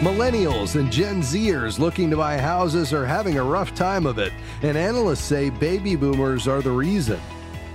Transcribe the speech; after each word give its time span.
Millennials 0.00 0.80
and 0.80 0.90
Gen 0.90 1.20
Zers 1.20 1.78
looking 1.78 2.08
to 2.08 2.16
buy 2.16 2.38
houses 2.38 2.94
are 2.94 3.04
having 3.04 3.36
a 3.36 3.44
rough 3.44 3.74
time 3.74 4.06
of 4.06 4.18
it, 4.18 4.32
and 4.62 4.74
analysts 4.74 5.22
say 5.22 5.50
baby 5.50 5.94
boomers 5.94 6.48
are 6.48 6.62
the 6.62 6.70
reason. 6.70 7.20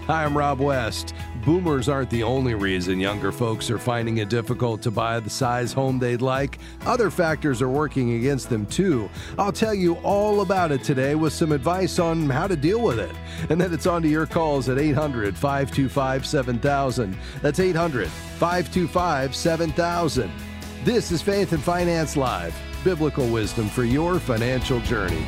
Hi, 0.07 0.25
I'm 0.25 0.35
Rob 0.35 0.59
West. 0.59 1.13
Boomers 1.45 1.87
aren't 1.87 2.09
the 2.09 2.23
only 2.23 2.55
reason 2.55 2.99
younger 2.99 3.31
folks 3.31 3.69
are 3.69 3.77
finding 3.77 4.17
it 4.17 4.29
difficult 4.29 4.81
to 4.81 4.89
buy 4.89 5.19
the 5.19 5.29
size 5.29 5.71
home 5.71 5.99
they'd 5.99 6.23
like. 6.23 6.57
Other 6.87 7.11
factors 7.11 7.61
are 7.61 7.69
working 7.69 8.15
against 8.15 8.49
them 8.49 8.65
too. 8.65 9.07
I'll 9.37 9.51
tell 9.51 9.75
you 9.75 9.93
all 9.97 10.41
about 10.41 10.71
it 10.71 10.83
today 10.83 11.13
with 11.13 11.31
some 11.31 11.51
advice 11.51 11.99
on 11.99 12.27
how 12.27 12.47
to 12.47 12.55
deal 12.55 12.81
with 12.81 12.97
it. 12.97 13.15
And 13.51 13.61
then 13.61 13.71
it's 13.71 13.85
on 13.85 14.01
to 14.01 14.07
your 14.07 14.25
calls 14.25 14.67
at 14.67 14.79
800 14.79 15.37
525 15.37 16.25
7000. 16.25 17.17
That's 17.43 17.59
800 17.59 18.07
525 18.07 19.35
7000. 19.35 20.31
This 20.85 21.11
is 21.11 21.19
Faith 21.19 21.51
and 21.51 21.63
Finance 21.63 22.15
Live, 22.15 22.55
biblical 22.83 23.27
wisdom 23.27 23.69
for 23.69 23.83
your 23.83 24.19
financial 24.19 24.79
journey. 24.81 25.25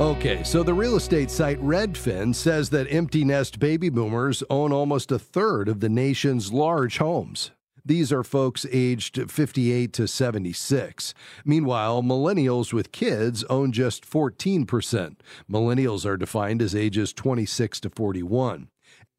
Okay, 0.00 0.42
so 0.42 0.64
the 0.64 0.74
real 0.74 0.96
estate 0.96 1.30
site 1.30 1.60
Redfin 1.60 2.34
says 2.34 2.70
that 2.70 2.88
empty 2.90 3.24
nest 3.24 3.60
baby 3.60 3.88
boomers 3.88 4.42
own 4.50 4.72
almost 4.72 5.12
a 5.12 5.18
third 5.20 5.68
of 5.68 5.78
the 5.78 5.88
nation's 5.88 6.52
large 6.52 6.98
homes. 6.98 7.52
These 7.84 8.12
are 8.12 8.24
folks 8.24 8.66
aged 8.72 9.30
58 9.30 9.92
to 9.92 10.08
76. 10.08 11.14
Meanwhile, 11.44 12.02
millennials 12.02 12.72
with 12.72 12.90
kids 12.90 13.44
own 13.44 13.70
just 13.70 14.04
14%. 14.04 15.16
Millennials 15.48 16.04
are 16.04 16.16
defined 16.16 16.62
as 16.62 16.74
ages 16.74 17.12
26 17.12 17.78
to 17.78 17.90
41. 17.90 18.70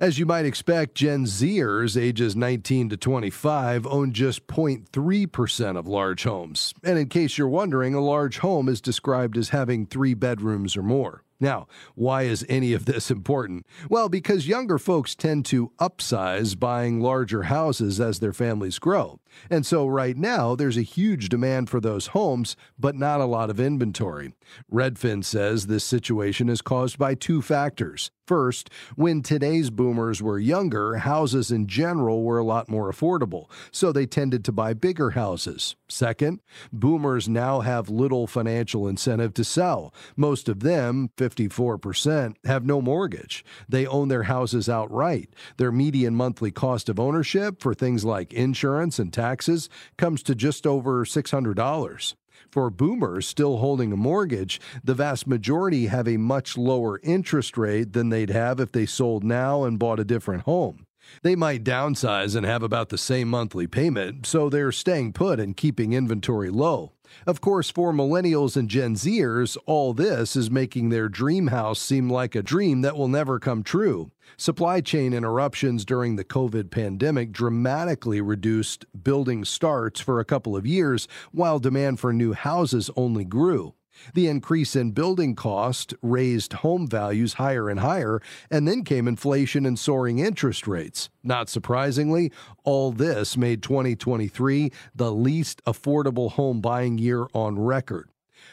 As 0.01 0.17
you 0.17 0.25
might 0.25 0.47
expect, 0.47 0.95
Gen 0.95 1.25
Zers 1.25 1.95
ages 1.95 2.35
19 2.35 2.89
to 2.89 2.97
25 2.97 3.85
own 3.85 4.13
just 4.13 4.47
0.3% 4.47 5.77
of 5.77 5.85
large 5.85 6.23
homes. 6.23 6.73
And 6.83 6.97
in 6.97 7.07
case 7.07 7.37
you're 7.37 7.47
wondering, 7.47 7.93
a 7.93 8.01
large 8.01 8.39
home 8.39 8.67
is 8.67 8.81
described 8.81 9.37
as 9.37 9.49
having 9.49 9.85
three 9.85 10.15
bedrooms 10.15 10.75
or 10.75 10.81
more. 10.81 11.23
Now, 11.39 11.67
why 11.93 12.23
is 12.23 12.45
any 12.49 12.73
of 12.73 12.85
this 12.85 13.11
important? 13.11 13.67
Well, 13.89 14.09
because 14.09 14.47
younger 14.47 14.79
folks 14.79 15.15
tend 15.15 15.45
to 15.47 15.71
upsize 15.79 16.57
buying 16.57 16.99
larger 16.99 17.43
houses 17.43 17.99
as 17.99 18.19
their 18.19 18.33
families 18.33 18.79
grow. 18.79 19.19
And 19.49 19.65
so 19.65 19.87
right 19.87 20.15
now, 20.15 20.55
there's 20.55 20.77
a 20.77 20.83
huge 20.83 21.29
demand 21.29 21.69
for 21.69 21.79
those 21.79 22.07
homes, 22.07 22.55
but 22.77 22.95
not 22.95 23.21
a 23.21 23.25
lot 23.25 23.49
of 23.49 23.59
inventory. 23.59 24.33
Redfin 24.71 25.23
says 25.23 25.65
this 25.65 25.83
situation 25.83 26.47
is 26.47 26.61
caused 26.61 26.99
by 26.99 27.15
two 27.15 27.41
factors. 27.41 28.11
First, 28.31 28.69
when 28.95 29.23
today's 29.23 29.69
boomers 29.69 30.21
were 30.21 30.39
younger, 30.39 30.95
houses 30.95 31.51
in 31.51 31.67
general 31.67 32.23
were 32.23 32.37
a 32.37 32.45
lot 32.45 32.69
more 32.69 32.89
affordable, 32.89 33.49
so 33.73 33.91
they 33.91 34.05
tended 34.05 34.45
to 34.45 34.53
buy 34.53 34.73
bigger 34.73 35.09
houses. 35.09 35.75
Second, 35.89 36.39
boomers 36.71 37.27
now 37.27 37.59
have 37.59 37.89
little 37.89 38.27
financial 38.27 38.87
incentive 38.87 39.33
to 39.33 39.43
sell. 39.43 39.93
Most 40.15 40.47
of 40.47 40.61
them, 40.61 41.09
54%, 41.17 42.35
have 42.45 42.65
no 42.65 42.81
mortgage. 42.81 43.43
They 43.67 43.85
own 43.85 44.07
their 44.07 44.23
houses 44.23 44.69
outright. 44.69 45.33
Their 45.57 45.73
median 45.73 46.15
monthly 46.15 46.51
cost 46.51 46.87
of 46.87 47.01
ownership 47.01 47.61
for 47.61 47.73
things 47.73 48.05
like 48.05 48.31
insurance 48.31 48.97
and 48.97 49.11
taxes 49.11 49.67
comes 49.97 50.23
to 50.23 50.35
just 50.35 50.65
over 50.65 51.03
$600. 51.03 52.13
For 52.51 52.69
boomers 52.69 53.29
still 53.29 53.57
holding 53.57 53.93
a 53.93 53.97
mortgage, 53.97 54.59
the 54.83 54.93
vast 54.93 55.25
majority 55.25 55.85
have 55.87 56.05
a 56.05 56.17
much 56.17 56.57
lower 56.57 56.99
interest 57.01 57.57
rate 57.57 57.93
than 57.93 58.09
they'd 58.09 58.29
have 58.29 58.59
if 58.59 58.73
they 58.73 58.85
sold 58.85 59.23
now 59.23 59.63
and 59.63 59.79
bought 59.79 60.01
a 60.01 60.03
different 60.03 60.43
home. 60.43 60.85
They 61.23 61.37
might 61.37 61.63
downsize 61.63 62.35
and 62.35 62.45
have 62.45 62.61
about 62.61 62.89
the 62.89 62.97
same 62.97 63.29
monthly 63.29 63.67
payment, 63.67 64.25
so 64.25 64.49
they're 64.49 64.73
staying 64.73 65.13
put 65.13 65.39
and 65.39 65.55
keeping 65.55 65.93
inventory 65.93 66.49
low. 66.49 66.91
Of 67.27 67.41
course, 67.41 67.69
for 67.69 67.93
millennials 67.93 68.55
and 68.55 68.69
Gen 68.69 68.95
Zers, 68.95 69.57
all 69.65 69.93
this 69.93 70.35
is 70.35 70.51
making 70.51 70.89
their 70.89 71.09
dream 71.09 71.47
house 71.47 71.79
seem 71.79 72.09
like 72.09 72.35
a 72.35 72.43
dream 72.43 72.81
that 72.81 72.97
will 72.97 73.07
never 73.07 73.39
come 73.39 73.63
true. 73.63 74.11
Supply 74.37 74.81
chain 74.81 75.13
interruptions 75.13 75.85
during 75.85 76.15
the 76.15 76.23
COVID 76.23 76.71
pandemic 76.71 77.31
dramatically 77.31 78.21
reduced 78.21 78.85
building 79.03 79.45
starts 79.45 79.99
for 79.99 80.19
a 80.19 80.25
couple 80.25 80.55
of 80.55 80.65
years, 80.65 81.07
while 81.31 81.59
demand 81.59 81.99
for 81.99 82.13
new 82.13 82.33
houses 82.33 82.89
only 82.95 83.25
grew. 83.25 83.73
The 84.13 84.27
increase 84.27 84.75
in 84.75 84.91
building 84.91 85.35
cost 85.35 85.93
raised 86.01 86.53
home 86.53 86.87
values 86.87 87.33
higher 87.33 87.69
and 87.69 87.79
higher, 87.79 88.21
and 88.49 88.67
then 88.67 88.83
came 88.83 89.07
inflation 89.07 89.65
and 89.65 89.77
soaring 89.77 90.19
interest 90.19 90.67
rates. 90.67 91.09
Not 91.23 91.49
surprisingly, 91.49 92.31
all 92.63 92.91
this 92.91 93.37
made 93.37 93.61
2023 93.61 94.71
the 94.95 95.11
least 95.11 95.63
affordable 95.65 96.31
home 96.31 96.61
buying 96.61 96.97
year 96.97 97.27
on 97.33 97.59
record. 97.59 98.09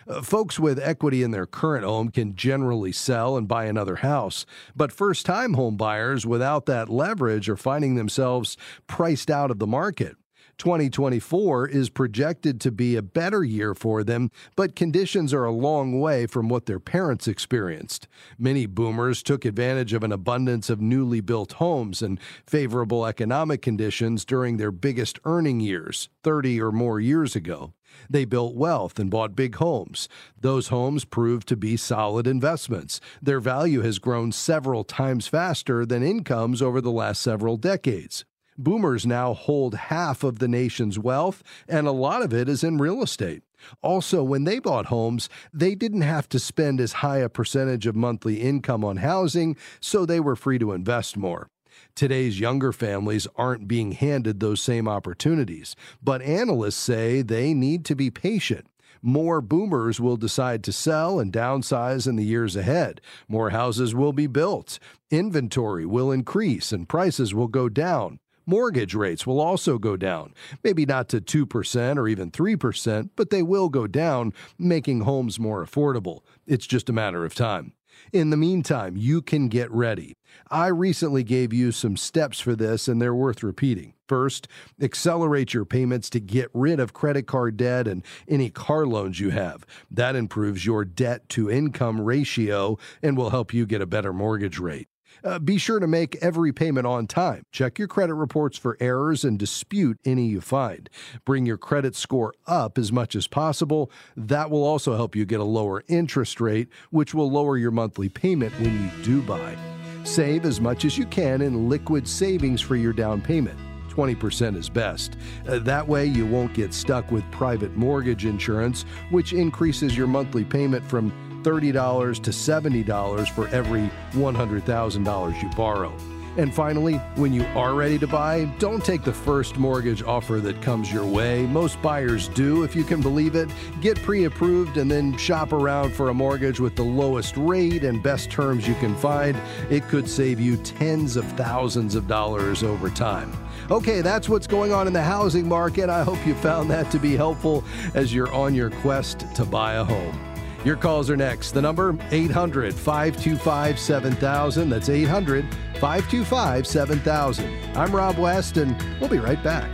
Uh, 0.06 0.22
folks 0.22 0.58
with 0.58 0.78
equity 0.78 1.22
in 1.22 1.30
their 1.30 1.46
current 1.46 1.84
home 1.84 2.10
can 2.10 2.34
generally 2.34 2.92
sell 2.92 3.36
and 3.36 3.48
buy 3.48 3.64
another 3.64 3.96
house, 3.96 4.46
but 4.76 4.92
first 4.92 5.26
time 5.26 5.54
home 5.54 5.76
buyers 5.76 6.26
without 6.26 6.66
that 6.66 6.88
leverage 6.88 7.48
are 7.48 7.56
finding 7.56 7.94
themselves 7.94 8.56
priced 8.86 9.30
out 9.30 9.50
of 9.50 9.58
the 9.58 9.66
market. 9.66 10.16
2024 10.58 11.68
is 11.68 11.88
projected 11.88 12.60
to 12.60 12.70
be 12.70 12.96
a 12.96 13.02
better 13.02 13.44
year 13.44 13.74
for 13.74 14.04
them, 14.04 14.30
but 14.56 14.76
conditions 14.76 15.32
are 15.32 15.44
a 15.44 15.52
long 15.52 16.00
way 16.00 16.26
from 16.26 16.48
what 16.48 16.66
their 16.66 16.80
parents 16.80 17.28
experienced. 17.28 18.08
Many 18.38 18.66
boomers 18.66 19.22
took 19.22 19.44
advantage 19.44 19.92
of 19.92 20.02
an 20.02 20.12
abundance 20.12 20.68
of 20.68 20.80
newly 20.80 21.20
built 21.20 21.52
homes 21.52 22.02
and 22.02 22.20
favorable 22.44 23.06
economic 23.06 23.62
conditions 23.62 24.24
during 24.24 24.56
their 24.56 24.72
biggest 24.72 25.18
earning 25.24 25.60
years, 25.60 26.08
30 26.24 26.60
or 26.60 26.72
more 26.72 27.00
years 27.00 27.34
ago. 27.34 27.72
They 28.10 28.24
built 28.24 28.54
wealth 28.54 28.98
and 28.98 29.10
bought 29.10 29.36
big 29.36 29.56
homes. 29.56 30.08
Those 30.40 30.68
homes 30.68 31.04
proved 31.04 31.48
to 31.48 31.56
be 31.56 31.76
solid 31.76 32.26
investments. 32.26 33.00
Their 33.22 33.40
value 33.40 33.80
has 33.82 33.98
grown 33.98 34.32
several 34.32 34.84
times 34.84 35.26
faster 35.26 35.86
than 35.86 36.02
incomes 36.02 36.60
over 36.60 36.80
the 36.80 36.90
last 36.90 37.22
several 37.22 37.56
decades. 37.56 38.24
Boomers 38.58 39.06
now 39.06 39.34
hold 39.34 39.74
half 39.76 40.24
of 40.24 40.40
the 40.40 40.48
nation's 40.48 40.98
wealth, 40.98 41.44
and 41.68 41.86
a 41.86 41.92
lot 41.92 42.22
of 42.22 42.34
it 42.34 42.48
is 42.48 42.64
in 42.64 42.76
real 42.76 43.02
estate. 43.04 43.44
Also, 43.82 44.24
when 44.24 44.42
they 44.42 44.58
bought 44.58 44.86
homes, 44.86 45.28
they 45.52 45.76
didn't 45.76 46.00
have 46.00 46.28
to 46.28 46.40
spend 46.40 46.80
as 46.80 46.94
high 46.94 47.18
a 47.18 47.28
percentage 47.28 47.86
of 47.86 47.94
monthly 47.94 48.40
income 48.40 48.84
on 48.84 48.96
housing, 48.96 49.56
so 49.80 50.04
they 50.04 50.18
were 50.18 50.34
free 50.34 50.58
to 50.58 50.72
invest 50.72 51.16
more. 51.16 51.48
Today's 51.94 52.40
younger 52.40 52.72
families 52.72 53.28
aren't 53.36 53.68
being 53.68 53.92
handed 53.92 54.40
those 54.40 54.60
same 54.60 54.88
opportunities, 54.88 55.76
but 56.02 56.22
analysts 56.22 56.76
say 56.76 57.22
they 57.22 57.54
need 57.54 57.84
to 57.84 57.94
be 57.94 58.10
patient. 58.10 58.66
More 59.00 59.40
boomers 59.40 60.00
will 60.00 60.16
decide 60.16 60.64
to 60.64 60.72
sell 60.72 61.20
and 61.20 61.32
downsize 61.32 62.08
in 62.08 62.16
the 62.16 62.24
years 62.24 62.56
ahead. 62.56 63.00
More 63.28 63.50
houses 63.50 63.94
will 63.94 64.12
be 64.12 64.26
built. 64.26 64.80
Inventory 65.10 65.86
will 65.86 66.10
increase 66.10 66.72
and 66.72 66.88
prices 66.88 67.32
will 67.32 67.46
go 67.46 67.68
down. 67.68 68.18
Mortgage 68.48 68.94
rates 68.94 69.26
will 69.26 69.40
also 69.40 69.76
go 69.76 69.94
down, 69.94 70.32
maybe 70.64 70.86
not 70.86 71.10
to 71.10 71.20
2% 71.20 71.98
or 71.98 72.08
even 72.08 72.30
3%, 72.30 73.10
but 73.14 73.28
they 73.28 73.42
will 73.42 73.68
go 73.68 73.86
down, 73.86 74.32
making 74.58 75.02
homes 75.02 75.38
more 75.38 75.62
affordable. 75.62 76.20
It's 76.46 76.66
just 76.66 76.88
a 76.88 76.94
matter 76.94 77.26
of 77.26 77.34
time. 77.34 77.74
In 78.10 78.30
the 78.30 78.38
meantime, 78.38 78.96
you 78.96 79.20
can 79.20 79.48
get 79.48 79.70
ready. 79.70 80.14
I 80.50 80.68
recently 80.68 81.22
gave 81.24 81.52
you 81.52 81.72
some 81.72 81.98
steps 81.98 82.40
for 82.40 82.56
this, 82.56 82.88
and 82.88 83.02
they're 83.02 83.14
worth 83.14 83.42
repeating. 83.42 83.92
First, 84.08 84.48
accelerate 84.80 85.52
your 85.52 85.66
payments 85.66 86.08
to 86.08 86.18
get 86.18 86.48
rid 86.54 86.80
of 86.80 86.94
credit 86.94 87.26
card 87.26 87.58
debt 87.58 87.86
and 87.86 88.02
any 88.26 88.48
car 88.48 88.86
loans 88.86 89.20
you 89.20 89.28
have. 89.28 89.66
That 89.90 90.16
improves 90.16 90.64
your 90.64 90.86
debt 90.86 91.28
to 91.30 91.50
income 91.50 92.00
ratio 92.00 92.78
and 93.02 93.14
will 93.14 93.28
help 93.28 93.52
you 93.52 93.66
get 93.66 93.82
a 93.82 93.86
better 93.86 94.14
mortgage 94.14 94.58
rate. 94.58 94.88
Uh, 95.24 95.38
be 95.38 95.58
sure 95.58 95.80
to 95.80 95.86
make 95.86 96.16
every 96.16 96.52
payment 96.52 96.86
on 96.86 97.06
time. 97.06 97.44
Check 97.52 97.78
your 97.78 97.88
credit 97.88 98.14
reports 98.14 98.58
for 98.58 98.76
errors 98.80 99.24
and 99.24 99.38
dispute 99.38 99.98
any 100.04 100.26
you 100.26 100.40
find. 100.40 100.88
Bring 101.24 101.46
your 101.46 101.58
credit 101.58 101.96
score 101.96 102.34
up 102.46 102.78
as 102.78 102.92
much 102.92 103.14
as 103.14 103.26
possible. 103.26 103.90
That 104.16 104.50
will 104.50 104.64
also 104.64 104.96
help 104.96 105.16
you 105.16 105.24
get 105.24 105.40
a 105.40 105.44
lower 105.44 105.82
interest 105.88 106.40
rate, 106.40 106.68
which 106.90 107.14
will 107.14 107.30
lower 107.30 107.56
your 107.56 107.70
monthly 107.70 108.08
payment 108.08 108.52
when 108.60 108.82
you 108.82 109.04
do 109.04 109.22
buy. 109.22 109.56
Save 110.04 110.44
as 110.44 110.60
much 110.60 110.84
as 110.84 110.96
you 110.96 111.06
can 111.06 111.42
in 111.42 111.68
liquid 111.68 112.08
savings 112.08 112.60
for 112.60 112.76
your 112.76 112.92
down 112.92 113.20
payment. 113.20 113.58
20% 113.98 114.56
is 114.56 114.68
best. 114.68 115.16
Uh, 115.48 115.58
that 115.58 115.86
way, 115.86 116.06
you 116.06 116.24
won't 116.24 116.54
get 116.54 116.72
stuck 116.72 117.10
with 117.10 117.28
private 117.32 117.76
mortgage 117.76 118.26
insurance, 118.26 118.84
which 119.10 119.32
increases 119.32 119.96
your 119.96 120.06
monthly 120.06 120.44
payment 120.44 120.86
from 120.86 121.12
$30 121.42 122.22
to 122.22 122.30
$70 122.30 123.28
for 123.30 123.48
every 123.48 123.90
$100,000 124.12 125.42
you 125.42 125.48
borrow. 125.56 125.96
And 126.38 126.54
finally, 126.54 126.94
when 127.16 127.32
you 127.32 127.44
are 127.56 127.74
ready 127.74 127.98
to 127.98 128.06
buy, 128.06 128.44
don't 128.60 128.84
take 128.84 129.02
the 129.02 129.12
first 129.12 129.56
mortgage 129.56 130.04
offer 130.04 130.38
that 130.38 130.62
comes 130.62 130.92
your 130.92 131.04
way. 131.04 131.44
Most 131.46 131.82
buyers 131.82 132.28
do, 132.28 132.62
if 132.62 132.76
you 132.76 132.84
can 132.84 133.02
believe 133.02 133.34
it. 133.34 133.48
Get 133.80 134.00
pre 134.02 134.24
approved 134.24 134.76
and 134.76 134.88
then 134.88 135.16
shop 135.16 135.52
around 135.52 135.92
for 135.92 136.10
a 136.10 136.14
mortgage 136.14 136.60
with 136.60 136.76
the 136.76 136.84
lowest 136.84 137.36
rate 137.36 137.82
and 137.82 138.00
best 138.00 138.30
terms 138.30 138.68
you 138.68 138.76
can 138.76 138.94
find. 138.94 139.36
It 139.68 139.88
could 139.88 140.08
save 140.08 140.38
you 140.38 140.56
tens 140.58 141.16
of 141.16 141.24
thousands 141.32 141.96
of 141.96 142.06
dollars 142.06 142.62
over 142.62 142.88
time. 142.88 143.32
Okay, 143.68 144.00
that's 144.00 144.28
what's 144.28 144.46
going 144.46 144.72
on 144.72 144.86
in 144.86 144.92
the 144.92 145.02
housing 145.02 145.48
market. 145.48 145.90
I 145.90 146.04
hope 146.04 146.24
you 146.24 146.36
found 146.36 146.70
that 146.70 146.88
to 146.92 147.00
be 147.00 147.16
helpful 147.16 147.64
as 147.94 148.14
you're 148.14 148.32
on 148.32 148.54
your 148.54 148.70
quest 148.70 149.26
to 149.34 149.44
buy 149.44 149.74
a 149.74 149.84
home. 149.84 150.27
Your 150.64 150.76
calls 150.76 151.08
are 151.08 151.16
next. 151.16 151.52
The 151.52 151.62
number 151.62 151.96
800 152.10 152.74
525 152.74 153.78
7000. 153.78 154.68
That's 154.68 154.88
800 154.88 155.44
525 155.74 156.66
7000. 156.66 157.76
I'm 157.76 157.94
Rob 157.94 158.18
West, 158.18 158.56
and 158.56 158.76
we'll 159.00 159.08
be 159.08 159.18
right 159.18 159.42
back. 159.42 159.72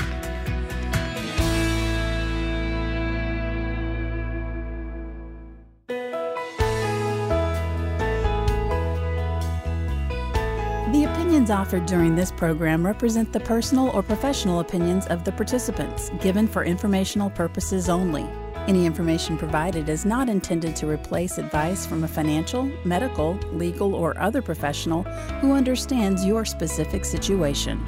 The 10.92 11.04
opinions 11.10 11.50
offered 11.50 11.86
during 11.86 12.14
this 12.14 12.30
program 12.30 12.84
represent 12.84 13.32
the 13.32 13.40
personal 13.40 13.88
or 13.88 14.02
professional 14.02 14.60
opinions 14.60 15.06
of 15.06 15.24
the 15.24 15.32
participants, 15.32 16.10
given 16.20 16.46
for 16.46 16.62
informational 16.62 17.30
purposes 17.30 17.88
only. 17.88 18.28
Any 18.66 18.86
information 18.86 19.36
provided 19.36 19.90
is 19.90 20.06
not 20.06 20.30
intended 20.30 20.74
to 20.76 20.88
replace 20.88 21.36
advice 21.36 21.84
from 21.84 22.02
a 22.02 22.08
financial, 22.08 22.64
medical, 22.84 23.34
legal, 23.52 23.94
or 23.94 24.18
other 24.18 24.40
professional 24.40 25.02
who 25.42 25.52
understands 25.52 26.24
your 26.24 26.46
specific 26.46 27.04
situation. 27.04 27.84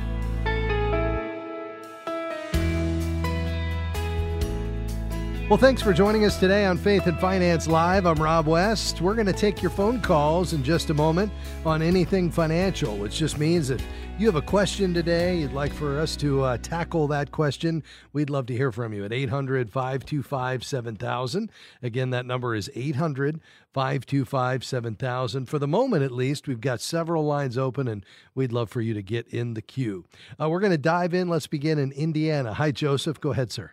Well, 5.49 5.59
thanks 5.59 5.81
for 5.81 5.93
joining 5.93 6.25
us 6.25 6.41
today 6.41 6.65
on 6.65 6.77
Faith 6.77 7.07
and 7.07 7.21
Finance 7.21 7.69
Live. 7.69 8.05
I'm 8.05 8.21
Rob 8.21 8.49
West. 8.49 9.01
We're 9.01 9.15
going 9.15 9.29
to 9.29 9.33
take 9.33 9.63
your 9.63 9.71
phone 9.71 10.01
calls 10.01 10.53
in 10.53 10.65
just 10.65 10.91
a 10.91 10.95
moment 10.95 11.31
on 11.65 11.83
anything 11.83 12.33
financial, 12.33 12.97
which 12.97 13.15
just 13.15 13.39
means 13.39 13.69
that 13.69 13.81
you 14.19 14.27
have 14.27 14.35
a 14.35 14.43
question 14.43 14.93
today, 14.93 15.39
you'd 15.39 15.53
like 15.53 15.73
for 15.73 16.01
us 16.01 16.17
to 16.17 16.43
uh, 16.43 16.59
tackle 16.59 17.07
that 17.09 17.31
question, 17.31 17.85
we'd 18.13 18.29
love 18.29 18.47
to 18.47 18.57
hear 18.57 18.73
from 18.73 18.93
you 18.93 19.05
at 19.05 19.13
800 19.13 19.71
525 19.71 20.65
7000. 20.65 21.51
Again, 21.81 22.11
that 22.11 22.27
number 22.27 22.57
is 22.57 22.69
800 22.75 23.41
525 23.73 24.65
7000. 24.65 25.47
For 25.47 25.61
the 25.61 25.69
moment, 25.69 26.03
at 26.03 26.11
least, 26.11 26.49
we've 26.49 26.61
got 26.61 26.81
several 26.81 27.25
lines 27.25 27.57
open 27.57 27.87
and 27.87 28.05
we'd 28.35 28.51
love 28.51 28.69
for 28.69 28.81
you 28.81 28.95
to 28.95 29.03
get 29.03 29.29
in 29.29 29.55
the 29.55 29.63
queue. 29.63 30.07
Uh, 30.41 30.49
we're 30.49 30.59
going 30.59 30.73
to 30.73 30.77
dive 30.77 31.15
in. 31.15 31.29
Let's 31.29 31.47
begin 31.47 31.79
in 31.79 31.93
Indiana. 31.93 32.55
Hi, 32.55 32.73
Joseph. 32.73 33.21
Go 33.21 33.31
ahead, 33.31 33.53
sir. 33.53 33.71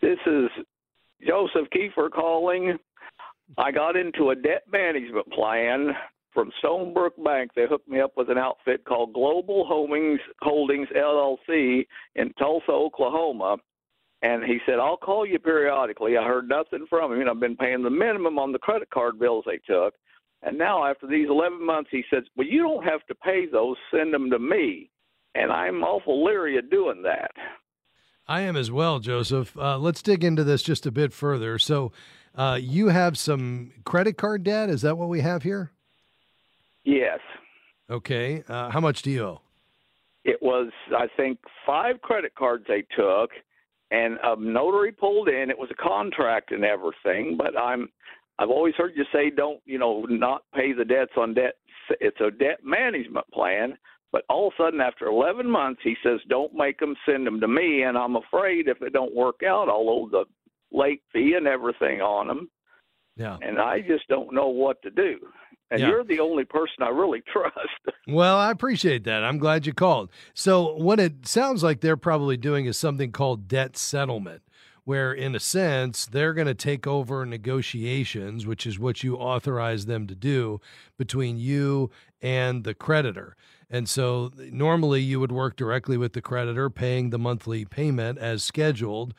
This 0.00 0.18
is 0.24 0.48
Joseph 1.26 1.68
Kiefer 1.74 2.10
calling. 2.10 2.78
I 3.58 3.70
got 3.70 3.96
into 3.96 4.30
a 4.30 4.36
debt 4.36 4.64
management 4.70 5.30
plan 5.32 5.90
from 6.32 6.52
Stonebrook 6.62 7.22
Bank. 7.24 7.52
They 7.54 7.66
hooked 7.66 7.88
me 7.88 8.00
up 8.00 8.12
with 8.16 8.30
an 8.30 8.38
outfit 8.38 8.84
called 8.84 9.14
Global 9.14 9.64
Holdings, 9.66 10.20
Holdings 10.42 10.88
LLC 10.94 11.86
in 12.14 12.32
Tulsa, 12.38 12.70
Oklahoma. 12.70 13.56
And 14.22 14.44
he 14.44 14.58
said, 14.66 14.78
I'll 14.78 14.96
call 14.96 15.26
you 15.26 15.38
periodically. 15.38 16.16
I 16.16 16.24
heard 16.24 16.48
nothing 16.48 16.86
from 16.88 17.12
him, 17.12 17.20
and 17.20 17.30
I've 17.30 17.40
been 17.40 17.56
paying 17.56 17.82
the 17.82 17.90
minimum 17.90 18.38
on 18.38 18.52
the 18.52 18.58
credit 18.58 18.90
card 18.90 19.18
bills 19.18 19.44
they 19.46 19.58
took. 19.58 19.94
And 20.42 20.58
now, 20.58 20.84
after 20.84 21.06
these 21.06 21.28
11 21.28 21.64
months, 21.64 21.90
he 21.90 22.04
says, 22.10 22.22
Well, 22.36 22.46
you 22.46 22.62
don't 22.62 22.84
have 22.84 23.04
to 23.06 23.14
pay 23.14 23.46
those, 23.46 23.76
send 23.90 24.12
them 24.12 24.30
to 24.30 24.38
me. 24.38 24.90
And 25.34 25.50
I'm 25.52 25.82
awful 25.82 26.24
leery 26.24 26.58
of 26.58 26.70
doing 26.70 27.02
that. 27.02 27.30
I 28.28 28.40
am 28.42 28.56
as 28.56 28.70
well, 28.70 28.98
Joseph. 28.98 29.56
Uh, 29.56 29.78
let's 29.78 30.02
dig 30.02 30.24
into 30.24 30.44
this 30.44 30.62
just 30.62 30.86
a 30.86 30.90
bit 30.90 31.12
further. 31.12 31.58
So, 31.58 31.92
uh, 32.34 32.58
you 32.60 32.88
have 32.88 33.16
some 33.16 33.72
credit 33.84 34.16
card 34.16 34.42
debt. 34.42 34.68
Is 34.68 34.82
that 34.82 34.98
what 34.98 35.08
we 35.08 35.20
have 35.20 35.42
here? 35.42 35.72
Yes. 36.84 37.20
Okay. 37.88 38.42
Uh, 38.48 38.70
how 38.70 38.80
much 38.80 39.02
do 39.02 39.10
you 39.10 39.24
owe? 39.24 39.40
It 40.24 40.42
was, 40.42 40.72
I 40.90 41.06
think, 41.16 41.38
five 41.64 42.02
credit 42.02 42.34
cards 42.34 42.64
they 42.66 42.84
took, 42.96 43.30
and 43.90 44.18
a 44.22 44.34
notary 44.38 44.90
pulled 44.92 45.28
in. 45.28 45.50
It 45.50 45.58
was 45.58 45.70
a 45.70 45.82
contract 45.82 46.50
and 46.50 46.64
everything, 46.64 47.36
but 47.38 47.56
I'm. 47.58 47.88
I've 48.38 48.50
always 48.50 48.74
heard 48.74 48.92
you 48.94 49.04
say 49.14 49.30
don't, 49.30 49.62
you 49.64 49.78
know, 49.78 50.04
not 50.10 50.42
pay 50.54 50.74
the 50.74 50.84
debts 50.84 51.12
on 51.16 51.32
debt. 51.32 51.54
It's 52.00 52.20
a 52.20 52.30
debt 52.30 52.58
management 52.62 53.26
plan. 53.32 53.78
But 54.16 54.24
all 54.30 54.46
of 54.48 54.54
a 54.58 54.62
sudden, 54.62 54.80
after 54.80 55.04
11 55.08 55.50
months, 55.50 55.82
he 55.84 55.94
says, 56.02 56.20
"Don't 56.26 56.54
make 56.54 56.78
them 56.80 56.96
send 57.04 57.26
them 57.26 57.38
to 57.38 57.46
me." 57.48 57.82
And 57.82 57.98
I'm 57.98 58.16
afraid 58.16 58.66
if 58.66 58.80
it 58.80 58.94
don't 58.94 59.14
work 59.14 59.42
out, 59.42 59.68
I'll 59.68 59.90
owe 59.90 60.08
the 60.10 60.24
late 60.72 61.02
fee 61.12 61.34
and 61.34 61.46
everything 61.46 62.00
on 62.00 62.26
them. 62.28 62.48
Yeah. 63.18 63.36
And 63.42 63.58
I 63.58 63.82
just 63.82 64.08
don't 64.08 64.32
know 64.32 64.48
what 64.48 64.80
to 64.84 64.90
do. 64.90 65.18
And 65.70 65.80
Yeah. 65.80 65.88
you're 65.88 66.04
the 66.04 66.20
only 66.20 66.46
person 66.46 66.76
I 66.82 66.88
really 66.88 67.20
trust. 67.30 67.98
Well, 68.08 68.38
I 68.38 68.50
appreciate 68.50 69.04
that. 69.04 69.22
I'm 69.22 69.36
glad 69.36 69.66
you 69.66 69.74
called. 69.74 70.10
So, 70.32 70.74
what 70.76 70.98
it 70.98 71.26
sounds 71.28 71.62
like 71.62 71.80
they're 71.82 71.98
probably 71.98 72.38
doing 72.38 72.64
is 72.64 72.78
something 72.78 73.12
called 73.12 73.46
debt 73.48 73.76
settlement, 73.76 74.40
where, 74.84 75.12
in 75.12 75.34
a 75.34 75.40
sense, 75.40 76.06
they're 76.06 76.32
going 76.32 76.46
to 76.46 76.54
take 76.54 76.86
over 76.86 77.26
negotiations, 77.26 78.46
which 78.46 78.66
is 78.66 78.78
what 78.78 79.02
you 79.04 79.16
authorize 79.16 79.84
them 79.84 80.06
to 80.06 80.14
do 80.14 80.58
between 80.96 81.36
you 81.36 81.90
and 82.22 82.64
the 82.64 82.72
creditor. 82.72 83.36
And 83.68 83.88
so, 83.88 84.30
normally 84.36 85.00
you 85.00 85.18
would 85.18 85.32
work 85.32 85.56
directly 85.56 85.96
with 85.96 86.12
the 86.12 86.22
creditor, 86.22 86.70
paying 86.70 87.10
the 87.10 87.18
monthly 87.18 87.64
payment 87.64 88.18
as 88.18 88.44
scheduled. 88.44 89.12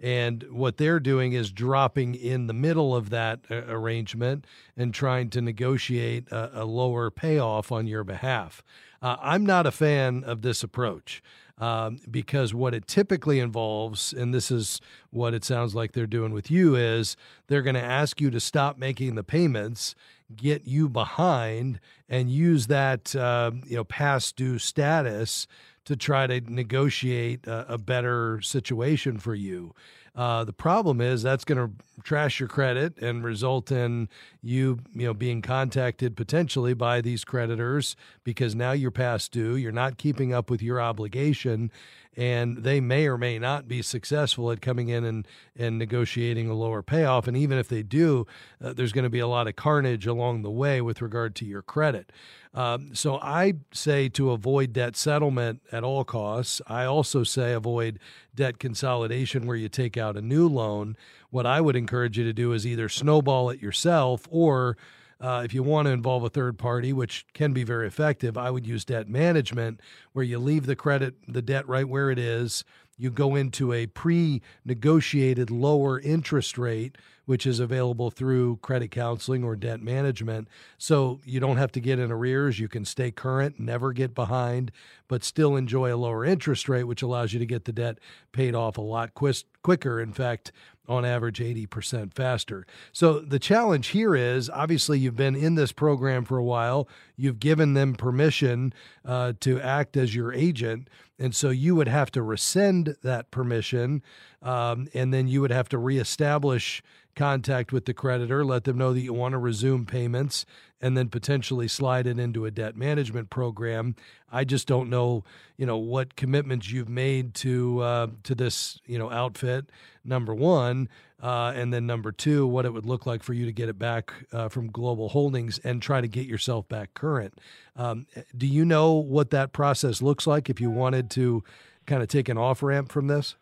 And 0.00 0.44
what 0.50 0.76
they're 0.76 1.00
doing 1.00 1.32
is 1.32 1.50
dropping 1.50 2.14
in 2.14 2.46
the 2.46 2.52
middle 2.52 2.94
of 2.94 3.10
that 3.10 3.40
uh, 3.50 3.62
arrangement 3.68 4.46
and 4.76 4.92
trying 4.92 5.30
to 5.30 5.40
negotiate 5.40 6.30
a, 6.30 6.62
a 6.62 6.64
lower 6.64 7.10
payoff 7.10 7.72
on 7.72 7.86
your 7.86 8.04
behalf. 8.04 8.62
Uh, 9.00 9.16
I'm 9.20 9.46
not 9.46 9.66
a 9.66 9.70
fan 9.70 10.24
of 10.24 10.42
this 10.42 10.62
approach 10.62 11.22
um, 11.58 11.98
because 12.10 12.52
what 12.52 12.74
it 12.74 12.86
typically 12.86 13.38
involves, 13.38 14.12
and 14.12 14.34
this 14.34 14.50
is 14.50 14.80
what 15.10 15.34
it 15.34 15.44
sounds 15.44 15.74
like 15.74 15.92
they're 15.92 16.06
doing 16.06 16.32
with 16.32 16.50
you, 16.50 16.74
is 16.74 17.16
they're 17.46 17.62
going 17.62 17.74
to 17.74 17.82
ask 17.82 18.20
you 18.20 18.30
to 18.30 18.40
stop 18.40 18.76
making 18.76 19.14
the 19.14 19.22
payments, 19.22 19.94
get 20.34 20.66
you 20.66 20.88
behind, 20.88 21.80
and 22.08 22.30
use 22.30 22.66
that 22.68 23.14
uh, 23.14 23.50
you 23.66 23.76
know 23.76 23.84
past 23.84 24.36
due 24.36 24.58
status 24.58 25.46
to 25.84 25.96
try 25.96 26.26
to 26.26 26.40
negotiate 26.40 27.46
a, 27.46 27.74
a 27.74 27.78
better 27.78 28.40
situation 28.40 29.18
for 29.18 29.34
you. 29.34 29.74
Uh, 30.16 30.44
the 30.44 30.52
problem 30.52 31.00
is 31.00 31.22
that's 31.22 31.44
going 31.44 31.58
to 31.58 32.02
trash 32.04 32.38
your 32.38 32.48
credit 32.48 32.96
and 32.98 33.24
result 33.24 33.72
in 33.72 34.08
you, 34.42 34.78
you 34.94 35.06
know, 35.06 35.14
being 35.14 35.42
contacted 35.42 36.16
potentially 36.16 36.72
by 36.72 37.00
these 37.00 37.24
creditors 37.24 37.96
because 38.22 38.54
now 38.54 38.70
you're 38.70 38.92
past 38.92 39.32
due. 39.32 39.56
You're 39.56 39.72
not 39.72 39.98
keeping 39.98 40.32
up 40.32 40.50
with 40.50 40.62
your 40.62 40.80
obligation, 40.80 41.72
and 42.16 42.58
they 42.58 42.80
may 42.80 43.06
or 43.06 43.18
may 43.18 43.38
not 43.38 43.68
be 43.68 43.82
successful 43.82 44.50
at 44.50 44.60
coming 44.60 44.88
in 44.88 45.04
and, 45.04 45.26
and 45.56 45.78
negotiating 45.78 46.48
a 46.48 46.54
lower 46.54 46.82
payoff. 46.82 47.26
And 47.26 47.36
even 47.36 47.58
if 47.58 47.68
they 47.68 47.82
do, 47.82 48.26
uh, 48.62 48.72
there's 48.72 48.92
going 48.92 49.04
to 49.04 49.10
be 49.10 49.18
a 49.20 49.26
lot 49.26 49.48
of 49.48 49.56
carnage 49.56 50.06
along 50.06 50.42
the 50.42 50.50
way 50.50 50.80
with 50.80 51.02
regard 51.02 51.34
to 51.36 51.44
your 51.44 51.62
credit. 51.62 52.12
Um, 52.54 52.94
so 52.94 53.18
I 53.18 53.54
say 53.72 54.08
to 54.10 54.30
avoid 54.30 54.72
debt 54.72 54.96
settlement 54.96 55.60
at 55.72 55.82
all 55.82 56.04
costs. 56.04 56.62
I 56.68 56.84
also 56.84 57.24
say 57.24 57.52
avoid 57.52 57.98
debt 58.34 58.58
consolidation 58.58 59.46
where 59.46 59.56
you 59.56 59.68
take 59.68 59.96
out 59.96 60.16
a 60.16 60.22
new 60.22 60.48
loan. 60.48 60.96
What 61.30 61.46
I 61.46 61.60
would 61.60 61.74
encourage 61.74 62.16
you 62.16 62.24
to 62.24 62.32
do 62.32 62.52
is 62.52 62.64
either 62.64 62.88
snowball 62.88 63.50
it 63.50 63.60
yourself 63.60 64.28
or 64.30 64.76
uh, 65.20 65.42
if 65.44 65.54
you 65.54 65.62
want 65.62 65.86
to 65.86 65.92
involve 65.92 66.24
a 66.24 66.30
third 66.30 66.58
party, 66.58 66.92
which 66.92 67.26
can 67.34 67.52
be 67.52 67.64
very 67.64 67.86
effective, 67.86 68.36
I 68.36 68.50
would 68.50 68.66
use 68.66 68.84
debt 68.84 69.08
management, 69.08 69.80
where 70.12 70.24
you 70.24 70.38
leave 70.38 70.66
the 70.66 70.76
credit, 70.76 71.14
the 71.26 71.42
debt 71.42 71.68
right 71.68 71.88
where 71.88 72.10
it 72.10 72.18
is. 72.18 72.64
You 72.96 73.10
go 73.10 73.34
into 73.34 73.72
a 73.72 73.86
pre 73.86 74.42
negotiated 74.64 75.50
lower 75.50 75.98
interest 75.98 76.58
rate, 76.58 76.96
which 77.26 77.46
is 77.46 77.60
available 77.60 78.10
through 78.10 78.56
credit 78.56 78.90
counseling 78.90 79.44
or 79.44 79.56
debt 79.56 79.80
management. 79.80 80.48
So 80.78 81.20
you 81.24 81.40
don't 81.40 81.56
have 81.56 81.72
to 81.72 81.80
get 81.80 81.98
in 81.98 82.10
arrears. 82.10 82.58
You 82.58 82.68
can 82.68 82.84
stay 82.84 83.10
current, 83.10 83.58
never 83.58 83.92
get 83.92 84.14
behind, 84.14 84.70
but 85.08 85.24
still 85.24 85.56
enjoy 85.56 85.94
a 85.94 85.96
lower 85.96 86.24
interest 86.24 86.68
rate, 86.68 86.84
which 86.84 87.02
allows 87.02 87.32
you 87.32 87.38
to 87.38 87.46
get 87.46 87.64
the 87.64 87.72
debt 87.72 87.98
paid 88.32 88.54
off 88.54 88.78
a 88.78 88.82
lot 88.82 89.14
quis- 89.14 89.44
quicker. 89.62 90.00
In 90.00 90.12
fact, 90.12 90.52
on 90.88 91.04
average 91.04 91.38
80% 91.38 92.12
faster. 92.12 92.66
So 92.92 93.20
the 93.20 93.38
challenge 93.38 93.88
here 93.88 94.14
is 94.14 94.50
obviously 94.50 94.98
you've 94.98 95.16
been 95.16 95.34
in 95.34 95.54
this 95.54 95.72
program 95.72 96.24
for 96.24 96.36
a 96.36 96.44
while, 96.44 96.88
you've 97.16 97.40
given 97.40 97.74
them 97.74 97.94
permission 97.94 98.74
uh, 99.04 99.32
to 99.40 99.60
act 99.60 99.96
as 99.96 100.14
your 100.14 100.32
agent. 100.32 100.88
And 101.18 101.34
so 101.34 101.50
you 101.50 101.76
would 101.76 101.88
have 101.88 102.10
to 102.12 102.22
rescind 102.22 102.96
that 103.02 103.30
permission, 103.30 104.02
um, 104.44 104.86
and 104.94 105.12
then 105.12 105.26
you 105.26 105.40
would 105.40 105.50
have 105.50 105.68
to 105.70 105.78
reestablish 105.78 106.82
contact 107.16 107.72
with 107.72 107.86
the 107.86 107.94
creditor, 107.94 108.44
let 108.44 108.64
them 108.64 108.76
know 108.76 108.92
that 108.92 109.00
you 109.00 109.12
want 109.12 109.32
to 109.32 109.38
resume 109.38 109.86
payments, 109.86 110.44
and 110.80 110.96
then 110.96 111.08
potentially 111.08 111.66
slide 111.66 112.06
it 112.06 112.18
into 112.18 112.44
a 112.44 112.50
debt 112.50 112.76
management 112.76 113.30
program. 113.30 113.96
I 114.30 114.44
just 114.44 114.66
don't 114.66 114.90
know, 114.90 115.24
you 115.56 115.64
know, 115.64 115.78
what 115.78 116.16
commitments 116.16 116.70
you've 116.70 116.88
made 116.88 117.34
to 117.36 117.80
uh, 117.80 118.06
to 118.24 118.34
this, 118.34 118.78
you 118.86 118.98
know, 118.98 119.10
outfit. 119.10 119.70
Number 120.04 120.34
one, 120.34 120.90
uh, 121.22 121.52
and 121.56 121.72
then 121.72 121.86
number 121.86 122.12
two, 122.12 122.46
what 122.46 122.66
it 122.66 122.74
would 122.74 122.84
look 122.84 123.06
like 123.06 123.22
for 123.22 123.32
you 123.32 123.46
to 123.46 123.52
get 123.52 123.70
it 123.70 123.78
back 123.78 124.12
uh, 124.30 124.50
from 124.50 124.70
Global 124.70 125.08
Holdings 125.08 125.58
and 125.60 125.80
try 125.80 126.02
to 126.02 126.08
get 126.08 126.26
yourself 126.26 126.68
back 126.68 126.92
current. 126.92 127.40
Um, 127.76 128.06
do 128.36 128.46
you 128.46 128.66
know 128.66 128.92
what 128.92 129.30
that 129.30 129.54
process 129.54 130.02
looks 130.02 130.26
like 130.26 130.50
if 130.50 130.60
you 130.60 130.68
wanted 130.68 131.10
to 131.12 131.42
kind 131.86 132.02
of 132.02 132.08
take 132.08 132.28
an 132.28 132.36
off 132.36 132.62
ramp 132.62 132.92
from 132.92 133.06
this? 133.06 133.36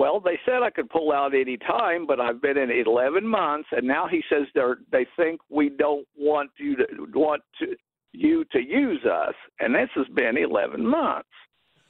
Well, 0.00 0.18
they 0.18 0.40
said 0.46 0.62
I 0.62 0.70
could 0.70 0.88
pull 0.88 1.12
out 1.12 1.34
any 1.34 1.58
time, 1.58 2.06
but 2.06 2.18
I've 2.18 2.40
been 2.40 2.56
in 2.56 2.70
11 2.70 3.26
months, 3.26 3.68
and 3.70 3.86
now 3.86 4.08
he 4.08 4.22
says 4.30 4.46
they're 4.54 4.78
they 4.90 5.06
think 5.14 5.42
we 5.50 5.68
don't 5.68 6.08
want 6.16 6.50
you 6.56 6.74
to 6.76 6.84
want 7.12 7.42
to 7.58 7.76
you 8.12 8.46
to 8.52 8.60
use 8.60 9.04
us, 9.04 9.34
and 9.58 9.74
this 9.74 9.90
has 9.96 10.06
been 10.14 10.38
11 10.38 10.86
months. 10.86 11.28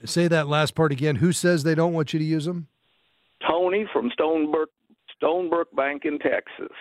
Say 0.05 0.27
that 0.27 0.49
last 0.49 0.75
part 0.75 0.91
again. 0.91 1.15
Who 1.15 1.31
says 1.31 1.63
they 1.63 1.77
don't 1.77 1.93
want 1.93 2.13
you 2.13 2.19
to 2.19 2.25
use 2.25 2.47
them? 2.47 2.67
Tony 3.49 3.87
from 3.93 4.11
Stonebrook 4.19 4.67
Stonebrook 5.23 5.73
Bank 5.77 6.03
in 6.05 6.19
Texas. 6.19 6.77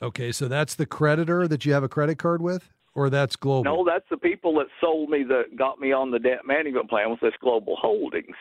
Okay, 0.00 0.30
so 0.30 0.46
that's 0.46 0.76
the 0.76 0.86
creditor 0.86 1.48
that 1.48 1.66
you 1.66 1.72
have 1.72 1.82
a 1.82 1.88
credit 1.88 2.18
card 2.18 2.40
with, 2.40 2.70
or 2.94 3.10
that's 3.10 3.34
global? 3.34 3.64
No, 3.64 3.84
that's 3.84 4.06
the 4.10 4.16
people 4.16 4.54
that 4.60 4.68
sold 4.80 5.10
me 5.10 5.24
that 5.24 5.56
got 5.58 5.80
me 5.80 5.90
on 5.90 6.12
the 6.12 6.20
debt 6.20 6.46
management 6.46 6.88
plan 6.88 7.10
with 7.10 7.18
this 7.18 7.34
Global 7.40 7.74
Holdings. 7.74 8.36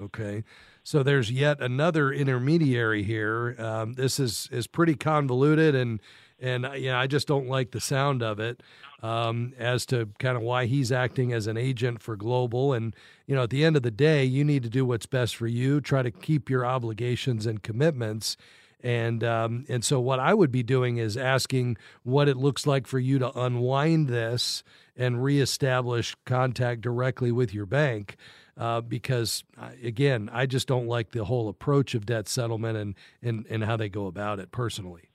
Okay. 0.00 0.42
So 0.90 1.04
there's 1.04 1.30
yet 1.30 1.60
another 1.60 2.12
intermediary 2.12 3.04
here. 3.04 3.54
Um, 3.60 3.92
this 3.92 4.18
is 4.18 4.48
is 4.50 4.66
pretty 4.66 4.96
convoluted, 4.96 5.72
and 5.76 6.00
and 6.40 6.66
uh, 6.66 6.72
yeah, 6.72 6.98
I 6.98 7.06
just 7.06 7.28
don't 7.28 7.46
like 7.46 7.70
the 7.70 7.80
sound 7.80 8.24
of 8.24 8.40
it 8.40 8.60
um, 9.00 9.52
as 9.56 9.86
to 9.86 10.08
kind 10.18 10.36
of 10.36 10.42
why 10.42 10.66
he's 10.66 10.90
acting 10.90 11.32
as 11.32 11.46
an 11.46 11.56
agent 11.56 12.02
for 12.02 12.16
Global. 12.16 12.72
And 12.72 12.96
you 13.28 13.36
know, 13.36 13.44
at 13.44 13.50
the 13.50 13.64
end 13.64 13.76
of 13.76 13.84
the 13.84 13.92
day, 13.92 14.24
you 14.24 14.42
need 14.42 14.64
to 14.64 14.68
do 14.68 14.84
what's 14.84 15.06
best 15.06 15.36
for 15.36 15.46
you. 15.46 15.80
Try 15.80 16.02
to 16.02 16.10
keep 16.10 16.50
your 16.50 16.66
obligations 16.66 17.46
and 17.46 17.62
commitments. 17.62 18.36
And 18.82 19.22
um, 19.22 19.66
and 19.68 19.84
so 19.84 20.00
what 20.00 20.18
I 20.18 20.34
would 20.34 20.50
be 20.50 20.64
doing 20.64 20.96
is 20.96 21.16
asking 21.16 21.76
what 22.02 22.28
it 22.28 22.36
looks 22.36 22.66
like 22.66 22.88
for 22.88 22.98
you 22.98 23.20
to 23.20 23.38
unwind 23.38 24.08
this 24.08 24.64
and 24.96 25.22
reestablish 25.22 26.16
contact 26.26 26.80
directly 26.80 27.30
with 27.30 27.54
your 27.54 27.66
bank 27.66 28.16
uh, 28.60 28.80
because 28.82 29.42
uh, 29.58 29.70
again, 29.82 30.28
I 30.32 30.46
just 30.46 30.68
don't 30.68 30.86
like 30.86 31.12
the 31.12 31.24
whole 31.24 31.48
approach 31.48 31.94
of 31.94 32.06
debt 32.06 32.28
settlement 32.28 32.76
and, 32.76 32.94
and, 33.22 33.46
and 33.48 33.64
how 33.64 33.76
they 33.76 33.88
go 33.88 34.06
about 34.06 34.38
it 34.38 34.52
personally. 34.52 35.08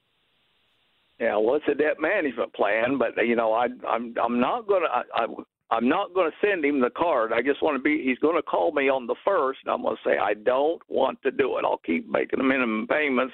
Yeah, 1.20 1.38
well, 1.38 1.56
it's 1.56 1.66
a 1.70 1.76
debt 1.76 2.02
management 2.02 2.54
plan, 2.54 2.98
but 2.98 3.16
you 3.26 3.38
know, 3.38 3.54
I, 3.54 3.68
I'm 3.88 4.14
I'm 4.22 4.42
not 4.42 4.68
gonna 4.68 4.88
I, 4.88 5.04
I 5.16 5.26
I'm 5.72 5.88
not 5.88 6.14
going 6.14 6.30
to 6.30 6.48
send 6.48 6.64
him 6.64 6.82
the 6.82 6.90
card. 6.90 7.32
I 7.34 7.42
just 7.42 7.64
want 7.64 7.76
to 7.78 7.82
be. 7.82 8.04
He's 8.04 8.20
going 8.20 8.36
to 8.36 8.44
call 8.44 8.72
me 8.72 8.90
on 8.90 9.08
the 9.08 9.16
first. 9.26 9.60
And 9.66 9.74
I'm 9.74 9.82
going 9.82 9.96
to 9.96 10.10
say 10.10 10.18
I 10.18 10.36
don't 10.36 10.82
want 10.90 11.22
to 11.24 11.32
do 11.32 11.58
it. 11.58 11.66
I'll 11.66 11.82
keep 11.86 12.08
making 12.08 12.38
the 12.38 12.44
minimum 12.44 12.86
payments 12.88 13.34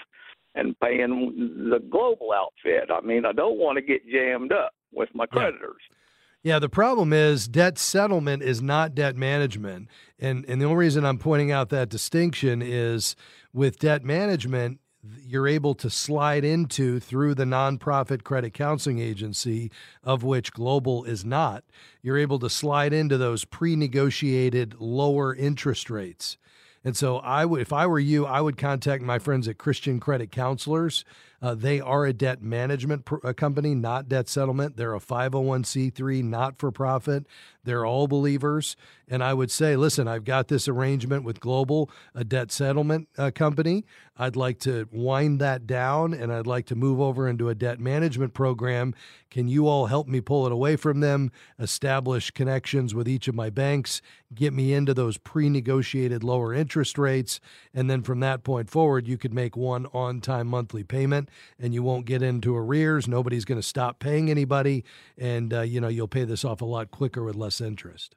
and 0.56 0.80
paying 0.80 1.70
the 1.70 1.80
global 1.90 2.32
outfit. 2.34 2.90
I 2.90 3.02
mean, 3.02 3.26
I 3.26 3.34
don't 3.34 3.58
want 3.58 3.78
to 3.78 3.82
get 3.82 4.08
jammed 4.10 4.54
up 4.54 4.74
with 4.94 5.10
my 5.14 5.26
creditors. 5.26 5.82
Yeah. 5.90 5.96
Yeah, 6.44 6.58
the 6.58 6.70
problem 6.70 7.14
is 7.14 7.48
debt 7.48 7.78
settlement 7.78 8.42
is 8.42 8.62
not 8.62 8.96
debt 8.96 9.16
management. 9.16 9.90
And 10.20 10.44
and 10.48 10.60
the 10.60 10.66
only 10.66 10.78
reason 10.78 11.06
I'm 11.06 11.20
pointing 11.20 11.52
out 11.52 11.70
that 11.70 11.90
distinction 11.90 12.62
is 12.64 13.16
with 13.54 13.78
debt 13.78 14.04
management, 14.04 14.80
you're 15.24 15.48
able 15.48 15.76
to 15.76 15.90
slide 15.90 16.44
into 16.44 17.00
through 17.00 17.36
the 17.36 17.44
nonprofit 17.44 18.24
credit 18.24 18.54
counseling 18.54 19.00
agency, 19.00 19.72
of 20.04 20.24
which 20.24 20.52
Global 20.52 21.04
is 21.04 21.24
not. 21.24 21.64
You're 22.02 22.18
able 22.18 22.40
to 22.40 22.50
slide 22.50 22.94
into 22.94 23.18
those 23.18 23.46
pre 23.46 23.76
negotiated 23.76 24.76
lower 24.80 25.36
interest 25.36 25.90
rates. 25.92 26.38
And 26.84 26.98
so 26.98 27.18
I 27.18 27.46
would, 27.46 27.62
if 27.62 27.72
I 27.72 27.86
were 27.86 28.00
you, 28.00 28.26
I 28.26 28.42
would 28.42 28.58
contact 28.58 29.04
my 29.04 29.20
friends 29.20 29.48
at 29.48 29.60
Christian 29.60 30.00
Credit 30.00 30.32
Counselors. 30.32 31.06
Uh, 31.42 31.56
they 31.56 31.80
are 31.80 32.06
a 32.06 32.14
debt 32.14 32.42
management 32.42 33.06
pr- 33.06 33.16
a 33.24 33.34
company, 33.34 33.74
not 33.74 34.08
debt 34.08 34.30
settlement. 34.30 34.78
They're 34.78 34.94
a 34.94 35.00
501c3, 35.00 36.24
not 36.24 36.60
for 36.60 36.72
profit. 36.72 37.26
They're 37.64 37.86
all 37.86 38.08
believers. 38.08 38.76
And 39.08 39.22
I 39.22 39.34
would 39.34 39.52
say, 39.52 39.76
listen, 39.76 40.08
I've 40.08 40.24
got 40.24 40.48
this 40.48 40.70
arrangement 40.70 41.26
with 41.26 41.42
Global, 41.42 41.90
a 42.16 42.24
debt 42.24 42.52
settlement 42.52 43.10
uh, 43.18 43.32
company. 43.36 43.84
I'd 44.18 44.36
like 44.36 44.60
to 44.60 44.88
wind 44.92 45.42
that 45.42 45.66
down 45.66 46.14
and 46.14 46.32
I'd 46.32 46.48
like 46.48 46.66
to 46.68 46.76
move 46.76 47.02
over 47.02 47.28
into 47.28 47.50
a 47.50 47.56
debt 47.56 47.80
management 47.80 48.34
program. 48.34 48.94
Can 49.30 49.48
you 49.48 49.68
all 49.68 49.88
help 49.88 50.08
me 50.08 50.22
pull 50.22 50.46
it 50.46 50.52
away 50.52 50.76
from 50.76 51.00
them, 51.00 51.32
establish 51.58 52.32
connections 52.32 52.94
with 52.94 53.08
each 53.08 53.28
of 53.28 53.36
my 53.36 53.50
banks, 53.50 54.02
get 54.34 54.54
me 54.54 54.74
into 54.74 54.94
those 54.94 55.18
pre 55.18 55.50
negotiated 55.50 56.24
lower 56.24 56.54
interest 56.54 56.98
rates? 56.98 57.40
And 57.74 57.90
then 57.90 58.04
from 58.04 58.20
that 58.20 58.44
point 58.44 58.70
forward, 58.70 59.08
you 59.08 59.18
could 59.18 59.34
make 59.34 59.58
one 59.58 59.88
on 59.88 60.22
time 60.22 60.48
monthly 60.48 60.84
payment 60.84 61.30
and 61.60 61.74
you 61.74 61.82
won't 61.82 62.06
get 62.06 62.22
into 62.22 62.56
arrears. 62.56 63.08
Nobody's 63.08 63.46
going 63.46 63.60
to 63.60 63.68
stop 63.68 64.00
paying 64.00 64.30
anybody. 64.30 64.86
And, 65.18 65.54
uh, 65.54 65.62
you 65.62 65.82
know, 65.82 65.88
you'll 65.88 66.08
pay 66.08 66.26
this 66.26 66.46
off 66.46 66.62
a 66.62 66.66
lot 66.66 66.92
quicker 66.92 67.24
with 67.24 67.36
less 67.36 67.51
interest. 67.60 68.16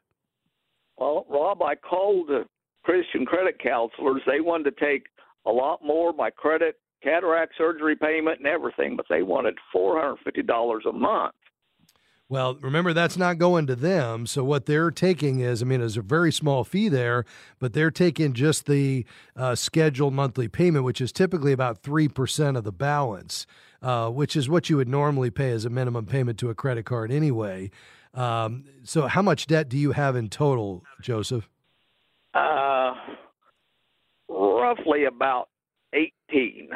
Well, 0.96 1.26
Rob, 1.28 1.62
I 1.62 1.74
called 1.74 2.28
the 2.28 2.44
Christian 2.84 3.26
credit 3.26 3.58
counselors. 3.58 4.22
They 4.26 4.40
wanted 4.40 4.76
to 4.76 4.84
take 4.84 5.06
a 5.46 5.50
lot 5.50 5.80
more 5.84 6.12
my 6.12 6.30
credit 6.30 6.76
cataract 7.02 7.54
surgery 7.58 7.96
payment 7.96 8.38
and 8.38 8.46
everything, 8.46 8.96
but 8.96 9.06
they 9.08 9.22
wanted 9.22 9.54
$450 9.74 10.88
a 10.88 10.92
month. 10.92 11.34
Well, 12.30 12.56
remember 12.62 12.94
that's 12.94 13.18
not 13.18 13.38
going 13.38 13.66
to 13.66 13.76
them. 13.76 14.26
So 14.26 14.42
what 14.42 14.64
they're 14.64 14.90
taking 14.90 15.40
is, 15.40 15.60
I 15.60 15.66
mean, 15.66 15.80
there's 15.80 15.98
a 15.98 16.02
very 16.02 16.32
small 16.32 16.64
fee 16.64 16.88
there, 16.88 17.26
but 17.58 17.74
they're 17.74 17.90
taking 17.90 18.32
just 18.32 18.64
the 18.64 19.04
uh, 19.36 19.54
scheduled 19.54 20.14
monthly 20.14 20.48
payment, 20.48 20.86
which 20.86 21.02
is 21.02 21.12
typically 21.12 21.52
about 21.52 21.82
three 21.82 22.08
percent 22.08 22.56
of 22.56 22.64
the 22.64 22.72
balance, 22.72 23.46
uh, 23.82 24.08
which 24.08 24.36
is 24.36 24.48
what 24.48 24.70
you 24.70 24.78
would 24.78 24.88
normally 24.88 25.30
pay 25.30 25.50
as 25.50 25.66
a 25.66 25.70
minimum 25.70 26.06
payment 26.06 26.38
to 26.38 26.48
a 26.48 26.54
credit 26.54 26.86
card 26.86 27.12
anyway. 27.12 27.70
Um, 28.14 28.64
so, 28.84 29.06
how 29.06 29.22
much 29.22 29.46
debt 29.46 29.68
do 29.68 29.76
you 29.76 29.92
have 29.92 30.16
in 30.16 30.28
total, 30.28 30.84
Joseph? 31.02 31.48
Uh, 32.32 32.94
roughly 34.28 35.04
about 35.04 35.48
eighteen. 35.92 36.68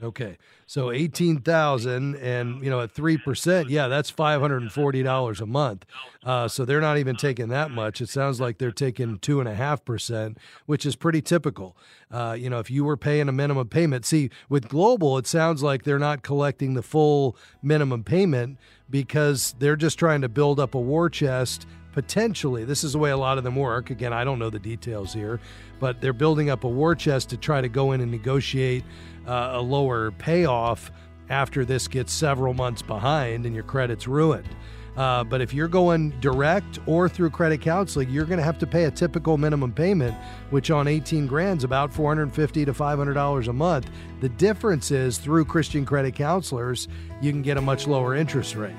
Okay, 0.00 0.38
so 0.64 0.92
eighteen 0.92 1.40
thousand, 1.40 2.14
and 2.16 2.62
you 2.62 2.70
know 2.70 2.80
at 2.80 2.92
three 2.92 3.18
percent, 3.18 3.68
yeah, 3.68 3.88
that's 3.88 4.10
five 4.10 4.40
hundred 4.40 4.62
and 4.62 4.70
forty 4.70 5.02
dollars 5.02 5.40
a 5.40 5.46
month. 5.46 5.84
Uh, 6.22 6.46
so 6.46 6.64
they're 6.64 6.80
not 6.80 6.98
even 6.98 7.16
taking 7.16 7.48
that 7.48 7.72
much. 7.72 8.00
It 8.00 8.08
sounds 8.08 8.40
like 8.40 8.58
they're 8.58 8.70
taking 8.70 9.18
two 9.18 9.40
and 9.40 9.48
a 9.48 9.56
half 9.56 9.84
percent, 9.84 10.38
which 10.66 10.86
is 10.86 10.94
pretty 10.94 11.20
typical. 11.20 11.76
Uh, 12.12 12.36
you 12.38 12.48
know, 12.48 12.60
if 12.60 12.70
you 12.70 12.84
were 12.84 12.96
paying 12.96 13.28
a 13.28 13.32
minimum 13.32 13.66
payment, 13.66 14.06
see 14.06 14.30
with 14.48 14.68
Global, 14.68 15.18
it 15.18 15.26
sounds 15.26 15.64
like 15.64 15.82
they're 15.82 15.98
not 15.98 16.22
collecting 16.22 16.74
the 16.74 16.82
full 16.82 17.36
minimum 17.60 18.04
payment 18.04 18.56
because 18.88 19.56
they're 19.58 19.74
just 19.74 19.98
trying 19.98 20.20
to 20.20 20.28
build 20.28 20.60
up 20.60 20.76
a 20.76 20.80
war 20.80 21.10
chest 21.10 21.66
potentially 21.98 22.64
this 22.64 22.84
is 22.84 22.92
the 22.92 22.98
way 22.98 23.10
a 23.10 23.16
lot 23.16 23.38
of 23.38 23.42
them 23.42 23.56
work 23.56 23.90
again 23.90 24.12
i 24.12 24.22
don't 24.22 24.38
know 24.38 24.50
the 24.50 24.58
details 24.60 25.12
here 25.12 25.40
but 25.80 26.00
they're 26.00 26.12
building 26.12 26.48
up 26.48 26.62
a 26.62 26.68
war 26.68 26.94
chest 26.94 27.28
to 27.28 27.36
try 27.36 27.60
to 27.60 27.68
go 27.68 27.90
in 27.90 28.00
and 28.00 28.08
negotiate 28.08 28.84
uh, 29.26 29.50
a 29.54 29.60
lower 29.60 30.12
payoff 30.12 30.92
after 31.28 31.64
this 31.64 31.88
gets 31.88 32.12
several 32.12 32.54
months 32.54 32.82
behind 32.82 33.46
and 33.46 33.54
your 33.54 33.64
credit's 33.64 34.06
ruined. 34.06 34.48
Uh, 34.96 35.22
but 35.22 35.40
if 35.40 35.54
you're 35.54 35.68
going 35.68 36.10
direct 36.20 36.80
or 36.86 37.08
through 37.08 37.30
credit 37.30 37.60
counseling, 37.60 38.08
you're 38.10 38.24
going 38.24 38.38
to 38.38 38.44
have 38.44 38.58
to 38.58 38.66
pay 38.66 38.84
a 38.84 38.90
typical 38.90 39.38
minimum 39.38 39.72
payment, 39.72 40.16
which 40.50 40.70
on 40.70 40.88
18 40.88 41.26
grand 41.26 41.58
is 41.58 41.64
about 41.64 41.92
450 41.92 42.64
to 42.64 42.74
500 42.74 43.14
dollars 43.14 43.46
a 43.46 43.52
month. 43.52 43.90
The 44.20 44.28
difference 44.30 44.90
is 44.90 45.18
through 45.18 45.44
Christian 45.44 45.84
credit 45.84 46.14
counselors, 46.16 46.88
you 47.20 47.30
can 47.30 47.42
get 47.42 47.56
a 47.56 47.60
much 47.60 47.86
lower 47.86 48.14
interest 48.16 48.56
rate. 48.56 48.74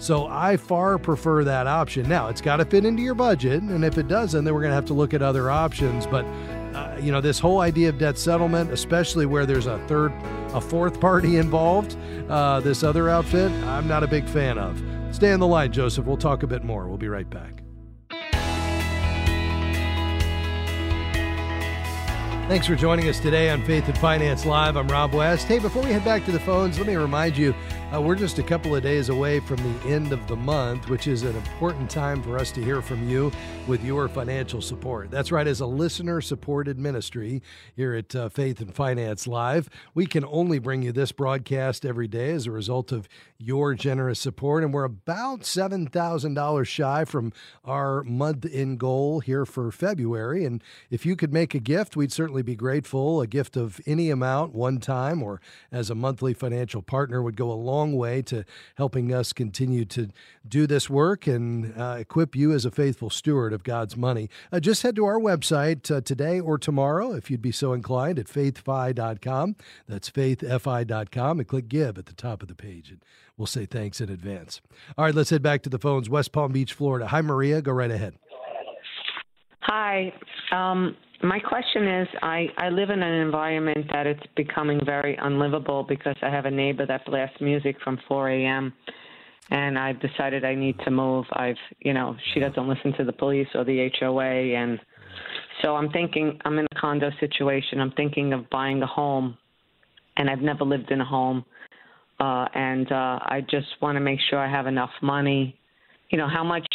So 0.00 0.26
I 0.28 0.56
far 0.56 0.96
prefer 0.96 1.44
that 1.44 1.66
option. 1.66 2.08
Now 2.08 2.28
it's 2.28 2.40
got 2.40 2.56
to 2.56 2.64
fit 2.64 2.86
into 2.86 3.02
your 3.02 3.14
budget, 3.14 3.62
and 3.62 3.84
if 3.84 3.98
it 3.98 4.08
doesn't, 4.08 4.44
then 4.46 4.54
we're 4.54 4.62
going 4.62 4.70
to 4.70 4.74
have 4.74 4.86
to 4.86 4.94
look 4.94 5.12
at 5.12 5.20
other 5.20 5.50
options. 5.50 6.06
But 6.06 6.24
uh, 6.74 6.96
you 6.98 7.12
know, 7.12 7.20
this 7.20 7.38
whole 7.38 7.60
idea 7.60 7.90
of 7.90 7.98
debt 7.98 8.16
settlement, 8.16 8.72
especially 8.72 9.26
where 9.26 9.44
there's 9.44 9.66
a 9.66 9.78
third, 9.86 10.12
a 10.54 10.60
fourth 10.60 11.00
party 11.02 11.36
involved, 11.36 11.98
uh, 12.30 12.60
this 12.60 12.82
other 12.82 13.10
outfit, 13.10 13.52
I'm 13.64 13.86
not 13.86 14.02
a 14.02 14.06
big 14.06 14.26
fan 14.26 14.56
of. 14.58 14.82
Stay 15.14 15.32
on 15.32 15.40
the 15.40 15.46
line, 15.46 15.70
Joseph. 15.70 16.06
We'll 16.06 16.16
talk 16.16 16.42
a 16.44 16.46
bit 16.46 16.64
more. 16.64 16.88
We'll 16.88 16.96
be 16.96 17.08
right 17.08 17.28
back. 17.28 17.62
Thanks 22.48 22.66
for 22.66 22.74
joining 22.74 23.08
us 23.08 23.20
today 23.20 23.50
on 23.50 23.64
Faith 23.64 23.86
and 23.86 23.96
Finance 23.98 24.44
Live. 24.44 24.76
I'm 24.76 24.88
Rob 24.88 25.12
West. 25.12 25.46
Hey, 25.46 25.60
before 25.60 25.82
we 25.82 25.92
head 25.92 26.04
back 26.04 26.24
to 26.24 26.32
the 26.32 26.40
phones, 26.40 26.78
let 26.78 26.86
me 26.88 26.96
remind 26.96 27.36
you 27.36 27.54
Uh, 27.92 28.00
we're 28.00 28.14
just 28.14 28.38
a 28.38 28.42
couple 28.42 28.76
of 28.76 28.84
days 28.84 29.08
away 29.08 29.40
from 29.40 29.56
the 29.56 29.88
end 29.88 30.12
of 30.12 30.24
the 30.28 30.36
month, 30.36 30.88
which 30.88 31.08
is 31.08 31.24
an 31.24 31.34
important 31.34 31.90
time 31.90 32.22
for 32.22 32.38
us 32.38 32.52
to 32.52 32.62
hear 32.62 32.80
from 32.80 33.08
you 33.08 33.32
with 33.66 33.82
your 33.82 34.08
financial 34.08 34.62
support. 34.62 35.10
That's 35.10 35.32
right, 35.32 35.46
as 35.46 35.58
a 35.58 35.66
listener 35.66 36.20
supported 36.20 36.78
ministry 36.78 37.42
here 37.74 37.94
at 37.94 38.14
uh, 38.14 38.28
Faith 38.28 38.60
and 38.60 38.72
Finance 38.72 39.26
Live, 39.26 39.68
we 39.92 40.06
can 40.06 40.24
only 40.26 40.60
bring 40.60 40.82
you 40.82 40.92
this 40.92 41.10
broadcast 41.10 41.84
every 41.84 42.06
day 42.06 42.30
as 42.30 42.46
a 42.46 42.52
result 42.52 42.92
of 42.92 43.08
your 43.38 43.74
generous 43.74 44.20
support. 44.20 44.62
And 44.62 44.72
we're 44.72 44.84
about 44.84 45.40
$7,000 45.40 46.66
shy 46.68 47.04
from 47.04 47.32
our 47.64 48.04
month 48.04 48.46
end 48.52 48.78
goal 48.78 49.18
here 49.18 49.44
for 49.44 49.72
February. 49.72 50.44
And 50.44 50.62
if 50.90 51.04
you 51.04 51.16
could 51.16 51.32
make 51.32 51.56
a 51.56 51.60
gift, 51.60 51.96
we'd 51.96 52.12
certainly 52.12 52.42
be 52.42 52.54
grateful. 52.54 53.20
A 53.20 53.26
gift 53.26 53.56
of 53.56 53.80
any 53.84 54.10
amount, 54.10 54.54
one 54.54 54.78
time, 54.78 55.24
or 55.24 55.40
as 55.72 55.90
a 55.90 55.96
monthly 55.96 56.34
financial 56.34 56.82
partner 56.82 57.20
would 57.20 57.36
go 57.36 57.50
a 57.50 57.54
long 57.54 57.79
long 57.80 57.96
way 57.96 58.20
to 58.20 58.44
helping 58.76 59.12
us 59.12 59.32
continue 59.32 59.84
to 59.86 60.08
do 60.46 60.66
this 60.66 60.90
work 60.90 61.26
and 61.26 61.72
uh, 61.78 61.96
equip 61.98 62.36
you 62.36 62.52
as 62.52 62.64
a 62.64 62.70
faithful 62.70 63.08
steward 63.08 63.52
of 63.52 63.64
God's 63.64 63.96
money. 63.96 64.28
Uh, 64.52 64.60
just 64.60 64.82
head 64.82 64.96
to 64.96 65.04
our 65.06 65.18
website 65.18 65.90
uh, 65.94 66.00
today 66.02 66.38
or 66.38 66.58
tomorrow, 66.58 67.12
if 67.12 67.30
you'd 67.30 67.42
be 67.42 67.52
so 67.52 67.72
inclined, 67.72 68.18
at 68.18 68.26
faithfi.com. 68.26 69.56
That's 69.88 70.10
faithfi.com 70.10 71.38
and 71.38 71.48
click 71.48 71.68
give 71.68 71.96
at 71.96 72.06
the 72.06 72.12
top 72.12 72.42
of 72.42 72.48
the 72.48 72.54
page. 72.54 72.90
And 72.90 73.02
we'll 73.36 73.46
say 73.46 73.64
thanks 73.64 74.00
in 74.00 74.10
advance. 74.10 74.60
All 74.98 75.06
right, 75.06 75.14
let's 75.14 75.30
head 75.30 75.42
back 75.42 75.62
to 75.62 75.70
the 75.70 75.78
phones. 75.78 76.10
West 76.10 76.32
Palm 76.32 76.52
Beach, 76.52 76.74
Florida. 76.74 77.06
Hi, 77.06 77.22
Maria. 77.22 77.62
Go 77.62 77.72
right 77.72 77.90
ahead. 77.90 78.14
Hi. 79.60 80.12
Um, 80.52 80.96
my 81.22 81.38
question 81.38 81.86
is 81.86 82.08
I, 82.22 82.46
I 82.56 82.70
live 82.70 82.90
in 82.90 83.02
an 83.02 83.20
environment 83.20 83.86
that 83.92 84.06
it's 84.06 84.22
becoming 84.36 84.80
very 84.84 85.16
unlivable 85.20 85.82
because 85.82 86.16
I 86.22 86.30
have 86.30 86.46
a 86.46 86.50
neighbor 86.50 86.86
that 86.86 87.04
blasts 87.04 87.40
music 87.40 87.76
from 87.84 87.98
4 88.08 88.30
a.m. 88.30 88.72
and 89.50 89.78
I've 89.78 90.00
decided 90.00 90.44
I 90.44 90.54
need 90.54 90.78
to 90.84 90.90
move. 90.90 91.26
I've, 91.32 91.58
you 91.80 91.92
know, 91.92 92.16
she 92.32 92.40
doesn't 92.40 92.66
listen 92.66 92.94
to 92.94 93.04
the 93.04 93.12
police 93.12 93.48
or 93.54 93.64
the 93.64 93.90
HOA. 94.00 94.56
And 94.56 94.80
so 95.62 95.76
I'm 95.76 95.90
thinking, 95.90 96.38
I'm 96.46 96.58
in 96.58 96.66
a 96.72 96.80
condo 96.80 97.10
situation. 97.20 97.80
I'm 97.80 97.92
thinking 97.92 98.32
of 98.32 98.48
buying 98.48 98.82
a 98.82 98.86
home 98.86 99.36
and 100.16 100.30
I've 100.30 100.40
never 100.40 100.64
lived 100.64 100.90
in 100.90 101.02
a 101.02 101.04
home. 101.04 101.44
Uh, 102.18 102.46
and 102.54 102.90
uh, 102.90 103.18
I 103.22 103.42
just 103.50 103.68
want 103.82 103.96
to 103.96 104.00
make 104.00 104.20
sure 104.30 104.38
I 104.38 104.50
have 104.50 104.66
enough 104.66 104.90
money. 105.02 105.58
You 106.08 106.18
know, 106.18 106.28
how 106.28 106.44
much 106.44 106.66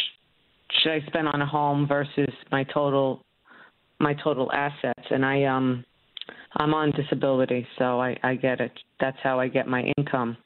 should 0.82 0.92
I 0.92 1.00
spend 1.06 1.26
on 1.28 1.42
a 1.42 1.46
home 1.46 1.86
versus 1.88 2.32
my 2.52 2.64
total 2.64 3.25
my 3.98 4.14
total 4.22 4.50
assets, 4.52 5.04
and 5.10 5.24
I 5.24 5.44
um 5.44 5.84
I'm 6.56 6.74
on 6.74 6.90
disability, 6.92 7.66
so 7.78 8.00
I 8.00 8.16
I 8.22 8.34
get 8.34 8.60
it. 8.60 8.72
That's 9.00 9.18
how 9.22 9.40
I 9.40 9.48
get 9.48 9.66
my 9.66 9.92
income. 9.96 10.36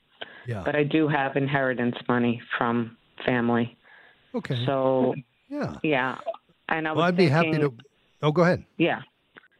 Yeah. 0.46 0.62
But 0.64 0.74
I 0.74 0.84
do 0.84 1.08
have 1.08 1.36
inheritance 1.36 1.96
money 2.08 2.40
from 2.56 2.96
family. 3.24 3.76
Okay. 4.34 4.64
So 4.66 5.14
yeah. 5.48 5.76
Yeah. 5.82 6.16
And 6.68 6.86
I 6.86 6.92
was 6.92 6.98
well, 6.98 7.06
I'd 7.06 7.16
be 7.16 7.28
happy 7.28 7.52
to. 7.52 7.72
Oh, 8.22 8.32
go 8.32 8.42
ahead. 8.42 8.64
Yeah. 8.76 9.00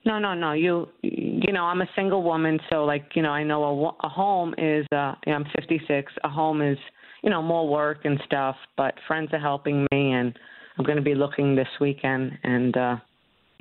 No, 0.05 0.19
no, 0.19 0.33
no. 0.35 0.53
You, 0.53 0.89
you 1.03 1.53
know, 1.53 1.65
I'm 1.65 1.83
a 1.83 1.89
single 1.95 2.23
woman, 2.23 2.59
so 2.71 2.85
like, 2.85 3.05
you 3.15 3.23
know, 3.23 3.31
I 3.31 3.43
know 3.43 3.63
a, 3.65 4.07
a 4.07 4.09
home 4.09 4.55
is. 4.57 4.87
uh 4.93 5.15
I'm 5.27 5.45
56. 5.55 6.13
A 6.25 6.29
home 6.29 6.63
is, 6.63 6.79
you 7.23 7.31
know, 7.31 7.43
more 7.43 7.69
work 7.69 8.05
and 8.05 8.21
stuff. 8.25 8.57
But 8.77 8.95
friends 9.07 9.31
are 9.33 9.39
helping 9.41 9.87
me, 9.93 10.13
and 10.13 10.39
I'm 10.79 10.85
going 10.85 10.97
to 10.97 11.03
be 11.03 11.15
looking 11.15 11.55
this 11.55 11.69
weekend, 11.81 12.39
and 12.45 12.77
uh 12.77 12.97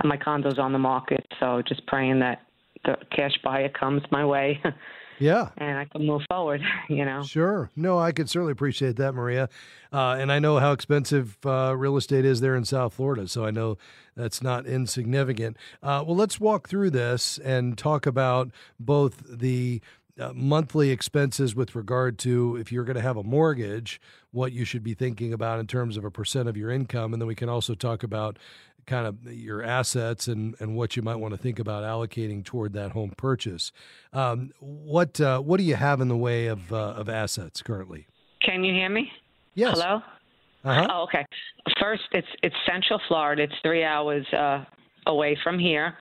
my 0.03 0.17
condo's 0.17 0.59
on 0.59 0.73
the 0.73 0.79
market, 0.79 1.25
so 1.39 1.61
just 1.67 1.85
praying 1.87 2.19
that 2.19 2.41
the 2.85 2.97
cash 3.15 3.33
buyer 3.43 3.69
comes 3.69 4.01
my 4.11 4.25
way. 4.25 4.61
Yeah. 5.19 5.49
And 5.57 5.77
I 5.77 5.85
can 5.85 6.05
move 6.05 6.21
forward, 6.29 6.61
you 6.89 7.05
know. 7.05 7.23
Sure. 7.23 7.69
No, 7.75 7.99
I 7.99 8.11
could 8.11 8.29
certainly 8.29 8.53
appreciate 8.53 8.95
that, 8.95 9.13
Maria. 9.13 9.49
Uh, 9.91 10.15
and 10.19 10.31
I 10.31 10.39
know 10.39 10.59
how 10.59 10.71
expensive 10.71 11.37
uh, 11.45 11.75
real 11.77 11.97
estate 11.97 12.25
is 12.25 12.39
there 12.41 12.55
in 12.55 12.65
South 12.65 12.93
Florida, 12.93 13.27
so 13.27 13.45
I 13.45 13.51
know 13.51 13.77
that's 14.15 14.41
not 14.41 14.65
insignificant. 14.65 15.57
Uh, 15.83 16.03
well, 16.07 16.15
let's 16.15 16.39
walk 16.39 16.69
through 16.69 16.91
this 16.91 17.37
and 17.39 17.77
talk 17.77 18.05
about 18.05 18.51
both 18.79 19.21
the 19.29 19.81
uh, 20.19 20.33
monthly 20.33 20.89
expenses 20.89 21.55
with 21.55 21.75
regard 21.75 22.17
to 22.19 22.57
if 22.57 22.71
you're 22.71 22.83
going 22.83 22.95
to 22.95 23.01
have 23.01 23.17
a 23.17 23.23
mortgage, 23.23 24.01
what 24.31 24.51
you 24.51 24.65
should 24.65 24.83
be 24.83 24.93
thinking 24.93 25.33
about 25.33 25.59
in 25.59 25.67
terms 25.67 25.97
of 25.97 26.03
a 26.03 26.11
percent 26.11 26.49
of 26.49 26.57
your 26.57 26.69
income. 26.69 27.13
And 27.13 27.21
then 27.21 27.27
we 27.27 27.35
can 27.35 27.49
also 27.49 27.73
talk 27.73 28.03
about 28.03 28.37
kind 28.89 29.05
of 29.07 29.15
your 29.31 29.63
assets 29.63 30.27
and, 30.27 30.55
and 30.59 30.75
what 30.75 30.95
you 30.95 31.01
might 31.03 31.15
want 31.17 31.33
to 31.33 31.37
think 31.37 31.59
about 31.59 31.83
allocating 31.83 32.43
toward 32.43 32.73
that 32.73 32.91
home 32.91 33.13
purchase. 33.15 33.71
Um, 34.11 34.51
what 34.59 35.21
uh, 35.21 35.39
what 35.39 35.57
do 35.57 35.63
you 35.63 35.75
have 35.75 36.01
in 36.01 36.07
the 36.07 36.17
way 36.17 36.47
of 36.47 36.73
uh, 36.73 36.93
of 37.01 37.07
assets 37.07 37.61
currently? 37.61 38.07
Can 38.41 38.63
you 38.63 38.73
hear 38.73 38.89
me? 38.89 39.11
Yes. 39.53 39.79
Hello. 39.79 40.01
Uh-huh. 40.65 40.87
Oh, 40.91 41.03
okay. 41.03 41.25
First, 41.79 42.03
it's 42.11 42.27
it's 42.43 42.55
Central 42.69 42.99
Florida. 43.07 43.43
It's 43.43 43.53
three 43.61 43.83
hours 43.83 44.25
uh, 44.33 44.65
away 45.07 45.37
from 45.43 45.57
here, 45.59 45.93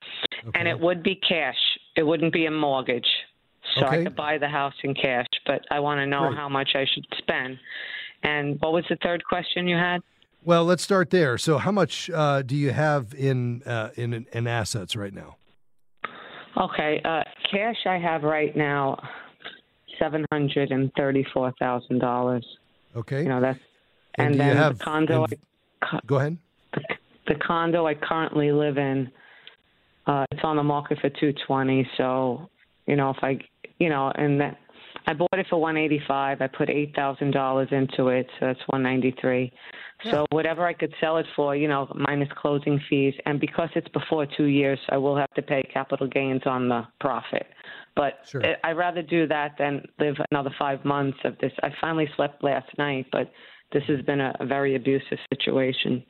Okay. 0.47 0.59
and 0.59 0.67
it 0.67 0.77
would 0.77 1.03
be 1.03 1.15
cash. 1.15 1.55
It 1.95 2.03
wouldn't 2.03 2.33
be 2.33 2.45
a 2.47 2.51
mortgage, 2.51 3.07
so 3.75 3.85
Okay. 3.85 4.01
I 4.01 4.03
could 4.03 4.15
buy 4.15 4.37
the 4.37 4.49
house 4.49 4.73
in 4.83 4.93
cash. 4.95 5.27
But 5.45 5.61
I 5.71 5.79
want 5.79 5.99
to 5.99 6.05
know 6.05 6.27
Great. 6.27 6.37
how 6.37 6.49
much 6.49 6.71
I 6.75 6.85
should 6.93 7.05
spend. 7.19 7.57
And 8.23 8.57
what 8.59 8.73
was 8.73 8.83
the 8.89 8.97
third 9.01 9.23
question 9.23 9.67
you 9.67 9.77
had? 9.77 10.01
Well, 10.43 10.63
let's 10.65 10.83
start 10.83 11.09
there. 11.09 11.37
So, 11.37 11.57
how 11.57 11.71
much 11.71 12.09
uh, 12.09 12.41
do 12.41 12.55
you 12.55 12.71
have 12.71 13.13
in 13.13 13.61
uh, 13.63 13.89
in 13.95 14.25
in 14.31 14.47
assets 14.47 14.95
right 14.95 15.13
now? 15.13 15.35
Okay, 16.57 17.01
uh, 17.05 17.23
cash 17.51 17.75
I 17.85 17.97
have 17.97 18.23
right 18.23 18.55
now 18.55 18.97
seven 19.99 20.25
hundred 20.31 20.71
and 20.71 20.91
thirty-four 20.97 21.53
thousand 21.59 21.99
dollars. 21.99 22.45
Okay. 22.95 23.23
You 23.23 23.29
know 23.29 23.41
that's 23.41 23.59
And 24.17 24.31
and, 24.31 24.39
then 24.39 24.57
have 24.57 24.77
the 24.77 24.83
condo. 24.83 25.25
inv- 25.25 25.39
I, 25.81 25.99
Go 26.05 26.15
ahead. 26.17 26.37
the, 26.73 26.81
the 27.27 27.35
condo 27.35 27.85
I 27.85 27.93
currently 27.93 28.51
live 28.51 28.77
in, 28.77 29.09
uh, 30.07 30.25
it's 30.31 30.41
on 30.43 30.55
the 30.55 30.63
market 30.63 30.97
for 30.99 31.09
two 31.09 31.33
twenty. 31.45 31.87
So, 31.97 32.49
you 32.87 32.95
know, 32.95 33.11
if 33.11 33.17
I, 33.21 33.37
you 33.77 33.89
know, 33.89 34.11
and 34.15 34.39
that 34.41 34.57
I 35.09 35.13
bought 35.13 35.33
it 35.33 35.47
for 35.49 35.59
one 35.59 35.75
eighty-five. 35.75 36.39
I 36.39 36.47
put 36.47 36.69
eight 36.69 36.93
thousand 36.95 37.31
dollars 37.31 37.67
into 37.71 38.09
it, 38.09 38.27
so 38.39 38.45
that's 38.45 38.59
one 38.67 38.83
ninety-three. 38.83 39.51
So 40.11 40.25
whatever 40.31 40.65
I 40.65 40.71
could 40.73 40.93
sell 41.01 41.17
it 41.17 41.25
for, 41.35 41.55
you 41.57 41.67
know, 41.67 41.91
minus 41.93 42.29
closing 42.37 42.79
fees, 42.89 43.13
and 43.25 43.37
because 43.39 43.69
it's 43.75 43.87
before 43.89 44.25
two 44.37 44.45
years, 44.45 44.79
I 44.89 44.97
will 44.97 45.17
have 45.17 45.29
to 45.35 45.41
pay 45.41 45.61
capital 45.73 46.07
gains 46.07 46.43
on 46.45 46.69
the 46.69 46.83
profit. 47.01 47.47
But 47.97 48.13
Sure. 48.25 48.41
I- 48.45 48.55
I'd 48.69 48.77
rather 48.77 49.01
do 49.01 49.27
that 49.27 49.57
than 49.57 49.83
live 49.99 50.15
another 50.31 50.51
five 50.57 50.85
months 50.85 51.17
of 51.25 51.37
this. 51.39 51.51
I 51.63 51.69
finally 51.81 52.07
slept 52.15 52.43
last 52.45 52.69
night, 52.77 53.07
but 53.11 53.29
this 53.73 53.83
has 53.87 54.01
been 54.03 54.21
a, 54.21 54.33
a 54.39 54.45
very 54.45 54.75
abusive 54.75 55.17
situation 55.33 56.05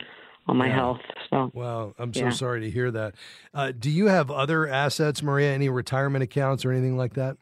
on 0.48 0.58
my 0.58 0.68
Yeah. 0.68 0.76
health. 0.76 1.02
So 1.32 1.50
Wow, 1.56 1.96
I'm 1.98 2.14
so 2.14 2.26
Yeah. 2.26 2.30
sorry 2.32 2.60
to 2.62 2.70
hear 2.70 2.92
that. 2.92 3.16
Uh, 3.56 3.72
do 3.72 3.90
you 3.90 4.06
have 4.08 4.30
other 4.30 4.68
assets, 4.68 5.24
Maria? 5.24 5.52
Any 5.52 5.68
retirement 5.70 6.22
accounts 6.24 6.64
or 6.64 6.72
anything 6.72 6.96
like 6.96 7.14
that? 7.14 7.38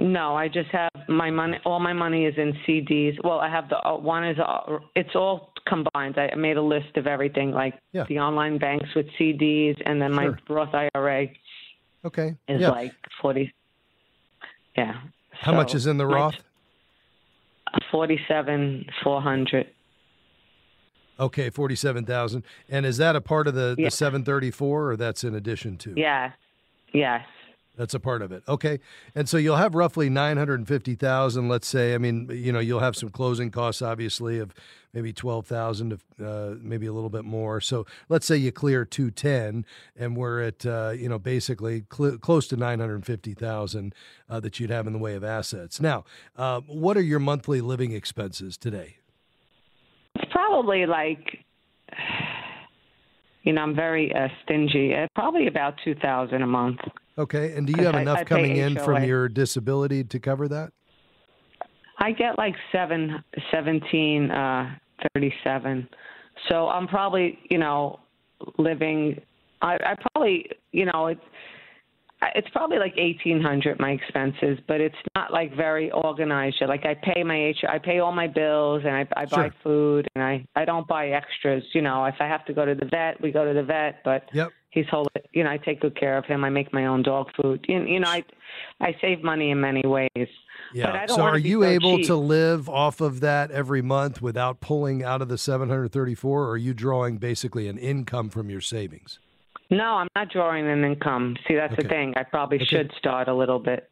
No, 0.00 0.34
I 0.36 0.48
just 0.48 0.68
have 0.70 0.90
my 1.08 1.30
money. 1.30 1.58
All 1.64 1.78
my 1.80 1.92
money 1.92 2.24
is 2.26 2.34
in 2.36 2.52
CDs. 2.66 3.16
Well, 3.22 3.38
I 3.40 3.48
have 3.48 3.68
the 3.68 3.76
uh, 3.78 3.96
one 3.96 4.26
is 4.26 4.36
uh, 4.38 4.78
it's 4.96 5.14
all 5.14 5.52
combined. 5.68 6.18
I 6.18 6.34
made 6.34 6.56
a 6.56 6.62
list 6.62 6.96
of 6.96 7.06
everything, 7.06 7.52
like 7.52 7.74
Yeah. 7.92 8.04
the 8.08 8.18
online 8.18 8.58
banks 8.58 8.88
with 8.96 9.06
CDs, 9.18 9.80
and 9.86 10.00
then 10.02 10.12
Sure. 10.14 10.38
my 10.48 10.54
Roth 10.54 10.74
IRA 10.74 11.28
Okay. 12.04 12.34
is 12.48 12.60
yeah. 12.60 12.70
like 12.70 12.92
forty. 13.20 13.52
Yeah. 14.76 14.94
How 15.30 15.52
much 15.52 15.74
is 15.74 15.86
in 15.86 15.98
the 15.98 16.06
Roth? 16.06 16.36
Forty-seven 17.90 18.86
four 19.02 19.22
hundred. 19.22 19.66
Okay, 21.20 21.50
forty-seven 21.50 22.04
thousand. 22.04 22.42
And 22.68 22.84
is 22.84 22.96
that 22.96 23.14
a 23.16 23.20
part 23.20 23.46
of 23.46 23.54
the, 23.54 23.74
Yeah. 23.78 23.86
the 23.86 23.90
seven 23.90 24.24
thirty-four, 24.24 24.90
or 24.90 24.96
that's 24.96 25.24
in 25.24 25.34
addition 25.34 25.76
to? 25.78 25.94
Yeah. 25.96 26.32
Yes. 26.92 27.24
That's 27.76 27.94
a 27.94 28.00
part 28.00 28.20
of 28.20 28.32
it. 28.32 28.42
Okay. 28.46 28.80
And 29.14 29.26
so 29.28 29.38
you'll 29.38 29.56
have 29.56 29.74
roughly 29.74 30.10
950,000, 30.10 31.48
let's 31.48 31.66
say. 31.66 31.94
I 31.94 31.98
mean, 31.98 32.28
you 32.30 32.52
know, 32.52 32.60
you'll 32.60 32.80
have 32.80 32.96
some 32.96 33.08
closing 33.08 33.50
costs, 33.50 33.80
obviously, 33.80 34.38
of 34.38 34.52
maybe 34.92 35.12
12,000, 35.12 35.98
uh, 36.22 36.54
maybe 36.60 36.86
a 36.86 36.92
little 36.92 37.08
bit 37.08 37.24
more. 37.24 37.62
So 37.62 37.86
let's 38.10 38.26
say 38.26 38.36
you 38.36 38.52
clear 38.52 38.84
210 38.84 39.64
and 39.96 40.16
we're 40.16 40.42
at, 40.42 40.66
uh, 40.66 40.92
you 40.94 41.08
know, 41.08 41.18
basically 41.18 41.84
cl- 41.90 42.18
close 42.18 42.46
to 42.48 42.56
950,000 42.56 43.94
uh, 44.28 44.40
that 44.40 44.60
you'd 44.60 44.70
have 44.70 44.86
in 44.86 44.92
the 44.92 44.98
way 44.98 45.14
of 45.14 45.24
assets. 45.24 45.80
Now, 45.80 46.04
uh, 46.36 46.60
what 46.66 46.98
are 46.98 47.02
your 47.02 47.20
monthly 47.20 47.62
living 47.62 47.92
expenses 47.92 48.58
today? 48.58 48.96
It's 50.16 50.30
probably 50.30 50.84
like, 50.84 51.38
you 53.42 53.52
know, 53.52 53.62
I'm 53.62 53.74
very 53.74 54.14
uh, 54.14 54.28
stingy. 54.42 54.94
Uh, 54.94 55.06
probably 55.14 55.46
about 55.46 55.74
two 55.84 55.94
thousand 55.96 56.42
a 56.42 56.46
month. 56.46 56.78
Okay. 57.18 57.52
And 57.54 57.66
do 57.66 57.74
you 57.76 57.84
have 57.84 57.96
enough 57.96 58.18
I 58.18 58.24
pay 58.24 58.28
coming 58.28 58.56
in 58.56 58.78
from 58.78 59.04
your 59.04 59.28
disability 59.28 60.04
to 60.04 60.18
cover 60.18 60.48
that? 60.48 60.72
I 61.98 62.12
get 62.12 62.38
like 62.38 62.54
seven, 62.72 63.22
seventeen, 63.50 64.30
uh, 64.30 64.74
thirty-seven. 65.14 65.88
So 66.48 66.68
I'm 66.68 66.88
probably, 66.88 67.38
you 67.50 67.58
know, 67.58 68.00
living. 68.58 69.20
I, 69.60 69.74
I 69.74 69.94
probably, 70.12 70.50
you 70.72 70.86
know, 70.86 71.08
it's. 71.08 71.20
It's 72.34 72.48
probably 72.50 72.78
like 72.78 72.94
eighteen 72.96 73.40
hundred 73.42 73.78
my 73.80 73.90
expenses, 73.90 74.58
but 74.68 74.80
it's 74.80 74.94
not 75.14 75.32
like 75.32 75.54
very 75.56 75.90
organized. 75.90 76.56
Like 76.66 76.84
I 76.84 76.94
pay 76.94 77.22
my 77.24 77.52
I 77.68 77.78
pay 77.78 77.98
all 77.98 78.12
my 78.12 78.26
bills 78.28 78.82
and 78.84 78.94
I, 78.94 79.06
I 79.16 79.24
buy 79.26 79.44
Sure. 79.48 79.54
food 79.62 80.08
and 80.14 80.22
I 80.22 80.46
I 80.54 80.64
don't 80.64 80.86
buy 80.86 81.08
extras. 81.08 81.64
You 81.74 81.82
know, 81.82 82.04
if 82.04 82.14
I 82.20 82.26
have 82.26 82.44
to 82.46 82.52
go 82.52 82.64
to 82.64 82.74
the 82.74 82.86
vet, 82.86 83.20
we 83.20 83.32
go 83.32 83.44
to 83.44 83.52
the 83.54 83.62
vet. 83.64 84.00
But 84.04 84.28
Yep. 84.32 84.50
he's 84.70 84.86
whole. 84.90 85.06
You 85.32 85.44
know, 85.44 85.50
I 85.50 85.56
take 85.58 85.80
good 85.80 85.98
care 85.98 86.16
of 86.18 86.24
him. 86.26 86.44
I 86.44 86.50
make 86.50 86.72
my 86.72 86.86
own 86.86 87.02
dog 87.02 87.28
food. 87.40 87.64
You, 87.68 87.82
you 87.82 88.00
know, 88.00 88.08
I 88.08 88.22
I 88.80 88.94
save 89.00 89.22
money 89.24 89.50
in 89.50 89.60
many 89.60 89.82
ways. 89.86 90.08
Yeah. 90.74 90.86
But 90.86 90.96
I 90.96 91.06
don't 91.06 91.16
so 91.16 91.22
are 91.22 91.38
you 91.38 91.62
so 91.62 91.68
able 91.68 91.96
cheap. 91.98 92.06
to 92.06 92.16
live 92.16 92.68
off 92.68 93.00
of 93.00 93.20
that 93.20 93.50
every 93.50 93.82
month 93.82 94.22
without 94.22 94.60
pulling 94.60 95.02
out 95.02 95.20
of 95.20 95.28
the 95.28 95.36
734 95.38 96.42
or 96.44 96.50
are 96.50 96.56
you 96.56 96.72
drawing 96.72 97.18
basically 97.18 97.68
an 97.68 97.78
income 97.78 98.28
from 98.30 98.48
your 98.48 98.60
savings? 98.60 99.18
No, 99.72 99.94
I'm 99.94 100.08
not 100.14 100.28
drawing 100.30 100.66
an 100.68 100.84
income. 100.84 101.36
See, 101.48 101.54
that's 101.54 101.72
Okay. 101.72 101.82
the 101.82 101.88
thing. 101.88 102.12
I 102.16 102.24
probably 102.24 102.58
Okay. 102.58 102.66
should 102.66 102.92
start 102.98 103.26
a 103.26 103.34
little 103.34 103.58
bit. 103.58 103.88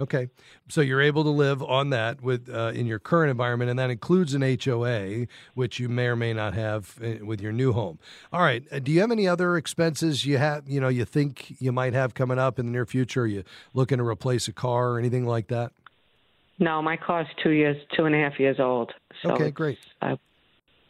Okay. 0.00 0.28
So 0.68 0.80
you're 0.80 1.00
able 1.00 1.22
to 1.22 1.30
live 1.30 1.62
on 1.62 1.90
that 1.90 2.20
with 2.20 2.50
uh, 2.52 2.72
in 2.74 2.84
your 2.86 2.98
current 2.98 3.30
environment 3.30 3.70
and 3.70 3.78
that 3.78 3.90
includes 3.90 4.34
an 4.34 4.42
HOA 4.42 5.26
which 5.54 5.78
you 5.78 5.88
may 5.88 6.06
or 6.08 6.16
may 6.16 6.32
not 6.34 6.52
have 6.54 6.98
uh, 7.02 7.24
with 7.24 7.40
your 7.40 7.52
new 7.52 7.72
home. 7.72 7.98
All 8.32 8.40
right. 8.40 8.64
Uh, 8.72 8.80
do 8.80 8.90
you 8.92 9.00
have 9.00 9.12
any 9.12 9.26
other 9.28 9.56
expenses 9.56 10.26
you 10.26 10.36
have, 10.36 10.68
you 10.68 10.80
know, 10.80 10.88
you 10.88 11.04
think 11.04 11.54
you 11.60 11.70
might 11.72 11.94
have 11.94 12.12
coming 12.12 12.38
up 12.40 12.58
in 12.58 12.66
the 12.66 12.72
near 12.72 12.84
future? 12.86 13.22
Are 13.22 13.26
you 13.26 13.44
looking 13.72 13.98
to 13.98 14.04
replace 14.04 14.46
a 14.48 14.52
car 14.52 14.90
or 14.90 14.98
anything 14.98 15.24
like 15.26 15.46
that? 15.48 15.72
No, 16.58 16.82
my 16.82 16.96
car's 16.96 17.28
two 17.42 17.50
years, 17.50 17.76
two 17.96 18.04
and 18.04 18.14
a 18.14 18.18
half 18.18 18.38
years 18.38 18.58
old. 18.60 18.92
So 19.22 19.30
Okay, 19.30 19.50
great. 19.52 19.78
I- 20.02 20.18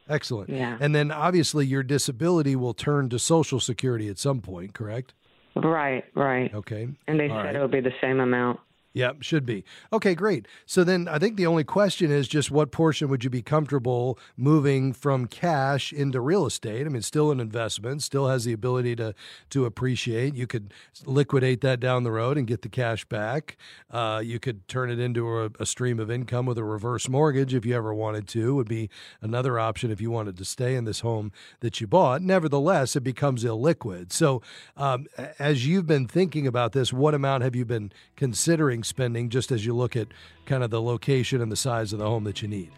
Excellent. 0.08 0.50
Yeah. 0.50 0.76
And 0.80 0.94
then 0.94 1.10
obviously 1.10 1.66
your 1.66 1.82
disability 1.82 2.56
will 2.56 2.74
turn 2.74 3.08
to 3.10 3.18
Social 3.18 3.60
Security 3.60 4.08
at 4.08 4.18
some 4.18 4.40
point, 4.40 4.74
correct? 4.74 5.14
right, 5.56 6.04
right. 6.14 6.52
Okay. 6.52 6.88
And 7.06 7.18
they 7.20 7.28
All 7.28 7.38
said 7.38 7.44
right. 7.46 7.56
it 7.56 7.60
would 7.60 7.70
be 7.70 7.80
the 7.80 7.94
same 8.00 8.20
amount. 8.20 8.60
Yep, 8.94 9.22
should 9.22 9.44
be. 9.44 9.64
Okay, 9.92 10.14
great. 10.14 10.46
So 10.66 10.84
then 10.84 11.08
I 11.08 11.18
think 11.18 11.36
the 11.36 11.48
only 11.48 11.64
question 11.64 12.12
is 12.12 12.28
just 12.28 12.52
what 12.52 12.70
portion 12.70 13.08
would 13.08 13.24
you 13.24 13.30
be 13.30 13.42
comfortable 13.42 14.20
moving 14.36 14.92
from 14.92 15.26
cash 15.26 15.92
into 15.92 16.20
real 16.20 16.46
estate? 16.46 16.86
I 16.86 16.90
mean, 16.90 17.02
still 17.02 17.32
an 17.32 17.40
investment, 17.40 18.04
still 18.04 18.28
has 18.28 18.44
the 18.44 18.52
ability 18.52 18.94
to 18.96 19.12
to 19.50 19.64
appreciate. 19.64 20.36
You 20.36 20.46
could 20.46 20.72
liquidate 21.04 21.60
that 21.62 21.80
down 21.80 22.04
the 22.04 22.12
road 22.12 22.38
and 22.38 22.46
get 22.46 22.62
the 22.62 22.68
cash 22.68 23.04
back. 23.04 23.56
Uh, 23.90 24.22
you 24.24 24.38
could 24.38 24.66
turn 24.68 24.92
it 24.92 25.00
into 25.00 25.28
a, 25.40 25.50
a 25.58 25.66
stream 25.66 25.98
of 25.98 26.08
income 26.08 26.46
with 26.46 26.56
a 26.56 26.64
reverse 26.64 27.08
mortgage 27.08 27.52
if 27.52 27.66
you 27.66 27.74
ever 27.74 27.92
wanted 27.92 28.28
to. 28.28 28.54
Would 28.54 28.68
be 28.68 28.90
another 29.20 29.58
option 29.58 29.90
if 29.90 30.00
you 30.00 30.12
wanted 30.12 30.36
to 30.36 30.44
stay 30.44 30.76
in 30.76 30.84
this 30.84 31.00
home 31.00 31.32
that 31.60 31.80
you 31.80 31.88
bought. 31.88 32.22
Nevertheless, 32.22 32.94
it 32.94 33.00
becomes 33.00 33.42
illiquid. 33.42 34.12
So, 34.12 34.40
um, 34.76 35.06
as 35.40 35.66
you've 35.66 35.88
been 35.88 36.06
thinking 36.06 36.46
about 36.46 36.74
this, 36.74 36.92
what 36.92 37.12
amount 37.12 37.42
have 37.42 37.56
you 37.56 37.64
been 37.64 37.90
considering 38.14 38.83
spending 38.84 39.28
just 39.28 39.50
as 39.52 39.64
you 39.64 39.74
look 39.74 39.96
at 39.96 40.08
kind 40.46 40.62
of 40.62 40.70
the 40.70 40.80
location 40.80 41.40
and 41.40 41.50
the 41.50 41.56
size 41.56 41.92
of 41.92 41.98
the 41.98 42.06
home 42.06 42.24
that 42.24 42.42
you 42.42 42.48
need? 42.48 42.70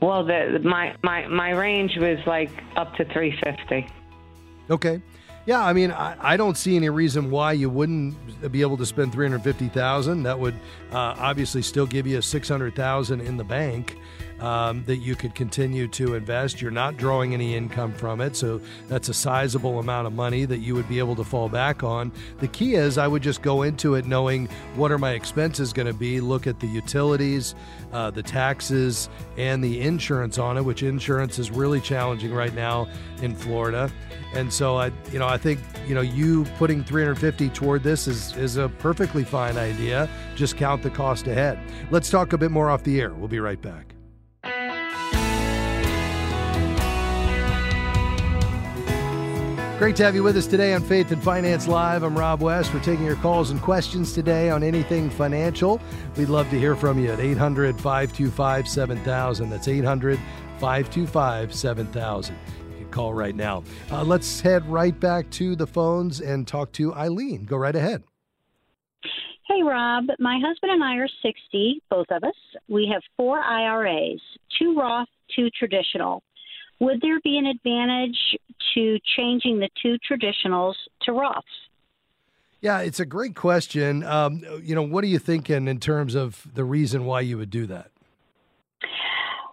Well, 0.00 0.24
the, 0.24 0.60
my 0.62 0.96
my 1.02 1.26
my 1.28 1.50
range 1.50 1.96
was 1.96 2.18
like 2.26 2.50
up 2.76 2.94
to 2.96 3.04
three 3.12 3.38
fifty. 3.44 3.86
Okay. 4.70 5.02
Yeah, 5.46 5.64
I 5.64 5.72
mean, 5.72 5.90
I, 5.90 6.16
I 6.20 6.36
don't 6.36 6.56
see 6.56 6.76
any 6.76 6.90
reason 6.90 7.30
why 7.30 7.52
you 7.52 7.70
wouldn't 7.70 8.52
be 8.52 8.60
able 8.60 8.76
to 8.76 8.86
spend 8.86 9.12
three 9.12 9.26
hundred 9.26 9.42
fifty 9.42 9.68
thousand. 9.68 10.22
That 10.22 10.38
would 10.38 10.54
uh, 10.92 11.14
obviously 11.18 11.62
still 11.62 11.86
give 11.86 12.06
you 12.06 12.20
six 12.22 12.48
hundred 12.48 12.76
thousand 12.76 13.22
in 13.22 13.36
the 13.36 13.44
bank 13.44 13.96
um, 14.40 14.84
that 14.86 14.96
you 14.96 15.14
could 15.14 15.34
continue 15.34 15.86
to 15.88 16.14
invest. 16.14 16.60
You're 16.60 16.70
not 16.70 16.96
drawing 16.96 17.34
any 17.34 17.54
income 17.54 17.92
from 17.92 18.20
it, 18.20 18.36
so 18.36 18.60
that's 18.88 19.08
a 19.08 19.14
sizable 19.14 19.78
amount 19.78 20.06
of 20.06 20.12
money 20.12 20.44
that 20.44 20.58
you 20.58 20.74
would 20.74 20.88
be 20.88 20.98
able 20.98 21.16
to 21.16 21.24
fall 21.24 21.48
back 21.48 21.82
on. 21.82 22.12
The 22.38 22.48
key 22.48 22.74
is, 22.74 22.98
I 22.98 23.06
would 23.06 23.22
just 23.22 23.42
go 23.42 23.62
into 23.62 23.94
it 23.94 24.06
knowing 24.06 24.48
what 24.74 24.90
are 24.90 24.98
my 24.98 25.12
expenses 25.12 25.72
going 25.72 25.86
to 25.86 25.94
be. 25.94 26.20
Look 26.20 26.46
at 26.46 26.60
the 26.60 26.66
utilities, 26.66 27.54
uh, 27.92 28.10
the 28.10 28.22
taxes, 28.22 29.08
and 29.36 29.62
the 29.62 29.80
insurance 29.80 30.38
on 30.38 30.56
it. 30.56 30.64
Which 30.64 30.82
insurance 30.82 31.38
is 31.38 31.50
really 31.50 31.80
challenging 31.80 32.32
right 32.32 32.54
now 32.54 32.88
in 33.22 33.34
Florida. 33.34 33.90
And 34.32 34.52
so 34.52 34.76
I, 34.76 34.92
you 35.12 35.18
know, 35.18 35.26
I 35.26 35.38
think 35.38 35.60
you 35.86 35.94
know 35.94 36.00
you 36.00 36.44
putting 36.56 36.84
350 36.84 37.48
toward 37.50 37.82
this 37.82 38.06
is 38.06 38.36
is 38.36 38.56
a 38.56 38.68
perfectly 38.68 39.24
fine 39.24 39.56
idea. 39.56 40.08
Just 40.36 40.56
count 40.56 40.82
the 40.82 40.90
cost 40.90 41.26
ahead. 41.26 41.58
Let's 41.90 42.10
talk 42.10 42.32
a 42.32 42.38
bit 42.38 42.50
more 42.50 42.70
off 42.70 42.84
the 42.84 43.00
air. 43.00 43.12
We'll 43.12 43.28
be 43.28 43.40
right 43.40 43.60
back. 43.60 43.99
Great 49.80 49.96
to 49.96 50.04
have 50.04 50.14
you 50.14 50.22
with 50.22 50.36
us 50.36 50.46
today 50.46 50.74
on 50.74 50.82
Faith 50.82 51.10
and 51.10 51.22
Finance 51.22 51.66
Live. 51.66 52.02
I'm 52.02 52.14
Rob 52.14 52.42
West. 52.42 52.74
We're 52.74 52.82
taking 52.82 53.06
your 53.06 53.16
calls 53.16 53.50
and 53.50 53.62
questions 53.62 54.12
today 54.12 54.50
on 54.50 54.62
anything 54.62 55.08
financial. 55.08 55.80
We'd 56.18 56.28
love 56.28 56.50
to 56.50 56.58
hear 56.58 56.76
from 56.76 56.98
you 56.98 57.10
at 57.10 57.18
800 57.18 57.80
525 57.80 58.68
7000. 58.68 59.48
That's 59.48 59.68
800 59.68 60.18
525 60.58 61.54
7000. 61.54 62.36
You 62.72 62.76
can 62.76 62.90
call 62.90 63.14
right 63.14 63.34
now. 63.34 63.64
Uh, 63.90 64.04
let's 64.04 64.42
head 64.42 64.68
right 64.68 65.00
back 65.00 65.30
to 65.30 65.56
the 65.56 65.66
phones 65.66 66.20
and 66.20 66.46
talk 66.46 66.72
to 66.72 66.92
Eileen. 66.92 67.46
Go 67.46 67.56
right 67.56 67.74
ahead. 67.74 68.02
Hey, 69.48 69.62
Rob. 69.62 70.04
My 70.18 70.38
husband 70.44 70.72
and 70.72 70.84
I 70.84 70.96
are 70.96 71.08
60, 71.22 71.80
both 71.88 72.08
of 72.10 72.22
us. 72.22 72.36
We 72.68 72.86
have 72.92 73.00
four 73.16 73.38
IRAs, 73.38 74.20
two 74.58 74.76
Roth, 74.78 75.08
two 75.34 75.48
traditional. 75.58 76.22
Would 76.80 77.00
there 77.02 77.20
be 77.20 77.36
an 77.36 77.46
advantage 77.46 78.16
to 78.74 78.98
changing 79.16 79.60
the 79.60 79.68
two 79.82 79.96
traditionals 80.10 80.74
to 81.02 81.12
Roths? 81.12 81.42
Yeah, 82.62 82.80
it's 82.80 83.00
a 83.00 83.06
great 83.06 83.34
question. 83.34 84.02
Um, 84.02 84.42
you 84.62 84.74
know, 84.74 84.82
what 84.82 85.04
are 85.04 85.08
you 85.08 85.18
thinking 85.18 85.68
in 85.68 85.80
terms 85.80 86.14
of 86.14 86.46
the 86.54 86.64
reason 86.64 87.04
why 87.04 87.20
you 87.20 87.38
would 87.38 87.50
do 87.50 87.66
that? 87.66 87.90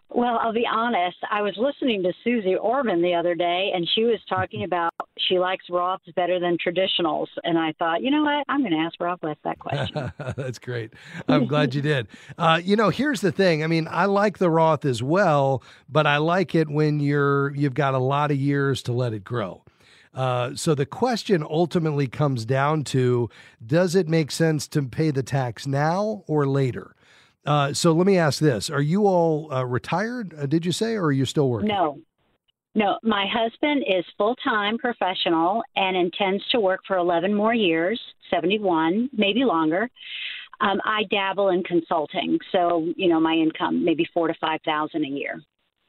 Well, 0.09 0.39
I'll 0.41 0.53
be 0.53 0.65
honest. 0.69 1.17
I 1.29 1.41
was 1.41 1.55
listening 1.57 2.01
to 2.03 2.13
Suze 2.23 2.45
Orman 2.61 3.01
the 3.01 3.13
other 3.13 3.35
day, 3.35 3.71
and 3.73 3.87
she 3.93 4.03
was 4.03 4.19
talking 4.29 4.63
about 4.63 4.93
she 5.27 5.37
likes 5.37 5.65
Roths 5.69 6.13
better 6.15 6.39
than 6.39 6.57
traditionals. 6.57 7.27
And 7.43 7.57
I 7.57 7.73
thought, 7.73 8.01
you 8.01 8.11
know 8.11 8.23
what? 8.23 8.45
I'm 8.47 8.61
going 8.61 8.71
to 8.71 8.79
ask 8.79 8.99
Rob 9.01 9.19
West 9.21 9.39
that 9.43 9.59
question. 9.59 10.11
That's 10.37 10.59
great. 10.59 10.93
I'm 11.27 11.45
glad 11.45 11.75
you 11.75 11.81
did. 11.81 12.07
Uh, 12.37 12.61
you 12.63 12.75
know, 12.75 12.89
here's 12.89 13.21
the 13.21 13.31
thing. 13.31 13.63
I 13.63 13.67
mean, 13.67 13.87
I 13.89 14.05
like 14.05 14.37
the 14.37 14.49
Roth 14.49 14.85
as 14.85 15.01
well, 15.01 15.63
but 15.89 16.05
I 16.05 16.17
like 16.17 16.53
it 16.53 16.69
when 16.69 16.99
you're 16.99 17.55
you've 17.55 17.73
got 17.73 17.93
a 17.93 17.99
lot 17.99 18.31
of 18.31 18.37
years 18.37 18.83
to 18.83 18.93
let 18.93 19.13
it 19.13 19.23
grow. 19.23 19.63
Uh, 20.13 20.55
so 20.55 20.75
the 20.75 20.85
question 20.85 21.43
ultimately 21.43 22.07
comes 22.07 22.45
down 22.45 22.83
to: 22.85 23.29
Does 23.65 23.95
it 23.95 24.07
make 24.07 24.31
sense 24.31 24.67
to 24.69 24.83
pay 24.83 25.09
the 25.09 25.23
tax 25.23 25.65
now 25.65 26.23
or 26.27 26.45
later? 26.45 26.95
Uh, 27.47 27.73
so 27.73 27.93
let 27.93 28.05
me 28.05 28.17
ask 28.17 28.39
this: 28.39 28.69
Are 28.69 28.81
you 28.81 29.07
all 29.07 29.51
uh, 29.51 29.65
retired? 29.65 30.35
Uh, 30.37 30.45
did 30.45 30.65
you 30.65 30.71
say, 30.71 30.95
or 30.95 31.05
are 31.05 31.11
you 31.11 31.25
still 31.25 31.49
working? 31.49 31.69
No. 31.69 31.99
No, 32.75 32.99
my 33.01 33.25
husband 33.27 33.83
is 33.87 34.05
full 34.19 34.35
time 34.43 34.77
professional 34.77 35.63
and 35.75 35.97
intends 35.97 36.47
to 36.49 36.59
work 36.59 36.81
for 36.85 36.97
11 36.97 37.33
more 37.33 37.55
years, 37.55 37.99
71, 38.29 39.09
maybe 39.13 39.45
longer. 39.45 39.89
Um, 40.61 40.79
I 40.85 41.03
dabble 41.09 41.49
in 41.49 41.63
consulting, 41.63 42.37
so 42.51 42.93
you 42.95 43.07
know 43.07 43.19
my 43.19 43.33
income 43.33 43.83
maybe 43.83 44.07
four 44.13 44.27
to 44.27 44.33
five 44.39 44.59
thousand 44.65 45.05
a 45.05 45.07
year. 45.07 45.41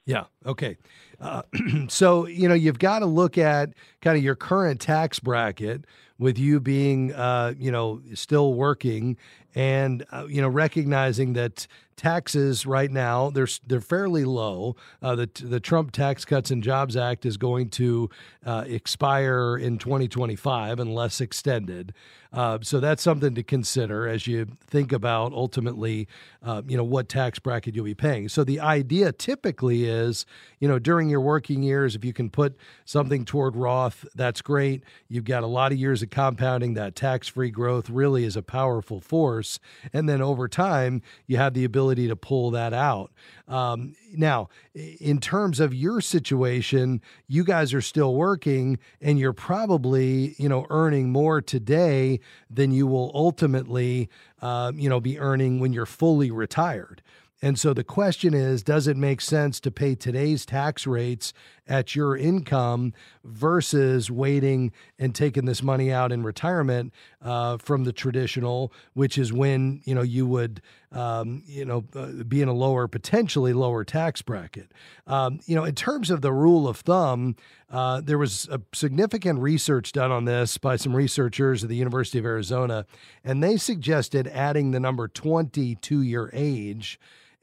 Yeah. 0.07 0.25
Okay. 0.47 0.79
Uh, 1.21 1.43
so 1.89 2.27
you 2.27 2.49
know 2.49 2.55
you've 2.55 2.79
got 2.79 3.01
to 3.01 3.07
look 3.07 3.39
at 3.39 3.75
kind 4.01 4.17
of 4.17 4.25
your 4.25 4.35
current 4.35 4.81
tax 4.81 5.19
bracket 5.21 5.85
with 6.19 6.39
you 6.39 6.61
being 6.61 7.13
uh, 7.15 7.55
you 7.59 7.71
know 7.71 8.01
still 8.15 8.55
working 8.55 9.17
and 9.59 10.07
uh, 10.13 10.25
you 10.29 10.41
know 10.41 10.49
recognizing 10.49 11.33
that 11.33 11.67
taxes 11.99 12.65
right 12.65 12.91
now 12.91 13.29
they're 13.31 13.49
they're 13.67 13.81
fairly 13.81 14.25
low. 14.25 14.77
Uh, 15.03 15.15
the 15.15 15.31
the 15.43 15.61
Trump 15.61 15.93
Tax 15.93 16.25
Cuts 16.25 16.51
and 16.51 16.63
Jobs 16.63 16.97
Act 16.97 17.27
is 17.27 17.37
going 17.37 17.69
to 17.71 18.09
uh, 18.47 18.65
expire 18.67 19.57
in 19.57 19.79
2025 19.79 20.81
unless 20.81 21.21
extended. 21.21 21.93
Uh, 22.33 22.59
so 22.61 22.79
that's 22.79 23.03
something 23.03 23.35
to 23.35 23.43
consider 23.43 24.07
as 24.07 24.27
you 24.27 24.47
think 24.67 24.93
about 24.93 25.33
ultimately, 25.33 26.07
uh, 26.43 26.61
you 26.67 26.77
know, 26.77 26.85
what 26.85 27.09
tax 27.09 27.39
bracket 27.39 27.75
you'll 27.75 27.85
be 27.85 27.95
paying. 27.95 28.29
So 28.29 28.45
the 28.45 28.61
idea 28.61 29.13
typically 29.13 29.87
is, 29.87 30.27
you 30.61 30.69
know, 30.69 30.79
during 30.79 31.09
your 31.09 31.23
working 31.23 31.63
years, 31.63 31.95
if 31.95 32.05
you 32.05 32.13
can 32.13 32.29
put 32.29 32.57
something 32.85 33.25
toward 33.25 33.57
Roth, 33.57 34.05
that's 34.15 34.43
great. 34.43 34.83
You've 35.09 35.25
got 35.25 35.43
a 35.43 35.47
lot 35.47 35.73
of 35.73 35.79
years 35.79 36.03
of 36.03 36.11
compounding. 36.11 36.75
That 36.75 36.95
tax-free 36.95 37.51
growth 37.51 37.89
really 37.89 38.25
is 38.25 38.37
a 38.37 38.43
powerful 38.43 39.01
force, 39.01 39.59
and 39.93 40.09
then 40.09 40.21
over 40.21 40.49
time, 40.49 41.01
you 41.27 41.39
have 41.39 41.55
the 41.55 41.65
ability 41.65 41.88
to 41.97 42.17
pull 42.17 42.51
that 42.51 42.75
out. 42.75 43.11
Um, 43.49 43.95
now, 44.13 44.51
in 44.75 45.19
terms 45.21 45.59
of 45.59 45.73
your 45.73 46.01
situation, 46.01 47.01
you 47.27 47.45
guys 47.45 47.73
are 47.73 47.81
still 47.81 48.15
working, 48.15 48.79
and 49.01 49.19
you're 49.19 49.33
probably, 49.33 50.35
you 50.39 50.49
know, 50.49 50.67
earning 50.69 51.11
more 51.11 51.41
today 51.41 52.21
than 52.51 52.71
you 52.73 52.87
will 52.87 53.11
ultimately, 53.15 54.11
uh, 54.43 54.73
you 54.75 54.89
know, 54.89 55.01
be 55.01 55.19
earning 55.19 55.59
when 55.59 55.73
you're 55.73 55.87
fully 55.87 56.31
retired. 56.31 57.03
And 57.41 57.59
so 57.59 57.73
the 57.73 57.85
question 57.85 58.35
is, 58.35 58.63
does 58.63 58.89
it 58.89 58.97
make 58.97 59.21
sense 59.21 59.61
to 59.61 59.71
pay 59.71 59.95
today's 59.95 60.45
tax 60.45 60.87
rates 60.87 61.33
at 61.69 61.95
your 61.95 62.17
income 62.17 62.95
versus 63.25 64.11
waiting 64.11 64.73
and 64.99 65.15
taking 65.15 65.45
this 65.45 65.63
money 65.63 65.93
out 65.93 66.11
in 66.11 66.23
retirement 66.23 66.93
uh, 67.23 67.59
from 67.59 67.85
the 67.85 67.93
traditional, 67.93 68.73
which 68.95 69.19
is 69.19 69.33
when 69.33 69.83
you 69.85 69.95
know 69.95 70.03
you 70.03 70.27
would 70.27 70.63
um, 70.93 71.43
you 71.47 71.65
know 71.65 71.85
uh, 71.95 72.25
be 72.25 72.41
in 72.41 72.49
a 72.49 72.53
lower, 72.53 72.89
potentially 72.89 73.53
lower 73.53 73.85
tax 73.85 74.23
bracket. 74.23 74.73
Um, 75.07 75.41
you 75.47 75.55
know, 75.55 75.65
in 75.65 75.75
terms 75.75 76.11
of 76.11 76.23
the 76.23 76.33
rule 76.33 76.67
of 76.67 76.79
thumb, 76.79 77.37
uh, 77.71 78.01
there 78.01 78.19
was 78.19 78.49
a 78.51 78.61
significant 78.73 79.41
research 79.41 79.93
done 79.93 80.11
on 80.11 80.25
this 80.25 80.59
by 80.59 80.77
some 80.77 80.97
researchers 80.97 81.63
at 81.63 81.69
the 81.69 81.77
University 81.77 82.19
of 82.19 82.25
Arizona, 82.25 82.87
and 83.23 83.43
they 83.43 83.57
suggested 83.57 84.27
adding 84.29 84.71
the 84.71 84.81
number 84.81 85.07
twenty 85.07 85.75
to 85.77 86.03
your 86.03 86.31
age. 86.33 86.99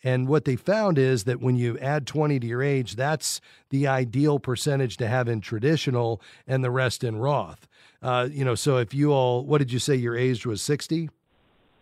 And 0.05 0.27
what 0.27 0.45
they 0.45 0.55
found 0.55 0.99
is 0.99 1.23
that 1.23 1.41
when 1.41 1.55
you 1.55 1.79
add 1.79 2.05
20 2.05 2.39
to 2.39 2.45
your 2.45 2.61
age, 2.61 2.95
that's 2.95 3.41
the 3.71 3.87
ideal 3.87 4.37
percentage 4.37 4.97
to 4.97 5.07
have 5.07 5.27
in 5.27 5.41
traditional 5.41 6.21
and 6.45 6.63
the 6.63 6.69
rest 6.69 7.03
in 7.03 7.15
Roth. 7.15 7.67
Uh, 8.03 8.29
you 8.31 8.45
know, 8.45 8.53
so 8.53 8.77
if 8.77 8.93
you 8.93 9.11
all, 9.11 9.43
what 9.43 9.57
did 9.57 9.73
you 9.73 9.79
say 9.79 9.95
your 9.95 10.15
age 10.15 10.45
was 10.45 10.61
60? 10.61 11.09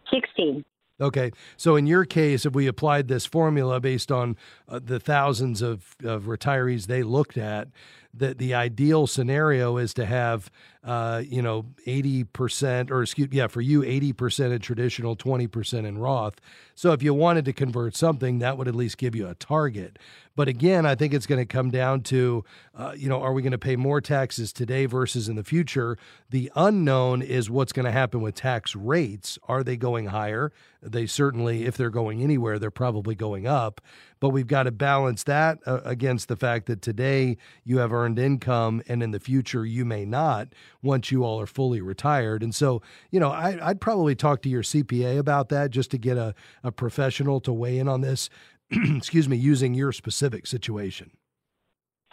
60. 0.09 0.63
Okay. 1.01 1.31
So 1.57 1.75
in 1.75 1.85
your 1.85 2.05
case, 2.05 2.45
if 2.45 2.53
we 2.53 2.65
applied 2.65 3.09
this 3.09 3.25
formula 3.25 3.81
based 3.81 4.09
on 4.09 4.37
uh, 4.69 4.79
the 4.81 5.01
thousands 5.01 5.61
of, 5.61 5.97
of 6.01 6.23
retirees 6.23 6.85
they 6.85 7.03
looked 7.03 7.37
at, 7.37 7.67
that 8.13 8.37
the 8.37 8.53
ideal 8.53 9.07
scenario 9.07 9.77
is 9.77 9.93
to 9.95 10.05
have, 10.05 10.51
uh, 10.83 11.23
you 11.25 11.41
know, 11.41 11.65
80% 11.87 12.91
or 12.91 13.01
excuse, 13.01 13.29
yeah, 13.31 13.47
for 13.47 13.61
you, 13.61 13.81
80% 13.81 14.51
in 14.51 14.59
traditional, 14.59 15.15
20% 15.15 15.85
in 15.85 15.97
Roth. 15.97 16.35
So 16.75 16.91
if 16.91 17.01
you 17.01 17.13
wanted 17.13 17.45
to 17.45 17.53
convert 17.53 17.95
something, 17.95 18.39
that 18.39 18.57
would 18.57 18.67
at 18.67 18.75
least 18.75 18.97
give 18.97 19.15
you 19.15 19.27
a 19.27 19.35
target. 19.35 19.97
But 20.35 20.47
again, 20.47 20.85
I 20.85 20.95
think 20.95 21.13
it's 21.13 21.27
going 21.27 21.41
to 21.41 21.45
come 21.45 21.69
down 21.69 22.01
to, 22.03 22.43
uh, 22.75 22.93
you 22.97 23.07
know, 23.07 23.21
are 23.21 23.33
we 23.33 23.43
going 23.43 23.51
to 23.51 23.57
pay 23.57 23.75
more 23.75 24.01
taxes 24.01 24.51
today 24.51 24.85
versus 24.85 25.29
in 25.29 25.35
the 25.35 25.43
future? 25.43 25.97
The 26.29 26.51
unknown 26.55 27.21
is 27.21 27.49
what's 27.49 27.71
going 27.71 27.85
to 27.85 27.91
happen 27.91 28.21
with 28.21 28.33
tax 28.35 28.75
rates. 28.75 29.37
Are 29.47 29.63
they 29.63 29.77
going 29.77 30.07
higher? 30.07 30.51
They 30.81 31.05
certainly, 31.05 31.65
if 31.65 31.77
they're 31.77 31.91
going 31.91 32.21
anywhere, 32.21 32.57
they're 32.57 32.71
probably 32.71 33.13
going 33.15 33.45
up. 33.45 33.79
But 34.23 34.29
we've 34.29 34.47
got 34.47 34.63
to 34.63 34.71
balance 34.71 35.23
that 35.23 35.59
uh, 35.65 35.81
against 35.83 36.29
the 36.29 36.37
fact 36.37 36.67
that 36.67 36.81
today 36.81 37.35
you 37.65 37.79
have 37.79 37.91
earned 37.91 38.17
income 38.17 38.81
and 38.87 39.03
in 39.03 39.11
the 39.11 39.19
future 39.19 39.65
you 39.65 39.83
may 39.83 40.05
not 40.05 40.47
once 40.81 41.11
you 41.11 41.25
all 41.25 41.41
are 41.41 41.45
fully 41.45 41.81
retired. 41.81 42.41
And 42.41 42.55
so, 42.55 42.81
you 43.11 43.19
know, 43.19 43.31
I, 43.31 43.57
would 43.67 43.81
probably 43.81 44.15
talk 44.15 44.41
to 44.43 44.49
your 44.49 44.61
CPA 44.63 45.19
about 45.19 45.49
that 45.49 45.71
just 45.71 45.91
to 45.91 45.97
get 45.97 46.15
a, 46.15 46.33
a 46.63 46.71
professional 46.71 47.41
to 47.41 47.51
weigh 47.51 47.77
in 47.77 47.89
on 47.89 47.99
this. 47.99 48.29
excuse 48.71 49.27
me, 49.27 49.35
using 49.35 49.73
your 49.73 49.91
specific 49.91 50.47
situation. 50.47 51.11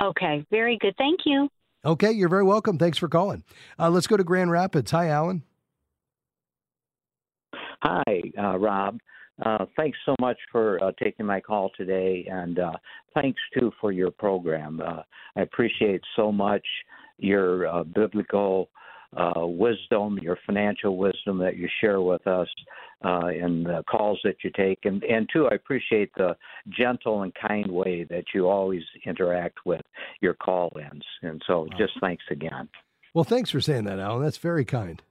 Okay, 0.02 0.44
very 0.50 0.78
good. 0.78 0.96
Thank 0.98 1.20
you. 1.26 1.48
Okay, 1.84 2.10
you're 2.10 2.28
very 2.28 2.42
welcome. 2.42 2.76
Thanks 2.76 2.98
for 2.98 3.06
calling. 3.06 3.44
Uh, 3.78 3.88
let's 3.88 4.08
go 4.08 4.16
to 4.16 4.24
Grand 4.24 4.50
Rapids. 4.50 4.90
Hi, 4.90 5.10
Alan. 5.10 5.44
Hi, 7.54 8.32
uh, 8.36 8.58
Rob. 8.58 8.98
Uh, 9.44 9.64
thanks 9.76 9.98
so 10.04 10.14
much 10.20 10.36
for 10.52 10.82
uh, 10.82 10.92
taking 11.02 11.26
my 11.26 11.40
call 11.40 11.70
today, 11.76 12.26
and 12.30 12.58
uh, 12.58 12.72
thanks 13.14 13.40
too 13.58 13.72
for 13.80 13.92
your 13.92 14.10
program. 14.10 14.80
Uh, 14.84 15.02
I 15.36 15.42
appreciate 15.42 16.02
so 16.16 16.30
much 16.30 16.64
your 17.18 17.66
uh, 17.66 17.84
biblical 17.84 18.68
uh, 19.16 19.46
wisdom, 19.46 20.18
your 20.22 20.38
financial 20.46 20.96
wisdom 20.96 21.38
that 21.38 21.56
you 21.56 21.68
share 21.80 22.00
with 22.00 22.24
us 22.26 22.48
uh, 23.04 23.28
in 23.28 23.64
the 23.64 23.82
calls 23.90 24.20
that 24.24 24.36
you 24.44 24.50
take. 24.56 24.78
And, 24.84 25.02
and 25.02 25.28
too 25.32 25.48
I 25.50 25.54
appreciate 25.54 26.12
the 26.16 26.36
gentle 26.78 27.22
and 27.22 27.32
kind 27.34 27.70
way 27.70 28.04
that 28.04 28.24
you 28.34 28.48
always 28.48 28.82
interact 29.04 29.58
with 29.64 29.82
your 30.20 30.34
call 30.34 30.72
ins. 30.78 31.04
And 31.22 31.42
so 31.46 31.66
just 31.76 31.92
thanks 32.00 32.24
again. 32.30 32.68
Well, 33.12 33.24
thanks 33.24 33.50
for 33.50 33.60
saying 33.60 33.84
that, 33.84 33.98
Alan. 33.98 34.22
That's 34.22 34.36
very 34.36 34.64
kind. 34.64 35.02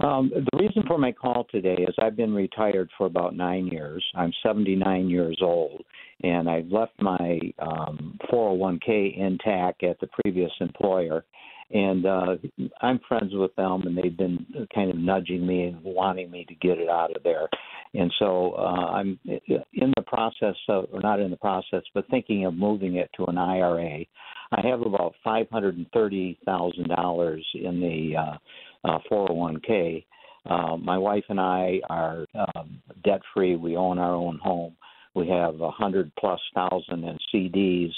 Um, 0.00 0.30
the 0.34 0.58
reason 0.58 0.82
for 0.86 0.98
my 0.98 1.12
call 1.12 1.46
today 1.50 1.76
is 1.88 1.94
I've 2.02 2.16
been 2.16 2.34
retired 2.34 2.90
for 2.98 3.06
about 3.06 3.36
nine 3.36 3.66
years. 3.66 4.04
I'm 4.14 4.32
79 4.42 5.08
years 5.08 5.38
old, 5.40 5.84
and 6.22 6.50
I've 6.50 6.68
left 6.68 7.00
my 7.00 7.38
um, 7.60 8.18
401k 8.32 9.16
intact 9.16 9.84
at 9.84 10.00
the 10.00 10.08
previous 10.22 10.50
employer 10.60 11.24
and 11.70 12.06
uh, 12.06 12.36
I'm 12.82 13.00
friends 13.08 13.32
with 13.32 13.54
them, 13.56 13.82
and 13.82 13.96
they've 13.96 14.16
been 14.16 14.46
kind 14.74 14.90
of 14.90 14.96
nudging 14.96 15.46
me 15.46 15.64
and 15.64 15.82
wanting 15.82 16.30
me 16.30 16.44
to 16.48 16.54
get 16.54 16.78
it 16.78 16.88
out 16.88 17.14
of 17.16 17.22
there. 17.22 17.48
And 17.94 18.12
so 18.18 18.52
uh, 18.58 18.92
I'm 18.92 19.18
in 19.24 19.92
the 19.96 20.02
process 20.06 20.56
of, 20.68 20.86
or 20.92 21.00
not 21.00 21.20
in 21.20 21.30
the 21.30 21.36
process, 21.36 21.82
but 21.94 22.08
thinking 22.10 22.44
of 22.44 22.54
moving 22.54 22.96
it 22.96 23.10
to 23.16 23.24
an 23.26 23.38
IRA. 23.38 24.04
I 24.52 24.66
have 24.66 24.82
about 24.82 25.14
five 25.24 25.46
hundred 25.50 25.76
and 25.76 25.86
thirty 25.92 26.38
thousand 26.44 26.88
dollars 26.88 27.44
in 27.54 27.80
the 27.80 28.16
uh, 28.16 28.36
uh, 28.84 28.98
401k. 29.10 30.04
Uh, 30.48 30.76
my 30.76 30.98
wife 30.98 31.24
and 31.28 31.40
I 31.40 31.80
are 31.88 32.26
um, 32.34 32.82
debt 33.02 33.20
free. 33.32 33.56
We 33.56 33.76
own 33.76 33.98
our 33.98 34.14
own 34.14 34.38
home. 34.42 34.76
We 35.14 35.28
have 35.28 35.60
a 35.60 35.70
hundred 35.70 36.12
plus 36.18 36.40
thousand 36.54 37.04
in 37.04 37.16
CDs, 37.32 37.92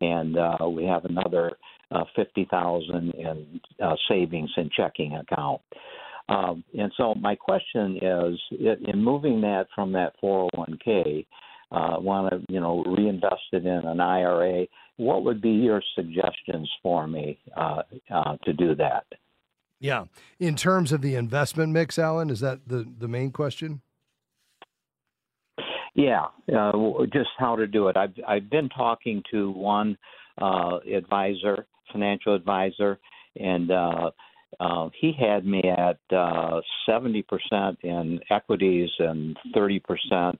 and 0.00 0.38
uh, 0.38 0.68
we 0.68 0.84
have 0.84 1.04
another 1.04 1.52
uh, 1.90 2.04
fifty 2.16 2.46
thousand 2.50 3.12
in 3.14 3.60
uh, 3.82 3.96
savings 4.08 4.50
and 4.56 4.70
checking 4.70 5.16
account. 5.16 5.60
Um, 6.30 6.62
and 6.78 6.92
so 6.96 7.14
my 7.14 7.34
question 7.34 7.98
is, 8.00 8.38
in 8.60 9.02
moving 9.02 9.40
that 9.40 9.66
from 9.74 9.90
that 9.92 10.12
401k, 10.22 11.26
uh, 11.72 11.96
want 11.98 12.32
to 12.32 12.52
you 12.52 12.60
know 12.60 12.84
reinvest 12.84 13.42
it 13.52 13.66
in 13.66 13.82
an 13.84 14.00
IRA. 14.00 14.66
What 14.96 15.24
would 15.24 15.40
be 15.40 15.50
your 15.50 15.82
suggestions 15.94 16.70
for 16.82 17.06
me 17.06 17.38
uh, 17.56 17.82
uh, 18.12 18.36
to 18.44 18.52
do 18.52 18.74
that? 18.76 19.04
Yeah, 19.80 20.04
in 20.38 20.56
terms 20.56 20.92
of 20.92 21.00
the 21.00 21.14
investment 21.14 21.72
mix, 21.72 21.98
Alan, 21.98 22.30
is 22.30 22.40
that 22.40 22.68
the 22.68 22.86
the 22.98 23.08
main 23.08 23.30
question? 23.30 23.80
Yeah, 25.94 26.26
uh, 26.54 26.72
just 27.12 27.30
how 27.38 27.56
to 27.56 27.66
do 27.66 27.88
it. 27.88 27.96
I've 27.96 28.14
I've 28.28 28.50
been 28.50 28.68
talking 28.68 29.22
to 29.32 29.50
one 29.50 29.96
uh, 30.40 30.78
advisor 30.94 31.66
financial 31.92 32.34
advisor, 32.34 32.98
and 33.36 33.70
uh, 33.70 34.10
uh, 34.58 34.88
he 35.00 35.12
had 35.18 35.46
me 35.46 35.62
at 35.64 35.98
uh, 36.14 36.60
70% 36.88 37.24
in 37.82 38.20
equities 38.30 38.90
and 38.98 39.36
30% 39.54 39.80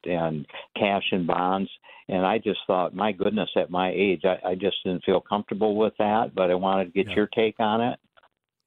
in 0.05 0.46
cash 0.76 1.05
and 1.12 1.26
bonds. 1.26 1.70
And 2.09 2.26
I 2.26 2.38
just 2.38 2.59
thought, 2.66 2.94
my 2.94 3.12
goodness, 3.12 3.50
at 3.57 3.70
my 3.70 3.92
age, 3.94 4.22
I, 4.24 4.50
I 4.50 4.55
just 4.55 4.76
didn't 4.85 5.05
feel 5.05 5.20
comfortable 5.20 5.76
with 5.76 5.94
that, 5.98 6.35
but 6.35 6.50
I 6.50 6.55
wanted 6.55 6.87
to 6.87 6.90
get 6.90 7.09
yeah. 7.09 7.16
your 7.16 7.29
take 7.29 7.61
on 7.61 7.81
it. 7.81 8.00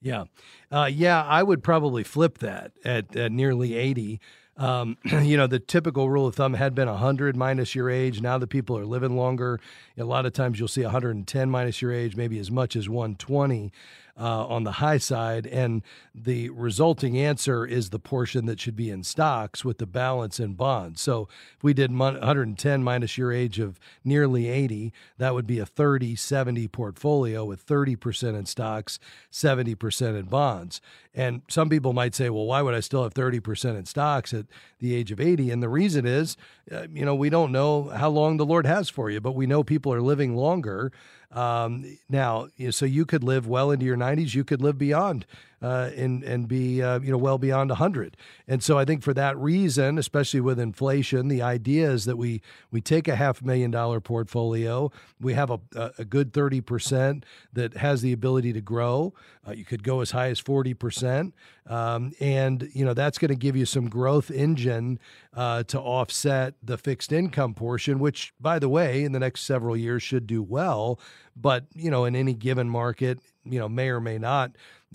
Yeah. 0.03 0.25
Uh, 0.69 0.89
yeah, 0.91 1.23
I 1.23 1.41
would 1.41 1.63
probably 1.63 2.03
flip 2.03 2.39
that 2.39 2.73
at, 2.83 3.15
at 3.15 3.31
nearly 3.31 3.75
80. 3.75 4.19
Um, 4.57 4.97
you 5.05 5.37
know, 5.37 5.47
the 5.47 5.59
typical 5.59 6.09
rule 6.09 6.27
of 6.27 6.35
thumb 6.35 6.53
had 6.53 6.75
been 6.75 6.87
100 6.87 7.35
minus 7.35 7.75
your 7.75 7.89
age. 7.89 8.21
Now 8.21 8.37
that 8.37 8.47
people 8.47 8.77
are 8.77 8.85
living 8.85 9.15
longer, 9.15 9.59
a 9.97 10.03
lot 10.03 10.25
of 10.25 10.33
times 10.33 10.59
you'll 10.59 10.67
see 10.67 10.83
110 10.83 11.49
minus 11.49 11.81
your 11.81 11.91
age, 11.91 12.15
maybe 12.15 12.39
as 12.39 12.51
much 12.51 12.75
as 12.75 12.87
120 12.89 13.71
uh, 14.17 14.45
on 14.45 14.63
the 14.63 14.73
high 14.73 14.97
side. 14.97 15.47
And 15.47 15.81
the 16.13 16.49
resulting 16.49 17.17
answer 17.17 17.65
is 17.65 17.89
the 17.89 17.99
portion 17.99 18.45
that 18.45 18.59
should 18.59 18.75
be 18.75 18.89
in 18.89 19.03
stocks 19.03 19.65
with 19.65 19.79
the 19.79 19.85
balance 19.85 20.39
in 20.39 20.53
bonds. 20.53 21.01
So 21.01 21.27
if 21.57 21.63
we 21.63 21.73
did 21.73 21.91
110 21.91 22.83
minus 22.83 23.17
your 23.17 23.31
age 23.31 23.59
of 23.59 23.79
nearly 24.03 24.47
80, 24.47 24.93
that 25.17 25.33
would 25.33 25.47
be 25.47 25.59
a 25.59 25.65
30 25.65 26.15
70 26.15 26.67
portfolio 26.67 27.43
with 27.45 27.65
30% 27.65 28.37
in 28.37 28.45
stocks, 28.45 28.99
70% 29.31 30.19
in 30.19 30.25
bonds. 30.25 30.81
And 31.13 31.41
some 31.47 31.69
people 31.69 31.93
might 31.93 32.15
say, 32.15 32.29
well, 32.29 32.45
why 32.45 32.61
would 32.61 32.73
I 32.73 32.79
still 32.79 33.03
have 33.03 33.13
30% 33.13 33.77
in 33.77 33.85
stocks 33.85 34.33
at 34.49 34.79
the 34.79 34.95
age 34.95 35.11
of 35.11 35.19
80? 35.19 35.51
And 35.51 35.61
the 35.61 35.69
reason 35.69 36.05
is, 36.05 36.37
uh, 36.71 36.87
you 36.91 37.05
know, 37.05 37.15
we 37.15 37.29
don't 37.29 37.51
know 37.51 37.89
how 37.89 38.09
long 38.09 38.37
the 38.37 38.45
Lord 38.45 38.65
has 38.65 38.89
for 38.89 39.09
you, 39.09 39.19
but 39.19 39.33
we 39.33 39.47
know 39.47 39.63
people 39.63 39.93
are 39.93 40.01
living 40.01 40.35
longer. 40.35 40.91
Um, 41.33 41.97
now, 42.09 42.47
so 42.69 42.85
you 42.85 43.05
could 43.05 43.23
live 43.23 43.47
well 43.47 43.71
into 43.71 43.85
your 43.85 43.97
90s, 43.97 44.35
you 44.35 44.43
could 44.43 44.61
live 44.61 44.77
beyond 44.77 45.25
uh, 45.63 45.89
and 45.95 46.23
and 46.23 46.47
be 46.47 46.81
uh, 46.81 46.99
you 46.99 47.09
know 47.09 47.17
well 47.17 47.37
beyond 47.37 47.69
100. 47.69 48.17
And 48.47 48.61
so 48.61 48.77
I 48.77 48.83
think 48.83 49.01
for 49.01 49.13
that 49.13 49.37
reason, 49.37 49.97
especially 49.97 50.41
with 50.41 50.59
inflation, 50.59 51.29
the 51.29 51.41
idea 51.41 51.89
is 51.89 52.03
that 52.05 52.17
we 52.17 52.41
we 52.69 52.81
take 52.81 53.07
a 53.07 53.15
half 53.15 53.41
million 53.41 53.71
dollar 53.71 54.01
portfolio, 54.01 54.91
we 55.21 55.33
have 55.33 55.49
a, 55.49 55.59
a 55.97 56.03
good 56.03 56.33
30 56.33 56.61
percent 56.61 57.25
that 57.53 57.77
has 57.77 58.01
the 58.01 58.11
ability 58.11 58.51
to 58.53 58.61
grow. 58.61 59.13
Uh, 59.47 59.53
you 59.53 59.63
could 59.63 59.83
go 59.83 60.01
as 60.01 60.11
high 60.11 60.27
as 60.27 60.39
40 60.39 60.73
percent, 60.73 61.33
um, 61.67 62.11
and 62.19 62.69
you 62.73 62.83
know 62.83 62.93
that's 62.93 63.17
going 63.17 63.29
to 63.29 63.35
give 63.35 63.55
you 63.55 63.65
some 63.65 63.87
growth 63.89 64.29
engine 64.29 64.99
uh, 65.33 65.63
to 65.63 65.79
offset 65.79 66.55
the 66.61 66.77
fixed 66.77 67.13
income 67.13 67.53
portion, 67.53 67.99
which 67.99 68.33
by 68.41 68.59
the 68.59 68.69
way, 68.69 69.05
in 69.05 69.13
the 69.13 69.19
next 69.19 69.41
several 69.41 69.77
years 69.77 70.03
should 70.03 70.27
do 70.27 70.43
well. 70.43 70.99
But 71.35 71.65
you 71.73 71.89
know, 71.89 72.05
in 72.05 72.15
any 72.15 72.33
given 72.33 72.69
market, 72.69 73.19
you 73.43 73.59
know, 73.59 73.67
may 73.67 73.89
or 73.89 73.99
may 73.99 74.17
not 74.17 74.51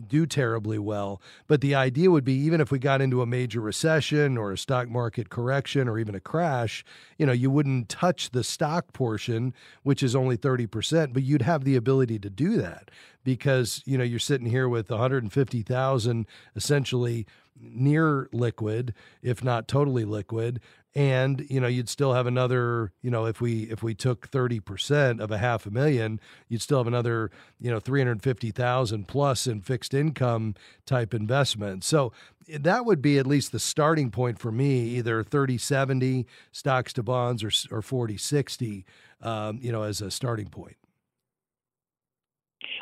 do 0.06 0.26
terribly 0.26 0.78
well. 0.78 1.20
But 1.48 1.60
the 1.60 1.74
idea 1.74 2.10
would 2.10 2.24
be 2.24 2.34
even 2.34 2.60
if 2.60 2.70
we 2.70 2.78
got 2.78 3.00
into 3.00 3.20
a 3.20 3.26
major 3.26 3.60
recession 3.60 4.38
or 4.38 4.52
a 4.52 4.58
stock 4.58 4.88
market 4.88 5.28
correction 5.28 5.88
or 5.88 5.98
even 5.98 6.14
a 6.14 6.20
crash, 6.20 6.84
you 7.18 7.26
know, 7.26 7.32
you 7.32 7.50
wouldn't 7.50 7.88
touch 7.88 8.30
the 8.30 8.44
stock 8.44 8.92
portion, 8.92 9.54
which 9.82 10.02
is 10.02 10.14
only 10.14 10.36
30%, 10.36 11.12
but 11.12 11.24
you'd 11.24 11.42
have 11.42 11.64
the 11.64 11.76
ability 11.76 12.18
to 12.20 12.30
do 12.30 12.56
that 12.58 12.90
because, 13.28 13.82
you 13.84 13.98
know, 13.98 14.04
you're 14.04 14.18
sitting 14.18 14.46
here 14.46 14.70
with 14.70 14.88
150,000 14.88 16.26
essentially 16.56 17.26
near 17.60 18.26
liquid, 18.32 18.94
if 19.20 19.44
not 19.44 19.68
totally 19.68 20.06
liquid, 20.06 20.62
and 20.94 21.44
you 21.50 21.60
know 21.60 21.66
you'd 21.66 21.90
still 21.90 22.14
have 22.14 22.26
another 22.26 22.90
you 23.02 23.10
know 23.10 23.26
if 23.26 23.38
we 23.38 23.64
if 23.64 23.82
we 23.82 23.94
took 23.94 24.30
30% 24.30 25.20
of 25.20 25.30
a 25.30 25.36
half 25.36 25.66
a 25.66 25.70
million 25.70 26.18
you'd 26.48 26.62
still 26.62 26.78
have 26.78 26.86
another 26.86 27.30
you 27.60 27.70
know 27.70 27.78
350,000 27.78 29.06
plus 29.06 29.46
in 29.46 29.60
fixed 29.60 29.92
income 29.92 30.54
type 30.86 31.12
investment. 31.12 31.84
So 31.84 32.14
that 32.48 32.86
would 32.86 33.02
be 33.02 33.18
at 33.18 33.26
least 33.26 33.52
the 33.52 33.58
starting 33.58 34.10
point 34.10 34.38
for 34.38 34.50
me 34.50 34.84
either 34.96 35.22
30 35.22 35.58
70 35.58 36.26
stocks 36.50 36.94
to 36.94 37.02
bonds 37.02 37.44
or 37.44 37.50
or 37.70 37.82
40 37.82 38.16
60 38.16 38.86
um, 39.20 39.58
you 39.60 39.70
know 39.70 39.82
as 39.82 40.00
a 40.00 40.10
starting 40.10 40.48
point 40.48 40.78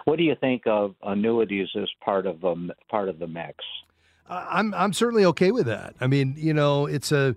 what 0.06 0.16
do 0.16 0.24
you 0.24 0.34
think 0.40 0.62
of 0.66 0.94
annuities 1.02 1.68
as 1.76 1.88
part 2.02 2.26
of 2.26 2.44
um, 2.44 2.72
part 2.88 3.08
of 3.08 3.18
the 3.18 3.26
mix 3.26 3.62
I'm 4.28 4.74
I'm 4.74 4.92
certainly 4.92 5.24
okay 5.26 5.52
with 5.52 5.66
that. 5.66 5.94
I 6.00 6.06
mean, 6.06 6.34
you 6.36 6.52
know, 6.52 6.86
it's 6.86 7.12
a 7.12 7.36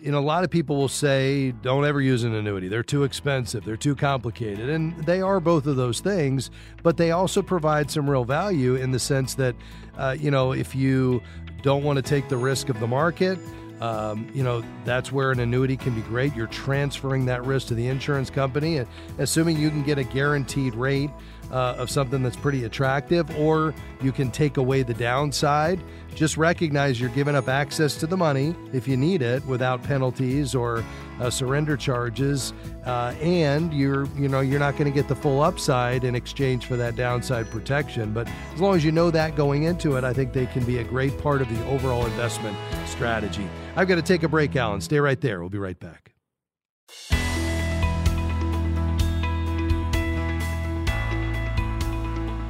you 0.00 0.12
know, 0.12 0.18
a 0.18 0.20
lot 0.20 0.44
of 0.44 0.50
people 0.50 0.76
will 0.76 0.88
say, 0.88 1.52
don't 1.62 1.86
ever 1.86 2.00
use 2.00 2.22
an 2.22 2.34
annuity. 2.34 2.68
They're 2.68 2.82
too 2.82 3.04
expensive, 3.04 3.64
they're 3.64 3.76
too 3.76 3.96
complicated. 3.96 4.68
And 4.68 4.94
they 5.04 5.22
are 5.22 5.40
both 5.40 5.66
of 5.66 5.76
those 5.76 6.00
things, 6.00 6.50
but 6.82 6.98
they 6.98 7.12
also 7.12 7.40
provide 7.40 7.90
some 7.90 8.08
real 8.08 8.24
value 8.24 8.74
in 8.74 8.90
the 8.90 8.98
sense 8.98 9.34
that, 9.36 9.54
uh, 9.96 10.16
you 10.18 10.30
know, 10.30 10.52
if 10.52 10.74
you 10.74 11.22
don't 11.62 11.82
want 11.82 11.96
to 11.96 12.02
take 12.02 12.28
the 12.28 12.36
risk 12.36 12.68
of 12.68 12.78
the 12.78 12.86
market, 12.86 13.38
um, 13.80 14.28
you 14.34 14.42
know, 14.42 14.62
that's 14.84 15.10
where 15.10 15.30
an 15.30 15.40
annuity 15.40 15.76
can 15.76 15.94
be 15.94 16.02
great. 16.02 16.34
You're 16.36 16.46
transferring 16.46 17.24
that 17.26 17.44
risk 17.44 17.68
to 17.68 17.74
the 17.74 17.88
insurance 17.88 18.28
company, 18.28 18.78
and 18.78 18.88
assuming 19.18 19.56
you 19.56 19.70
can 19.70 19.82
get 19.82 19.98
a 19.98 20.04
guaranteed 20.04 20.74
rate 20.74 21.10
uh, 21.54 21.76
of 21.78 21.88
something 21.88 22.22
that's 22.22 22.36
pretty 22.36 22.64
attractive, 22.64 23.30
or 23.38 23.72
you 24.02 24.10
can 24.10 24.30
take 24.30 24.56
away 24.56 24.82
the 24.82 24.92
downside. 24.92 25.80
Just 26.14 26.36
recognize 26.36 27.00
you're 27.00 27.10
giving 27.10 27.36
up 27.36 27.48
access 27.48 27.94
to 27.96 28.06
the 28.06 28.16
money 28.16 28.54
if 28.72 28.88
you 28.88 28.96
need 28.96 29.22
it 29.22 29.44
without 29.46 29.82
penalties 29.82 30.54
or 30.54 30.84
uh, 31.20 31.30
surrender 31.30 31.76
charges, 31.76 32.52
uh, 32.84 33.14
and 33.20 33.72
you're 33.72 34.06
you 34.16 34.28
know 34.28 34.40
you're 34.40 34.58
not 34.58 34.72
going 34.72 34.92
to 34.92 34.94
get 34.94 35.06
the 35.06 35.14
full 35.14 35.40
upside 35.42 36.02
in 36.02 36.16
exchange 36.16 36.66
for 36.66 36.76
that 36.76 36.96
downside 36.96 37.48
protection. 37.50 38.12
But 38.12 38.28
as 38.52 38.60
long 38.60 38.74
as 38.74 38.84
you 38.84 38.90
know 38.90 39.12
that 39.12 39.36
going 39.36 39.62
into 39.62 39.96
it, 39.96 40.02
I 40.02 40.12
think 40.12 40.32
they 40.32 40.46
can 40.46 40.64
be 40.64 40.78
a 40.78 40.84
great 40.84 41.16
part 41.18 41.40
of 41.40 41.48
the 41.48 41.66
overall 41.66 42.04
investment 42.04 42.56
strategy. 42.86 43.48
I've 43.76 43.86
got 43.86 43.96
to 43.96 44.02
take 44.02 44.24
a 44.24 44.28
break, 44.28 44.56
Alan. 44.56 44.80
Stay 44.80 44.98
right 44.98 45.20
there. 45.20 45.40
We'll 45.40 45.50
be 45.50 45.58
right 45.58 45.78
back. 45.78 46.14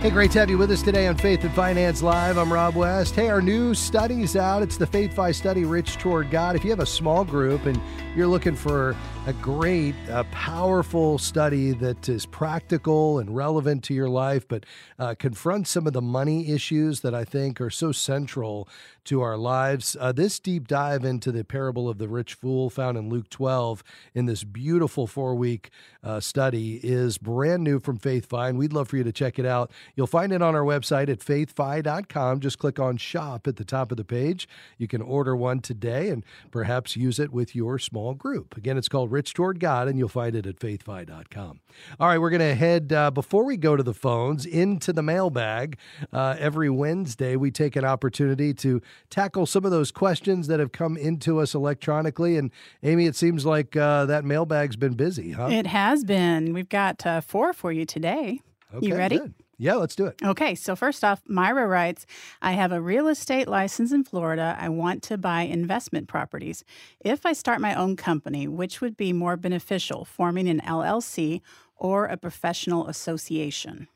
Hey, 0.04 0.10
great 0.10 0.32
to 0.32 0.38
have 0.38 0.50
you 0.50 0.58
with 0.58 0.70
us 0.70 0.82
today 0.82 1.06
on 1.06 1.16
Faith 1.16 1.44
and 1.44 1.54
Finance 1.54 2.02
Live. 2.02 2.36
I'm 2.36 2.52
Rob 2.52 2.76
West. 2.76 3.14
Hey, 3.14 3.30
our 3.30 3.40
new 3.40 3.72
study's 3.72 4.36
out. 4.36 4.62
It's 4.62 4.76
the 4.76 4.86
Faith 4.86 5.14
Fi 5.14 5.30
Study 5.30 5.64
Rich 5.64 5.96
Toward 5.96 6.30
God. 6.30 6.56
If 6.56 6.62
you 6.62 6.68
have 6.68 6.80
a 6.80 6.84
small 6.84 7.24
group 7.24 7.64
and 7.64 7.80
you're 8.14 8.26
looking 8.26 8.54
for 8.54 8.94
a 9.26 9.32
great, 9.32 9.94
uh, 10.10 10.24
powerful 10.24 11.16
study 11.16 11.72
that 11.72 12.06
is 12.06 12.26
practical 12.26 13.18
and 13.18 13.34
relevant 13.34 13.82
to 13.84 13.94
your 13.94 14.10
life, 14.10 14.46
but 14.46 14.66
uh, 14.98 15.14
confronts 15.18 15.70
some 15.70 15.86
of 15.86 15.94
the 15.94 16.02
money 16.02 16.50
issues 16.50 17.00
that 17.00 17.14
I 17.14 17.24
think 17.24 17.58
are 17.62 17.70
so 17.70 17.90
central 17.90 18.68
to 19.04 19.20
our 19.20 19.36
lives. 19.36 19.96
Uh, 19.98 20.12
this 20.12 20.38
deep 20.38 20.66
dive 20.66 21.04
into 21.04 21.30
the 21.30 21.44
parable 21.44 21.88
of 21.88 21.98
the 21.98 22.08
rich 22.08 22.34
fool 22.34 22.70
found 22.70 22.96
in 22.96 23.08
Luke 23.08 23.28
12 23.30 23.82
in 24.14 24.26
this 24.26 24.44
beautiful 24.44 25.06
four 25.06 25.34
week 25.34 25.70
uh, 26.02 26.20
study 26.20 26.80
is 26.82 27.18
brand 27.18 27.64
new 27.64 27.80
from 27.80 27.96
Faith 27.96 28.26
Fi, 28.26 28.50
we'd 28.52 28.72
love 28.72 28.88
for 28.88 28.96
you 28.96 29.04
to 29.04 29.12
check 29.12 29.38
it 29.38 29.46
out. 29.46 29.70
You'll 29.96 30.06
find 30.06 30.32
it 30.32 30.42
on 30.42 30.54
our 30.54 30.62
website 30.62 31.08
at 31.08 31.20
faithfi.com. 31.20 32.40
Just 32.40 32.58
click 32.58 32.78
on 32.78 32.96
shop 32.96 33.46
at 33.46 33.56
the 33.56 33.64
top 33.64 33.90
of 33.90 33.96
the 33.96 34.04
page. 34.04 34.48
You 34.78 34.88
can 34.88 35.00
order 35.00 35.34
one 35.34 35.60
today 35.60 36.08
and 36.10 36.24
perhaps 36.50 36.96
use 36.96 37.18
it 37.18 37.32
with 37.32 37.54
your 37.54 37.78
small 37.78 38.14
group. 38.14 38.56
Again, 38.56 38.76
it's 38.76 38.88
called 38.88 39.12
Rich 39.12 39.34
Toward 39.34 39.60
God, 39.60 39.88
and 39.88 39.98
you'll 39.98 40.08
find 40.08 40.36
it 40.36 40.46
at 40.46 40.56
faithfi.com. 40.56 41.60
All 41.98 42.08
right, 42.08 42.18
we're 42.18 42.30
going 42.30 42.40
to 42.40 42.54
head, 42.54 42.92
uh, 42.92 43.10
before 43.10 43.44
we 43.44 43.56
go 43.56 43.76
to 43.76 43.82
the 43.82 43.94
phones, 43.94 44.46
into 44.46 44.92
the 44.92 45.02
mailbag. 45.02 45.78
Uh, 46.12 46.36
every 46.38 46.70
Wednesday, 46.70 47.36
we 47.36 47.50
take 47.50 47.76
an 47.76 47.84
opportunity 47.84 48.52
to 48.54 48.80
tackle 49.11 49.46
some 49.46 49.64
of 49.64 49.70
those 49.70 49.90
questions 49.90 50.46
that 50.48 50.61
have 50.61 50.72
come 50.72 50.96
into 50.96 51.40
us 51.40 51.54
electronically. 51.54 52.37
And 52.37 52.50
Amy, 52.83 53.07
it 53.07 53.16
seems 53.16 53.46
like 53.46 53.76
uh, 53.76 54.07
that 54.07 54.24
mailbag's 54.24 54.76
been 54.76 54.94
busy, 54.94 55.33
huh? 55.33 55.48
It 55.50 55.66
has 55.66 56.04
been. 56.04 56.52
We've 56.52 56.68
got 56.68 57.04
uh, 57.07 57.20
four 57.20 57.52
for 57.52 57.72
you 57.72 57.85
today. 57.85 58.40
Okay, 58.74 58.87
you 58.87 58.96
ready? 58.96 59.18
Good. 59.18 59.35
Yeah, 59.57 59.74
let's 59.74 59.94
do 59.94 60.07
it. 60.07 60.20
Okay, 60.22 60.54
so 60.54 60.74
first 60.74 61.04
off, 61.04 61.22
Myra 61.28 61.66
writes 61.66 62.07
I 62.42 62.52
have 62.52 62.72
a 62.72 62.80
real 62.80 63.07
estate 63.09 63.46
license 63.46 63.92
in 63.92 64.04
Florida. 64.04 64.57
I 64.59 64.68
want 64.68 65.02
to 65.04 65.18
buy 65.18 65.42
investment 65.42 66.09
properties. 66.09 66.64
If 67.00 67.24
I 67.24 67.33
start 67.33 67.61
my 67.61 67.74
own 67.74 67.96
company, 67.96 68.48
which 68.48 68.80
would 68.80 68.96
be 68.96 69.12
more 69.12 69.37
beneficial, 69.37 70.04
forming 70.04 70.48
an 70.48 70.61
LLC 70.61 71.40
or 71.76 72.07
a 72.07 72.16
professional 72.16 72.88
association? 72.88 73.88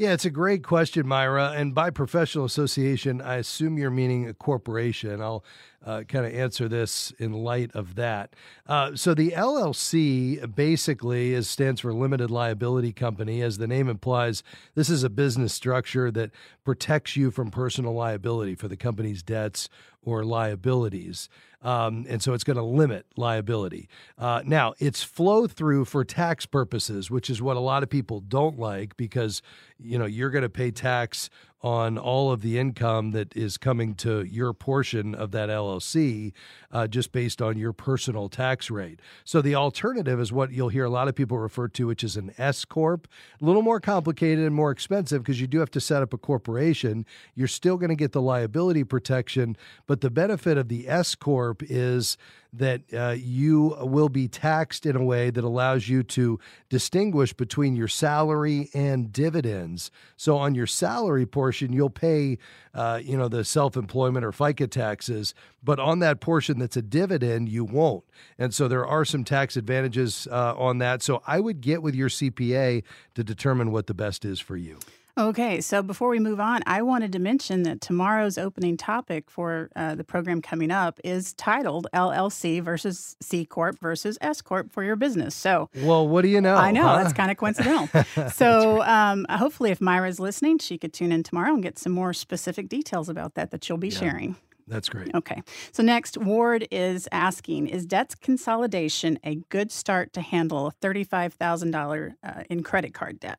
Yeah, 0.00 0.14
it's 0.14 0.24
a 0.24 0.30
great 0.30 0.64
question, 0.64 1.06
Myra. 1.06 1.52
And 1.54 1.74
by 1.74 1.90
professional 1.90 2.46
association, 2.46 3.20
I 3.20 3.34
assume 3.34 3.76
you're 3.76 3.90
meaning 3.90 4.26
a 4.26 4.32
corporation. 4.32 5.20
I'll 5.20 5.44
uh, 5.84 6.02
kind 6.02 6.26
of 6.26 6.34
answer 6.34 6.68
this 6.68 7.12
in 7.18 7.32
light 7.32 7.70
of 7.74 7.94
that. 7.94 8.34
Uh, 8.66 8.94
so 8.94 9.14
the 9.14 9.30
LLC 9.30 10.54
basically 10.54 11.32
is 11.32 11.48
stands 11.48 11.80
for 11.80 11.92
limited 11.92 12.30
liability 12.30 12.92
company. 12.92 13.42
As 13.42 13.58
the 13.58 13.66
name 13.66 13.88
implies, 13.88 14.42
this 14.74 14.90
is 14.90 15.02
a 15.04 15.10
business 15.10 15.54
structure 15.54 16.10
that 16.10 16.30
protects 16.64 17.16
you 17.16 17.30
from 17.30 17.50
personal 17.50 17.94
liability 17.94 18.54
for 18.54 18.68
the 18.68 18.76
company's 18.76 19.22
debts 19.22 19.68
or 20.02 20.24
liabilities. 20.24 21.28
Um, 21.62 22.06
and 22.08 22.22
so 22.22 22.32
it's 22.32 22.44
going 22.44 22.56
to 22.56 22.62
limit 22.62 23.04
liability. 23.16 23.88
Uh, 24.16 24.42
now, 24.46 24.74
it's 24.78 25.02
flow 25.02 25.46
through 25.46 25.84
for 25.84 26.04
tax 26.04 26.46
purposes, 26.46 27.10
which 27.10 27.28
is 27.28 27.42
what 27.42 27.56
a 27.58 27.60
lot 27.60 27.82
of 27.82 27.90
people 27.90 28.20
don't 28.20 28.58
like 28.58 28.96
because 28.96 29.42
you 29.78 29.98
know 29.98 30.06
you're 30.06 30.30
going 30.30 30.42
to 30.42 30.48
pay 30.48 30.70
tax 30.70 31.28
on 31.62 31.98
all 31.98 32.32
of 32.32 32.40
the 32.40 32.58
income 32.58 33.10
that 33.10 33.36
is 33.36 33.58
coming 33.58 33.94
to 33.94 34.22
your 34.22 34.52
portion 34.52 35.14
of 35.14 35.30
that 35.32 35.48
LLC 35.48 36.32
uh, 36.72 36.86
just 36.86 37.12
based 37.12 37.42
on 37.42 37.58
your 37.58 37.72
personal 37.72 38.28
tax 38.28 38.70
rate. 38.70 39.00
So 39.24 39.42
the 39.42 39.54
alternative 39.54 40.20
is 40.20 40.32
what 40.32 40.52
you'll 40.52 40.70
hear 40.70 40.84
a 40.84 40.90
lot 40.90 41.08
of 41.08 41.14
people 41.14 41.38
refer 41.38 41.68
to, 41.68 41.86
which 41.86 42.02
is 42.02 42.16
an 42.16 42.32
S 42.38 42.64
Corp. 42.64 43.06
A 43.40 43.44
little 43.44 43.62
more 43.62 43.80
complicated 43.80 44.44
and 44.44 44.54
more 44.54 44.70
expensive 44.70 45.22
because 45.22 45.40
you 45.40 45.46
do 45.46 45.58
have 45.58 45.70
to 45.72 45.80
set 45.80 46.02
up 46.02 46.14
a 46.14 46.18
corporation. 46.18 47.04
You're 47.34 47.48
still 47.48 47.76
going 47.76 47.90
to 47.90 47.96
get 47.96 48.12
the 48.12 48.22
liability 48.22 48.84
protection, 48.84 49.56
but 49.86 50.00
the 50.00 50.10
benefit 50.10 50.56
of 50.56 50.68
the 50.68 50.88
S 50.88 51.14
Corp 51.14 51.62
is 51.62 52.16
that 52.52 52.82
uh, 52.92 53.14
you 53.16 53.76
will 53.80 54.08
be 54.08 54.28
taxed 54.28 54.86
in 54.86 54.96
a 54.96 55.04
way 55.04 55.30
that 55.30 55.44
allows 55.44 55.88
you 55.88 56.02
to 56.02 56.38
distinguish 56.68 57.32
between 57.32 57.76
your 57.76 57.88
salary 57.88 58.68
and 58.74 59.12
dividends. 59.12 59.90
So 60.16 60.36
on 60.36 60.54
your 60.54 60.66
salary 60.66 61.26
portion, 61.26 61.72
you'll 61.72 61.90
pay, 61.90 62.38
uh, 62.74 63.00
you 63.02 63.16
know, 63.16 63.28
the 63.28 63.44
self-employment 63.44 64.24
or 64.24 64.32
FICA 64.32 64.70
taxes, 64.70 65.34
but 65.62 65.78
on 65.78 66.00
that 66.00 66.20
portion 66.20 66.58
that's 66.58 66.76
a 66.76 66.82
dividend, 66.82 67.48
you 67.48 67.64
won't. 67.64 68.04
And 68.38 68.54
so 68.54 68.68
there 68.68 68.86
are 68.86 69.04
some 69.04 69.24
tax 69.24 69.56
advantages 69.56 70.26
uh, 70.30 70.54
on 70.56 70.78
that. 70.78 71.02
So 71.02 71.22
I 71.26 71.40
would 71.40 71.60
get 71.60 71.82
with 71.82 71.94
your 71.94 72.08
CPA 72.08 72.82
to 73.14 73.24
determine 73.24 73.70
what 73.70 73.86
the 73.86 73.94
best 73.94 74.24
is 74.24 74.40
for 74.40 74.56
you. 74.56 74.78
Okay, 75.20 75.60
so 75.60 75.82
before 75.82 76.08
we 76.08 76.18
move 76.18 76.40
on, 76.40 76.62
I 76.66 76.80
wanted 76.80 77.12
to 77.12 77.18
mention 77.18 77.62
that 77.64 77.82
tomorrow's 77.82 78.38
opening 78.38 78.78
topic 78.78 79.30
for 79.30 79.68
uh, 79.76 79.94
the 79.94 80.02
program 80.02 80.40
coming 80.40 80.70
up 80.70 80.98
is 81.04 81.34
titled 81.34 81.86
LLC 81.92 82.62
versus 82.62 83.18
C 83.20 83.44
Corp 83.44 83.78
versus 83.80 84.16
S 84.22 84.40
Corp 84.40 84.72
for 84.72 84.82
your 84.82 84.96
business. 84.96 85.34
So, 85.34 85.68
well, 85.76 86.08
what 86.08 86.22
do 86.22 86.28
you 86.28 86.40
know? 86.40 86.54
I 86.54 86.70
know, 86.70 86.84
huh? 86.84 87.02
that's 87.02 87.12
kind 87.12 87.30
of 87.30 87.36
coincidental. 87.36 87.86
so, 88.30 88.78
right. 88.78 89.10
um, 89.10 89.26
hopefully, 89.28 89.70
if 89.70 89.78
Myra's 89.82 90.20
listening, 90.20 90.56
she 90.56 90.78
could 90.78 90.94
tune 90.94 91.12
in 91.12 91.22
tomorrow 91.22 91.52
and 91.52 91.62
get 91.62 91.78
some 91.78 91.92
more 91.92 92.14
specific 92.14 92.70
details 92.70 93.10
about 93.10 93.34
that 93.34 93.50
that 93.50 93.68
you'll 93.68 93.76
be 93.76 93.88
yeah. 93.88 93.98
sharing. 93.98 94.36
That's 94.68 94.88
great. 94.88 95.14
Okay. 95.14 95.42
So 95.72 95.82
next, 95.82 96.16
Ward 96.16 96.66
is 96.70 97.08
asking 97.12 97.66
Is 97.66 97.84
debt 97.84 98.14
consolidation 98.22 99.18
a 99.22 99.34
good 99.50 99.70
start 99.70 100.14
to 100.14 100.22
handle 100.22 100.68
a 100.68 100.72
$35,000 100.80 102.14
uh, 102.22 102.44
in 102.48 102.62
credit 102.62 102.94
card 102.94 103.20
debt? 103.20 103.38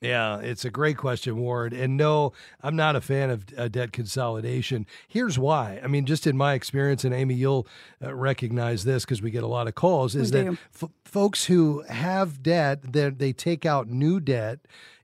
Yeah, 0.00 0.38
it's 0.38 0.64
a 0.64 0.70
great 0.70 0.96
question, 0.96 1.38
Ward. 1.38 1.72
And 1.72 1.96
no, 1.96 2.32
I'm 2.62 2.76
not 2.76 2.94
a 2.94 3.00
fan 3.00 3.30
of 3.30 3.44
uh, 3.56 3.68
debt 3.68 3.92
consolidation. 3.92 4.86
Here's 5.08 5.38
why. 5.38 5.80
I 5.82 5.88
mean, 5.88 6.06
just 6.06 6.26
in 6.26 6.36
my 6.36 6.54
experience, 6.54 7.04
and 7.04 7.12
Amy, 7.12 7.34
you'll 7.34 7.66
uh, 8.02 8.14
recognize 8.14 8.84
this 8.84 9.04
because 9.04 9.20
we 9.22 9.30
get 9.30 9.42
a 9.42 9.48
lot 9.48 9.66
of 9.66 9.74
calls, 9.74 10.14
is 10.14 10.32
we 10.32 10.42
that 10.42 10.58
f- 10.80 10.90
folks 11.04 11.46
who 11.46 11.82
have 11.88 12.42
debt, 12.42 12.92
that 12.92 13.18
they 13.18 13.32
take 13.32 13.66
out 13.66 13.88
new 13.88 14.20
debt 14.20 14.60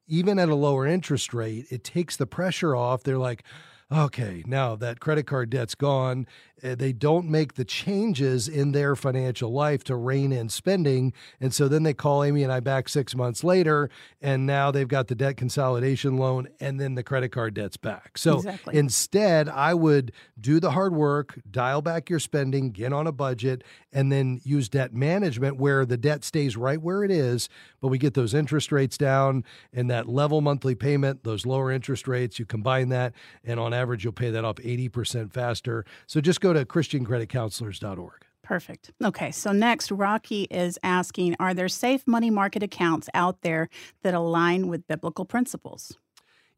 even 0.07 0.39
at 0.39 0.49
a 0.49 0.55
lower 0.55 0.87
interest 0.87 1.33
rate, 1.33 1.67
it 1.71 1.85
takes 1.85 2.17
the 2.17 2.27
pressure 2.27 2.77
off. 2.77 3.03
They're 3.03 3.19
like, 3.19 3.43
okay, 3.91 4.43
now 4.47 4.77
that 4.77 5.01
credit 5.01 5.27
card 5.27 5.51
debt's 5.51 5.75
gone. 5.75 6.27
Uh, 6.65 6.75
they 6.75 6.93
don't 6.93 7.29
make 7.29 7.55
the 7.55 7.65
changes 7.65 8.49
in 8.49 8.73
their 8.73 8.97
financial 8.97 9.53
life 9.53 9.85
to 9.85 9.97
rein 9.97 10.33
in 10.33 10.49
spending. 10.49 11.13
And 11.41 11.53
so 11.53 11.69
then 11.69 11.83
they 11.83 11.93
call 11.93 12.25
Amy 12.25 12.43
and 12.43 12.53
I 12.53 12.61
back 12.61 12.89
six 12.89 13.15
months 13.15 13.45
later, 13.45 13.91
and 14.23 14.47
now 14.47 14.71
they've 14.71 14.89
got 14.89 15.09
the 15.09 15.15
debt 15.15 15.37
consolidation 15.37 16.17
loan 16.17 16.49
and 16.61 16.81
then 16.81 16.95
the 16.95 17.03
credit 17.03 17.31
card 17.31 17.55
debt's 17.55 17.77
back. 17.77 18.17
So 18.17 18.37
exactly. 18.37 18.77
instead, 18.77 19.49
I 19.49 19.75
would 19.75 20.13
do 20.41 20.61
the 20.61 20.71
hard 20.71 20.95
work, 20.95 21.39
dial 21.51 21.83
back 21.83 22.09
your 22.09 22.19
spending, 22.19 22.71
get 22.71 22.93
on 22.93 23.07
a 23.07 23.13
budget, 23.13 23.63
and 23.93 24.11
then 24.11 24.41
use 24.45 24.69
debt 24.69 24.95
management 24.95 25.59
where 25.59 25.85
the 25.85 25.97
debt 25.97 26.25
stays 26.25 26.57
right 26.57 26.81
where 26.81 27.05
it 27.05 27.11
is, 27.11 27.49
but 27.81 27.89
we 27.89 27.99
get 27.99 28.15
those 28.15 28.33
interest 28.33 28.73
rates 28.73 28.97
down 28.97 29.45
and 29.73 29.91
that 29.91 30.09
level 30.09 30.41
monthly 30.41 30.75
payment, 30.75 31.25
those 31.25 31.45
lower 31.45 31.71
interest 31.71 32.09
rates. 32.09 32.39
You 32.39 32.47
combine 32.47 32.89
that, 32.89 33.13
and 33.45 33.61
on 33.61 33.75
average, 33.75 34.05
you'll 34.05 34.15
pay 34.15 34.31
that 34.31 34.45
off 34.45 34.57
80% 34.57 35.33
faster. 35.33 35.85
So 36.07 36.21
just 36.23 36.41
go 36.41 36.54
to 36.55 36.65
ChristianCreditCounselors.org. 36.65 38.25
Perfect. 38.43 38.91
Okay, 39.03 39.31
so 39.31 39.53
next, 39.53 39.91
Rocky 39.91 40.45
is 40.45 40.79
asking 40.83 41.35
Are 41.41 41.55
there 41.55 41.69
safe 41.69 42.07
money 42.07 42.31
market 42.31 42.63
accounts 42.63 43.09
out 43.15 43.41
there 43.41 43.69
that 44.03 44.15
align 44.15 44.69
with 44.69 44.87
biblical 44.87 45.25
principles? 45.25 45.97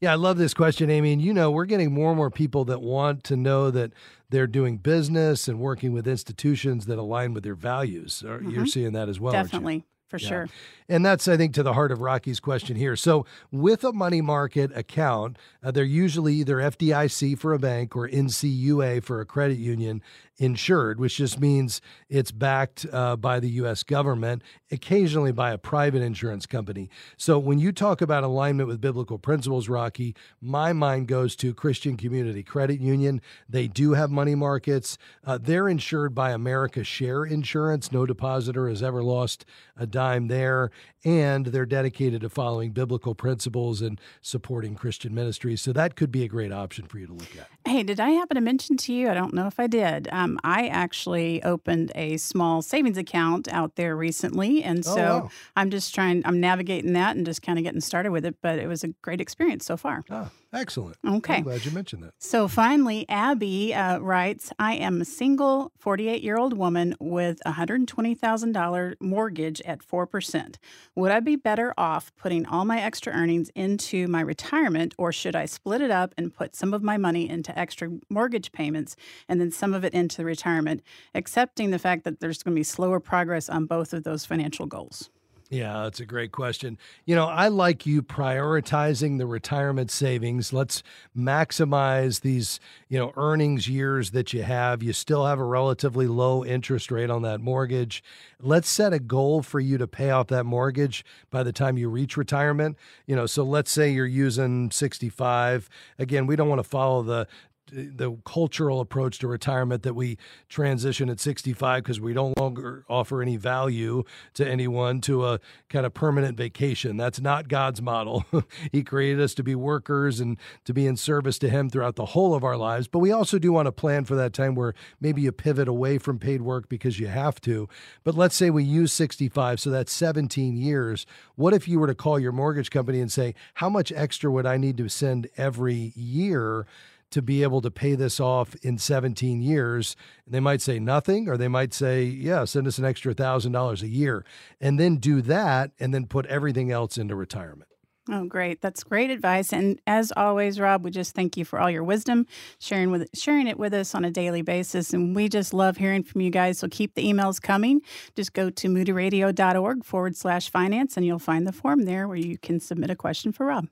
Yeah, 0.01 0.13
I 0.13 0.17
love 0.17 0.37
this 0.37 0.53
question, 0.53 0.91
Amy. 0.91 1.13
And 1.13 1.23
you 1.23 1.33
know, 1.33 1.51
we're 1.51 1.65
getting 1.65 1.93
more 1.93 2.11
and 2.11 2.17
more 2.17 2.31
people 2.31 2.65
that 2.67 2.83
want 2.83 3.25
to 3.25 3.37
know 3.37 3.71
that 3.71 3.93
they're 4.29 4.47
doing 4.47 4.79
business 4.79 5.49
and 5.49 5.59
working 5.59 5.93
with 5.93 6.07
institutions 6.07 6.87
that 6.87 6.99
align 6.99 7.33
with 7.33 7.45
their 7.45 7.55
values. 7.55 8.23
Mm-hmm. 8.27 8.51
You're 8.51 8.67
seeing 8.67 8.93
that 8.93 9.09
as 9.09 9.21
well. 9.21 9.33
Definitely 9.33 9.85
for 10.09 10.19
yeah. 10.19 10.29
sure. 10.29 10.49
And 10.89 11.05
that's, 11.05 11.27
I 11.27 11.37
think, 11.37 11.55
to 11.55 11.63
the 11.63 11.73
heart 11.73 11.91
of 11.91 12.01
Rocky's 12.01 12.41
question 12.41 12.77
here. 12.77 12.97
So, 12.97 13.27
with 13.51 13.83
a 13.85 13.93
money 13.93 14.21
market 14.21 14.71
account, 14.77 15.37
uh, 15.63 15.71
they're 15.71 15.85
usually 15.85 16.35
either 16.35 16.57
FDIC 16.57 17.39
for 17.39 17.53
a 17.53 17.59
bank 17.59 17.97
or 17.97 18.09
NCUA 18.09 19.03
for 19.03 19.21
a 19.21 19.27
credit 19.27 19.59
union 19.59 20.03
insured, 20.39 21.01
which 21.01 21.17
just 21.17 21.41
means 21.41 21.81
it's 22.09 22.31
backed 22.31 22.87
uh, 22.93 23.17
by 23.17 23.41
the 23.41 23.49
U.S. 23.51 23.83
government, 23.83 24.43
occasionally 24.71 25.33
by 25.33 25.53
a 25.53 25.59
private 25.59 26.03
insurance 26.03 26.47
company. 26.47 26.91
So, 27.17 27.39
when 27.39 27.59
you 27.59 27.73
talk 27.73 28.01
about 28.01 28.25
alignment 28.25 28.69
with 28.69 28.81
biblical 28.81 29.19
principles, 29.19 29.69
Rocky, 29.69 30.15
my 30.41 30.73
mind 30.73 31.09
goes 31.09 31.37
to 31.37 31.55
Christian 31.55 31.97
Community 31.97 32.43
Credit 32.43 32.81
Union. 32.81 33.21
They 33.49 33.69
do 33.69 33.93
have 33.93 34.11
money 34.11 34.35
markets. 34.35 34.99
Uh, 35.25 35.39
they're 35.41 35.69
insured 35.69 36.15
by 36.15 36.33
American 36.33 36.85
Share 36.85 37.25
Insurance. 37.25 37.93
No 37.93 38.07
depositor 38.07 38.69
has 38.69 38.83
ever 38.83 39.03
lost 39.03 39.45
a 39.77 39.87
dime 39.87 40.29
there 40.29 40.71
and 41.07 41.47
they're 41.47 41.65
dedicated 41.65 42.23
to 42.23 42.29
following 42.29 42.73
biblical 42.73 43.15
principles 43.15 43.81
and 43.81 44.01
supporting 44.23 44.75
Christian 44.75 45.15
ministries. 45.15 45.63
So 45.63 45.73
that 45.73 45.95
could 45.95 46.11
be 46.11 46.25
a 46.25 46.29
great 46.29 46.53
option 46.53 46.87
for 46.87 46.99
you 46.99 47.07
to 47.07 47.13
look 47.13 47.37
at. 47.39 47.47
Hey, 47.65 47.85
did 47.85 48.01
I 48.01 48.11
happen 48.11 48.35
to 48.35 48.41
mention 48.41 48.77
to 48.79 48.93
you? 48.93 49.09
I 49.09 49.15
don't 49.15 49.33
know 49.33 49.47
if 49.47 49.61
I 49.61 49.69
did. 49.69 50.09
Um, 50.11 50.26
I 50.45 50.69
actually 50.69 51.43
opened 51.43 51.93
a 51.95 52.17
small 52.17 52.63
savings 52.63 52.99
account 52.99 53.49
out 53.53 53.77
there 53.77 53.97
recently. 53.97 54.63
And 54.63 54.79
oh, 54.81 54.95
so 54.95 55.01
oh, 55.01 55.19
wow. 55.19 55.31
I'm 55.57 55.71
just 55.71 55.95
trying, 55.95 56.23
I'm 56.25 56.41
navigating 56.41 56.93
that 56.95 57.17
and 57.17 57.25
just 57.25 57.43
kind 57.43 57.59
of 57.59 57.65
getting 57.65 57.81
started 57.81 58.11
with 58.11 58.25
it. 58.25 58.37
But 58.43 58.59
it 58.59 58.67
was 58.67 58.85
a 58.85 58.89
great 59.03 59.21
experience 59.21 59.65
so 59.65 59.77
far. 59.77 60.05
Ah, 60.11 60.31
excellent. 60.53 60.97
Okay. 61.07 61.37
I'm 61.37 61.43
glad 61.43 61.65
you 61.65 61.71
mentioned 61.71 62.03
that. 62.03 62.13
So 62.19 62.49
finally, 62.49 63.07
Abby 63.09 63.75
uh, 63.75 63.99
writes 63.99 64.53
I 64.59 64.75
am 64.75 65.01
a 65.01 65.05
single 65.05 65.73
48 65.79 66.23
year 66.23 66.37
old 66.39 66.57
woman 66.57 66.95
with 67.01 67.41
a 67.45 67.53
$120,000 67.53 68.95
mortgage 69.01 69.61
at 69.63 69.87
4%. 69.87 70.57
Would 70.95 71.13
I 71.13 71.21
be 71.21 71.37
better 71.37 71.75
off 71.77 72.13
putting 72.17 72.47
all 72.47 72.65
my 72.65 72.81
extra 72.81 73.13
earnings 73.13 73.51
into 73.55 74.09
my 74.09 74.21
retirement, 74.21 74.95
or 74.99 75.13
should 75.13 75.37
I 75.37 75.47
split 75.47 75.81
it 75.81 75.91
up 75.91 76.15
and 76.17 76.35
put 76.35 76.55
some 76.57 76.75
of 76.75 76.83
my 76.83 76.97
money 76.97 77.29
into 77.29 77.57
extra 77.59 77.91
mortgage 78.09 78.53
payments 78.53 78.97
and 79.29 79.41
then 79.41 79.51
some 79.51 79.75
of 79.75 79.85
it 79.85 79.95
into 79.95 80.25
retirement, 80.25 80.83
accepting 81.15 81.71
the 81.71 81.79
fact 81.79 82.05
that 82.05 82.21
there's 82.21 82.43
going 82.43 82.55
to 82.55 82.59
be 82.59 82.65
slower 82.65 83.01
progress 83.01 83.49
on 83.49 83.67
both 83.67 83.93
of 83.93 84.05
those 84.05 84.25
financial 84.25 84.67
goals? 84.67 85.11
Yeah, 85.49 85.85
that's 85.85 86.01
a 86.01 86.07
great 86.07 86.33
question. 86.33 86.77
You 87.05 87.15
know, 87.15 87.27
I 87.27 87.49
like 87.49 87.87
you 87.87 88.03
prioritizing 88.03 89.19
the 89.19 89.27
retirement 89.27 89.93
savings. 89.93 90.53
Let's 90.53 90.83
maximize 91.17 92.23
these, 92.23 92.59
you 92.89 92.99
know, 92.99 93.13
earnings 93.17 93.69
years 93.69 94.11
that 94.11 94.33
you 94.33 94.43
have. 94.43 94.83
You 94.83 94.93
still 94.93 95.25
have 95.25 95.39
a 95.39 95.45
relatively 95.45 96.09
low 96.09 96.45
interest 96.45 96.91
rate 96.91 97.11
on 97.11 97.23
that 97.23 97.41
mortgage. 97.41 98.03
Let's 98.41 98.69
set 98.69 98.93
a 98.93 98.99
goal 98.99 99.41
for 99.41 99.61
you 99.61 99.79
to 99.79 99.87
pay 99.87 100.11
off 100.11 100.27
that 100.29 100.45
mortgage 100.45 101.05
by 101.31 101.45
the 101.45 101.53
time 101.53 101.79
you 101.79 101.89
reach 101.91 102.17
retirement. 102.17 102.77
You 103.07 103.15
know, 103.15 103.27
so 103.27 103.45
let's 103.45 103.71
say 103.71 103.93
you're 103.93 104.05
using 104.05 104.73
65. 104.73 105.71
Again, 105.97 106.27
we 106.27 106.35
don't 106.35 106.49
want 106.49 106.59
to 106.59 106.69
follow 106.69 107.05
the 107.05 107.29
the 107.73 108.17
cultural 108.25 108.81
approach 108.81 109.19
to 109.19 109.29
retirement 109.29 109.83
that 109.83 109.95
we 109.95 110.19
transition 110.49 111.09
at 111.09 111.19
65 111.21 111.83
because 111.83 112.01
we 112.01 112.13
don't 112.13 112.39
longer 112.39 112.85
offer 112.89 113.23
any 113.23 113.37
value 113.37 114.05
to 114.35 114.49
anyone 114.49 115.01
to 115.03 115.27
a 115.27 115.41
kind 115.69 115.85
of 115.85 115.93
permanent 115.93 116.37
vacation. 116.37 116.97
That's 116.97 117.21
not 117.21 117.49
God's 117.49 117.83
model. 117.83 118.25
he 118.73 118.83
created 118.83 119.21
us 119.21 119.35
to 119.35 119.43
be 119.43 119.55
workers 119.55 120.21
and 120.21 120.37
to 120.65 120.73
be 120.73 120.87
in 120.87 120.97
service 120.97 121.39
to 121.41 121.49
Him 121.49 121.69
throughout 121.69 121.97
the 121.97 122.07
whole 122.07 122.35
of 122.35 122.45
our 122.45 122.57
lives. 122.57 122.89
But 122.89 123.01
we 123.01 123.11
also 123.11 123.39
do 123.39 123.53
want 123.53 123.67
to 123.67 123.73
plan 123.73 124.05
for 124.05 124.15
that 124.15 124.33
time 124.33 124.55
where 124.55 124.75
maybe 125.01 125.23
you 125.23 125.33
pivot 125.33 125.69
away 125.69 125.99
from 125.99 126.19
paid 126.19 126.43
work 126.43 126.69
because 126.69 127.01
you 127.01 127.09
have 127.09 127.41
to. 127.43 127.69
But 128.05 128.15
let's 128.15 128.37
say 128.37 128.51
we 128.51 128.65
use 128.65 128.93
65, 128.93 129.61
so 129.61 129.71
that's 129.71 129.93
17 129.93 130.57
years. 130.57 131.07
What 131.35 131.55
if 131.55 131.67
you 131.67 131.79
were 131.79 131.87
to 131.87 131.95
call 131.95 132.19
your 132.19 132.33
mortgage 132.33 132.71
company 132.71 133.01
and 133.01 133.11
say, 133.11 133.35
How 133.55 133.69
much 133.69 133.93
extra 133.93 134.31
would 134.31 134.47
I 134.47 134.57
need 134.57 134.77
to 134.79 134.89
send 134.89 135.29
every 135.37 135.93
year? 135.97 136.67
To 137.11 137.23
be 137.23 137.43
able 137.43 137.61
to 137.63 137.71
pay 137.71 137.95
this 137.95 138.21
off 138.21 138.55
in 138.63 138.79
17 138.79 139.43
years. 139.43 139.97
They 140.27 140.41
might 140.41 140.61
say 140.61 140.79
nothing, 140.79 141.29
or 141.29 141.37
they 141.37 141.49
might 141.49 141.73
say, 141.73 142.05
yeah, 142.05 142.45
send 142.45 142.67
us 142.67 142.79
an 142.79 142.85
extra 142.85 143.15
$1,000 143.15 143.83
a 143.83 143.89
year, 143.89 144.25
and 144.61 144.79
then 144.79 144.97
do 144.97 145.23
that, 145.23 145.71
and 145.79 145.95
then 145.95 146.07
put 146.07 146.27
everything 146.27 146.71
else 146.71 146.99
into 146.99 147.15
retirement. 147.15 147.71
Oh, 148.09 148.25
great. 148.25 148.61
That's 148.61 148.85
great 148.85 149.11
advice. 149.11 149.53
And 149.53 149.81
as 149.87 150.13
always, 150.17 150.61
Rob, 150.61 150.85
we 150.85 150.93
just 150.93 151.15
thank 151.17 151.37
you 151.37 151.45
for 151.45 151.59
all 151.59 151.69
your 151.69 151.83
wisdom, 151.83 152.27
sharing 152.61 152.93
with 152.93 153.09
sharing 153.15 153.49
it 153.49 153.59
with 153.59 153.75
us 153.75 153.97
on 153.97 154.05
a 154.05 154.13
daily 154.13 154.43
basis. 154.43 154.93
And 154.93 155.17
we 155.17 155.29
just 155.29 155.53
love 155.53 155.77
hearing 155.77 156.05
from 156.05 156.21
you 156.21 156.31
guys. 156.31 156.59
So 156.59 156.69
keep 156.69 156.95
the 156.95 157.05
emails 157.05 157.43
coming. 157.43 157.81
Just 158.15 158.33
go 158.33 158.49
to 158.49 158.69
moodyradio.org 158.69 159.85
forward 159.85 160.17
slash 160.17 160.51
finance 160.51 160.97
and 160.97 161.05
you'll 161.05 161.19
find 161.19 161.49
the 161.49 161.53
form 161.53 161.85
there 161.85 162.07
where 162.07 162.17
you 162.17 162.39
can 162.39 162.61
submit 162.61 162.91
a 162.91 162.97
question 162.97 163.33
for 163.33 163.47
Rob. 163.47 163.67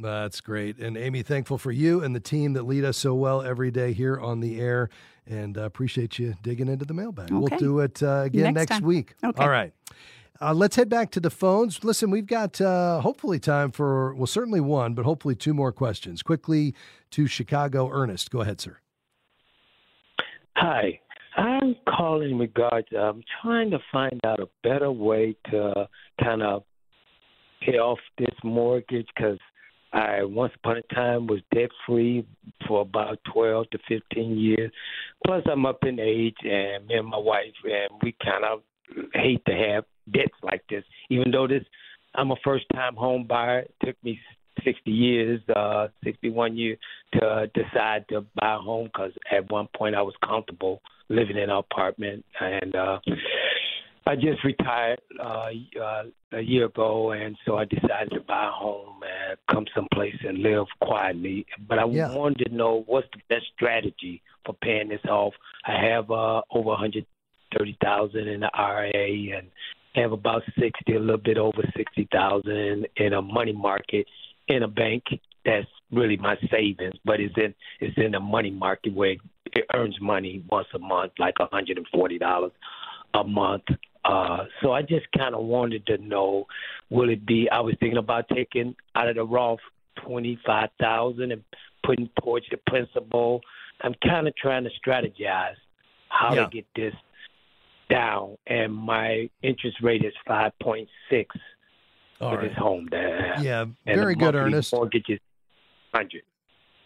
That's 0.00 0.40
great. 0.40 0.78
And 0.78 0.96
Amy, 0.96 1.22
thankful 1.22 1.58
for 1.58 1.72
you 1.72 2.02
and 2.02 2.14
the 2.14 2.20
team 2.20 2.54
that 2.54 2.62
lead 2.62 2.84
us 2.84 2.96
so 2.96 3.14
well 3.14 3.42
every 3.42 3.70
day 3.70 3.92
here 3.92 4.18
on 4.18 4.40
the 4.40 4.60
air. 4.60 4.88
And 5.26 5.56
uh, 5.56 5.62
appreciate 5.62 6.18
you 6.18 6.34
digging 6.42 6.68
into 6.68 6.84
the 6.84 6.94
mailbag. 6.94 7.30
Okay. 7.30 7.38
We'll 7.38 7.58
do 7.58 7.80
it 7.80 8.02
uh, 8.02 8.22
again 8.24 8.54
next, 8.54 8.70
next 8.70 8.82
week. 8.82 9.14
Okay. 9.22 9.42
All 9.42 9.50
right. 9.50 9.72
Uh, 10.40 10.54
let's 10.54 10.74
head 10.76 10.88
back 10.88 11.10
to 11.10 11.20
the 11.20 11.28
phones. 11.28 11.84
Listen, 11.84 12.10
we've 12.10 12.26
got 12.26 12.60
uh, 12.60 13.00
hopefully 13.00 13.38
time 13.38 13.70
for, 13.70 14.14
well, 14.14 14.26
certainly 14.26 14.60
one, 14.60 14.94
but 14.94 15.04
hopefully 15.04 15.34
two 15.34 15.52
more 15.52 15.70
questions. 15.70 16.22
Quickly 16.22 16.74
to 17.10 17.26
Chicago. 17.26 17.90
Ernest, 17.92 18.30
go 18.30 18.40
ahead, 18.40 18.60
sir. 18.60 18.78
Hi. 20.56 21.00
I'm 21.36 21.76
calling 21.88 22.38
regards, 22.38 22.88
I'm 22.98 23.22
trying 23.40 23.70
to 23.70 23.78
find 23.92 24.20
out 24.24 24.40
a 24.40 24.48
better 24.62 24.90
way 24.90 25.36
to 25.50 25.88
kind 26.22 26.42
of 26.42 26.64
pay 27.60 27.78
off 27.78 27.98
this 28.18 28.34
mortgage 28.42 29.06
because 29.14 29.38
I 29.92 30.22
once 30.22 30.52
upon 30.56 30.78
a 30.78 30.94
time 30.94 31.26
was 31.26 31.40
debt 31.54 31.70
free 31.86 32.26
for 32.66 32.82
about 32.82 33.18
12 33.32 33.70
to 33.70 33.78
15 33.88 34.38
years. 34.38 34.70
Plus, 35.26 35.42
I'm 35.50 35.66
up 35.66 35.84
in 35.84 35.98
age, 35.98 36.36
and 36.44 36.86
me 36.86 36.94
and 36.94 37.08
my 37.08 37.18
wife, 37.18 37.54
and 37.64 38.00
we 38.02 38.14
kind 38.22 38.44
of 38.44 38.62
hate 39.14 39.44
to 39.46 39.52
have 39.52 39.84
debts 40.12 40.36
like 40.42 40.62
this. 40.70 40.84
Even 41.10 41.30
though 41.30 41.48
this, 41.48 41.64
I'm 42.14 42.30
a 42.30 42.36
first 42.44 42.66
time 42.72 42.94
home 42.94 43.26
buyer. 43.26 43.60
It 43.60 43.74
took 43.84 43.96
me 44.04 44.18
60 44.64 44.90
years, 44.90 45.40
uh, 45.54 45.88
61 46.04 46.56
years 46.56 46.78
to 47.14 47.50
decide 47.54 48.04
to 48.10 48.24
buy 48.36 48.54
a 48.54 48.58
home 48.58 48.86
because 48.86 49.12
at 49.32 49.50
one 49.50 49.68
point 49.76 49.94
I 49.94 50.02
was 50.02 50.14
comfortable 50.24 50.80
living 51.08 51.36
in 51.36 51.44
an 51.44 51.50
apartment 51.50 52.24
and. 52.40 52.74
uh 52.76 52.98
I 54.06 54.16
just 54.16 54.42
retired 54.44 55.00
uh, 55.22 55.50
uh, 55.80 56.02
a 56.32 56.40
year 56.40 56.66
ago, 56.66 57.12
and 57.12 57.36
so 57.44 57.56
I 57.56 57.64
decided 57.64 58.10
to 58.12 58.20
buy 58.20 58.48
a 58.48 58.50
home 58.50 59.00
and 59.02 59.38
come 59.50 59.66
someplace 59.74 60.16
and 60.26 60.38
live 60.38 60.66
quietly. 60.80 61.46
But 61.68 61.78
I 61.78 61.84
yeah. 61.86 62.12
wanted 62.14 62.46
to 62.46 62.54
know 62.54 62.82
what's 62.86 63.06
the 63.12 63.20
best 63.28 63.46
strategy 63.54 64.22
for 64.44 64.54
paying 64.54 64.88
this 64.88 65.04
off. 65.08 65.34
I 65.66 65.84
have 65.86 66.10
uh, 66.10 66.42
over 66.50 66.70
130,000 66.70 68.28
in 68.28 68.40
the 68.40 68.50
IRA 68.54 69.36
and 69.36 69.48
have 69.94 70.12
about 70.12 70.42
60, 70.58 70.94
a 70.94 70.98
little 70.98 71.18
bit 71.18 71.36
over 71.36 71.62
60,000 71.76 72.86
in 72.96 73.12
a 73.12 73.22
money 73.22 73.52
market 73.52 74.06
in 74.48 74.62
a 74.62 74.68
bank. 74.68 75.04
That's 75.44 75.66
really 75.90 76.16
my 76.16 76.36
savings, 76.50 76.94
but 77.04 77.20
it's 77.20 77.34
in 77.36 77.54
it's 77.80 77.96
in 77.96 78.14
a 78.14 78.20
money 78.20 78.50
market 78.50 78.94
where 78.94 79.16
it 79.46 79.64
earns 79.74 79.96
money 80.00 80.44
once 80.48 80.68
a 80.74 80.78
month, 80.78 81.12
like 81.18 81.34
$140 81.36 82.50
a 83.14 83.24
month. 83.24 83.64
Uh, 84.10 84.44
so 84.60 84.72
I 84.72 84.82
just 84.82 85.06
kind 85.16 85.34
of 85.34 85.44
wanted 85.44 85.86
to 85.86 85.98
know, 85.98 86.46
will 86.90 87.10
it 87.10 87.24
be? 87.24 87.48
I 87.50 87.60
was 87.60 87.74
thinking 87.78 87.98
about 87.98 88.28
taking 88.34 88.74
out 88.96 89.08
of 89.08 89.14
the 89.16 89.24
Roth 89.24 89.60
twenty 90.04 90.38
five 90.44 90.70
thousand 90.80 91.30
and 91.32 91.44
putting 91.84 92.08
towards 92.22 92.46
the 92.50 92.56
principal. 92.66 93.40
I'm 93.82 93.94
kind 94.02 94.26
of 94.26 94.34
trying 94.36 94.64
to 94.64 94.70
strategize 94.84 95.54
how 96.08 96.34
Yeah. 96.34 96.44
to 96.44 96.50
get 96.50 96.66
this 96.74 96.94
down, 97.88 98.36
and 98.46 98.74
my 98.74 99.30
interest 99.42 99.76
rate 99.82 100.04
is 100.04 100.12
five 100.26 100.52
point 100.60 100.88
six 101.08 101.34
All 102.20 102.30
for 102.32 102.38
right. 102.38 102.48
this 102.48 102.58
home 102.58 102.88
that 102.90 103.04
I 103.04 103.34
have. 103.36 103.44
Yeah, 103.44 103.64
very 103.86 104.16
good, 104.16 104.34
Ernest. 104.34 104.72
Mortgage 104.72 105.08
is 105.08 105.20
hundred. 105.94 106.22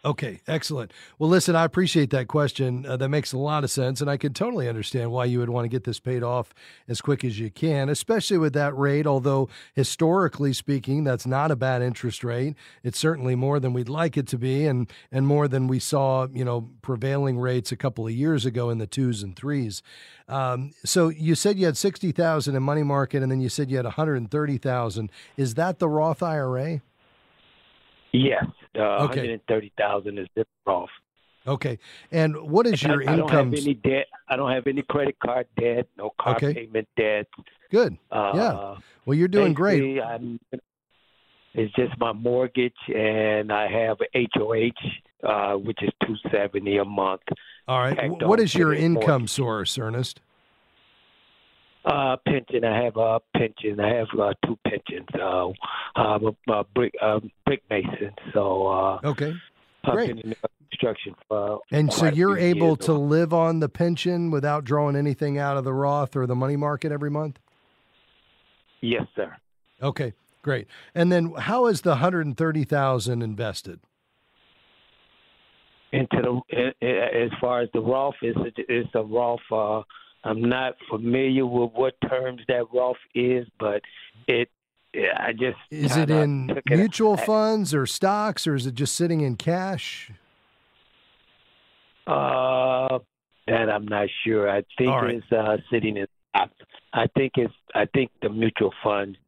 Okay, 0.04 0.40
excellent. 0.46 0.92
Well, 1.18 1.30
listen, 1.30 1.56
I 1.56 1.64
appreciate 1.64 2.10
that 2.10 2.28
question. 2.28 2.84
Uh, 2.84 2.98
that 2.98 3.08
makes 3.08 3.32
a 3.32 3.38
lot 3.38 3.64
of 3.64 3.70
sense, 3.70 4.02
and 4.02 4.10
I 4.10 4.18
can 4.18 4.34
totally 4.34 4.68
understand 4.68 5.10
why 5.10 5.24
you 5.24 5.38
would 5.38 5.48
want 5.48 5.64
to 5.64 5.70
get 5.70 5.84
this 5.84 5.98
paid 5.98 6.22
off 6.22 6.52
as 6.86 7.00
quick 7.00 7.24
as 7.24 7.38
you 7.38 7.50
can, 7.50 7.88
especially 7.88 8.36
with 8.36 8.52
that 8.52 8.76
rate. 8.76 9.06
Although 9.06 9.48
historically 9.72 10.52
speaking, 10.52 11.04
that's 11.04 11.26
not 11.26 11.50
a 11.50 11.56
bad 11.56 11.80
interest 11.80 12.22
rate. 12.22 12.54
It's 12.82 12.98
certainly 12.98 13.34
more 13.34 13.58
than 13.58 13.72
we'd 13.72 13.88
like 13.88 14.18
it 14.18 14.26
to 14.28 14.38
be, 14.38 14.66
and 14.66 14.92
and 15.10 15.26
more 15.26 15.48
than 15.48 15.68
we 15.68 15.78
saw, 15.78 16.26
you 16.30 16.44
know, 16.44 16.68
prevailing 16.82 17.38
rates 17.38 17.72
a 17.72 17.76
couple 17.76 18.06
of 18.06 18.12
years 18.12 18.44
ago 18.44 18.68
in 18.68 18.76
the 18.76 18.86
twos 18.86 19.22
and 19.22 19.34
threes. 19.34 19.82
Um, 20.28 20.72
so 20.84 21.08
you 21.08 21.34
said 21.34 21.58
you 21.58 21.64
had 21.64 21.78
sixty 21.78 22.12
thousand 22.12 22.56
in 22.56 22.62
money 22.62 22.82
market, 22.82 23.22
and 23.22 23.32
then 23.32 23.40
you 23.40 23.48
said 23.48 23.70
you 23.70 23.78
had 23.78 23.86
one 23.86 23.94
hundred 23.94 24.16
and 24.16 24.30
thirty 24.30 24.58
thousand. 24.58 25.10
Is 25.38 25.54
that 25.54 25.78
the 25.78 25.88
Roth 25.88 26.22
IRA? 26.22 26.82
Yes, 28.14 28.44
uh, 28.78 29.04
Okay. 29.06 29.22
130,000 29.22 30.18
is 30.18 30.28
this 30.36 30.44
off. 30.66 30.88
Okay, 31.48 31.78
and 32.12 32.36
what 32.48 32.64
is 32.66 32.80
your 32.82 33.02
I, 33.06 33.12
I 33.12 33.16
don't 33.16 33.30
have 33.30 33.52
any 33.52 33.74
debt. 33.74 34.06
I 34.28 34.36
don't 34.36 34.50
have 34.52 34.66
any 34.66 34.82
credit 34.82 35.16
card 35.22 35.46
debt, 35.60 35.88
no 35.98 36.10
car 36.18 36.36
Okay. 36.36 36.54
payment 36.54 36.88
debt. 36.96 37.26
Good. 37.70 37.98
Uh, 38.10 38.32
Yeah. 38.34 38.76
Well, 39.04 39.18
you're 39.18 39.28
doing 39.28 39.52
great. 39.52 40.00
I'm, 40.00 40.38
it's 41.54 41.74
just 41.74 41.98
my 41.98 42.12
mortgage, 42.12 42.72
and 42.88 43.52
I 43.52 43.66
have 43.68 43.98
HOH, 44.14 44.70
uh, 45.28 45.56
which 45.56 45.82
is 45.82 45.90
two 46.06 46.14
seventy 46.30 46.78
a 46.78 46.84
month. 46.84 47.22
All 47.68 47.78
right. 47.80 48.10
What 48.10 48.40
is 48.40 48.54
your 48.54 48.72
income 48.72 49.22
mortgage. 49.22 49.30
source, 49.30 49.76
Ernest? 49.78 50.20
Uh, 51.84 52.16
pension. 52.26 52.64
I 52.64 52.82
have 52.82 52.96
a 52.96 53.20
pension. 53.36 53.78
I 53.78 53.94
have 53.94 54.06
uh, 54.18 54.32
two 54.46 54.58
pensions. 54.66 55.06
Uh, 55.14 55.48
I'm 55.96 56.24
a, 56.26 56.52
a 56.52 56.64
brick 56.74 56.94
uh, 57.02 57.20
brick 57.44 57.62
mason, 57.68 58.12
so 58.32 58.66
uh, 58.66 59.00
Okay. 59.04 59.34
Great. 59.84 60.24
construction 60.70 61.14
for. 61.28 61.60
And 61.70 61.92
so 61.92 62.06
you're 62.06 62.38
able 62.38 62.76
to 62.76 62.94
live 62.94 63.34
on 63.34 63.60
the 63.60 63.68
pension 63.68 64.30
without 64.30 64.64
drawing 64.64 64.96
anything 64.96 65.36
out 65.36 65.58
of 65.58 65.64
the 65.64 65.74
Roth 65.74 66.16
or 66.16 66.26
the 66.26 66.34
money 66.34 66.56
market 66.56 66.90
every 66.90 67.10
month? 67.10 67.38
Yes, 68.80 69.02
sir. 69.14 69.36
Okay. 69.82 70.14
Great. 70.40 70.66
And 70.94 71.12
then 71.12 71.34
how 71.38 71.66
is 71.66 71.82
the 71.82 71.90
130,000 71.90 73.22
invested? 73.22 73.80
into 75.94 76.42
the 76.50 76.72
as 76.82 77.30
far 77.40 77.60
as 77.60 77.68
the 77.72 77.80
Roth 77.80 78.14
is 78.22 78.36
is 78.68 78.86
a 78.94 79.02
Roth. 79.02 79.84
I'm 80.24 80.40
not 80.40 80.74
familiar 80.90 81.46
with 81.46 81.72
what 81.74 81.94
terms 82.08 82.40
that 82.48 82.64
Roth 82.72 82.96
is, 83.14 83.46
but 83.58 83.82
it. 84.26 84.48
I 84.94 85.32
just 85.32 85.58
Is 85.72 85.96
it 85.96 86.08
in 86.08 86.60
mutual 86.66 87.16
funds 87.16 87.74
or 87.74 87.84
stocks 87.84 88.46
or 88.46 88.54
is 88.54 88.64
it 88.64 88.76
just 88.76 88.94
sitting 88.94 89.22
in 89.22 89.34
cash? 89.34 90.12
Uh, 92.06 93.00
that 93.48 93.70
I'm 93.70 93.88
not 93.88 94.08
sure. 94.24 94.48
I 94.48 94.62
think 94.78 94.90
right. 94.90 95.14
it's 95.16 95.32
uh, 95.32 95.56
sitting 95.70 95.96
in. 95.96 96.06
I, 96.34 96.44
I 96.92 97.06
think 97.16 97.32
it's. 97.36 97.52
I 97.74 97.86
think 97.86 98.12
the 98.22 98.28
mutual 98.28 98.72
fund. 98.84 99.18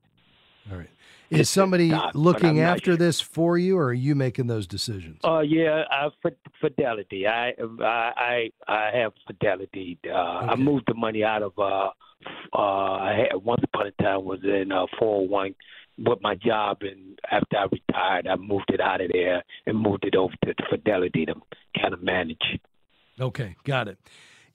All 0.71 0.79
right. 0.79 0.91
Is 1.31 1.51
somebody 1.51 1.91
but 1.91 2.15
looking 2.15 2.61
after 2.61 2.93
sure. 2.93 2.97
this 2.97 3.21
for 3.21 3.59
you 3.59 3.79
or 3.79 3.87
are 3.87 3.93
you 3.93 4.15
making 4.15 4.47
those 4.47 4.67
decisions? 4.67 5.21
Oh 5.25 5.41
yeah, 5.41 5.85
uh, 5.91 6.11
Fi- 6.23 6.51
Fidelity. 6.61 7.27
I 7.27 7.55
I 7.81 8.13
I 8.17 8.51
I 8.69 8.91
have 8.95 9.13
Fidelity. 9.27 9.99
Uh, 10.09 10.15
I 10.15 10.57
moved 10.57 10.85
the 10.87 10.95
money 10.95 11.25
out 11.25 11.43
of. 11.43 11.53
Uh, 11.59 11.91
uh, 12.53 12.59
I 12.59 13.29
had 13.31 13.45
once 13.45 13.63
upon 13.65 13.87
a 13.89 14.03
time 14.03 14.25
was 14.25 14.41
in 14.43 14.73
uh, 14.73 14.87
401 14.99 15.55
with 15.99 16.21
my 16.23 16.35
job, 16.35 16.79
and 16.81 17.19
after 17.31 17.57
I 17.57 17.65
retired, 17.65 18.27
I 18.27 18.37
moved 18.37 18.71
it 18.73 18.81
out 18.81 19.01
of 19.01 19.11
there 19.13 19.45
and 19.67 19.79
moved 19.79 20.05
it 20.05 20.15
over 20.15 20.35
to 20.45 20.55
Fidelity 20.71 21.27
to 21.27 21.35
kind 21.81 21.95
of 21.95 22.03
manage. 22.03 22.59
Okay, 23.21 23.57
got 23.65 23.89
it. 23.89 23.99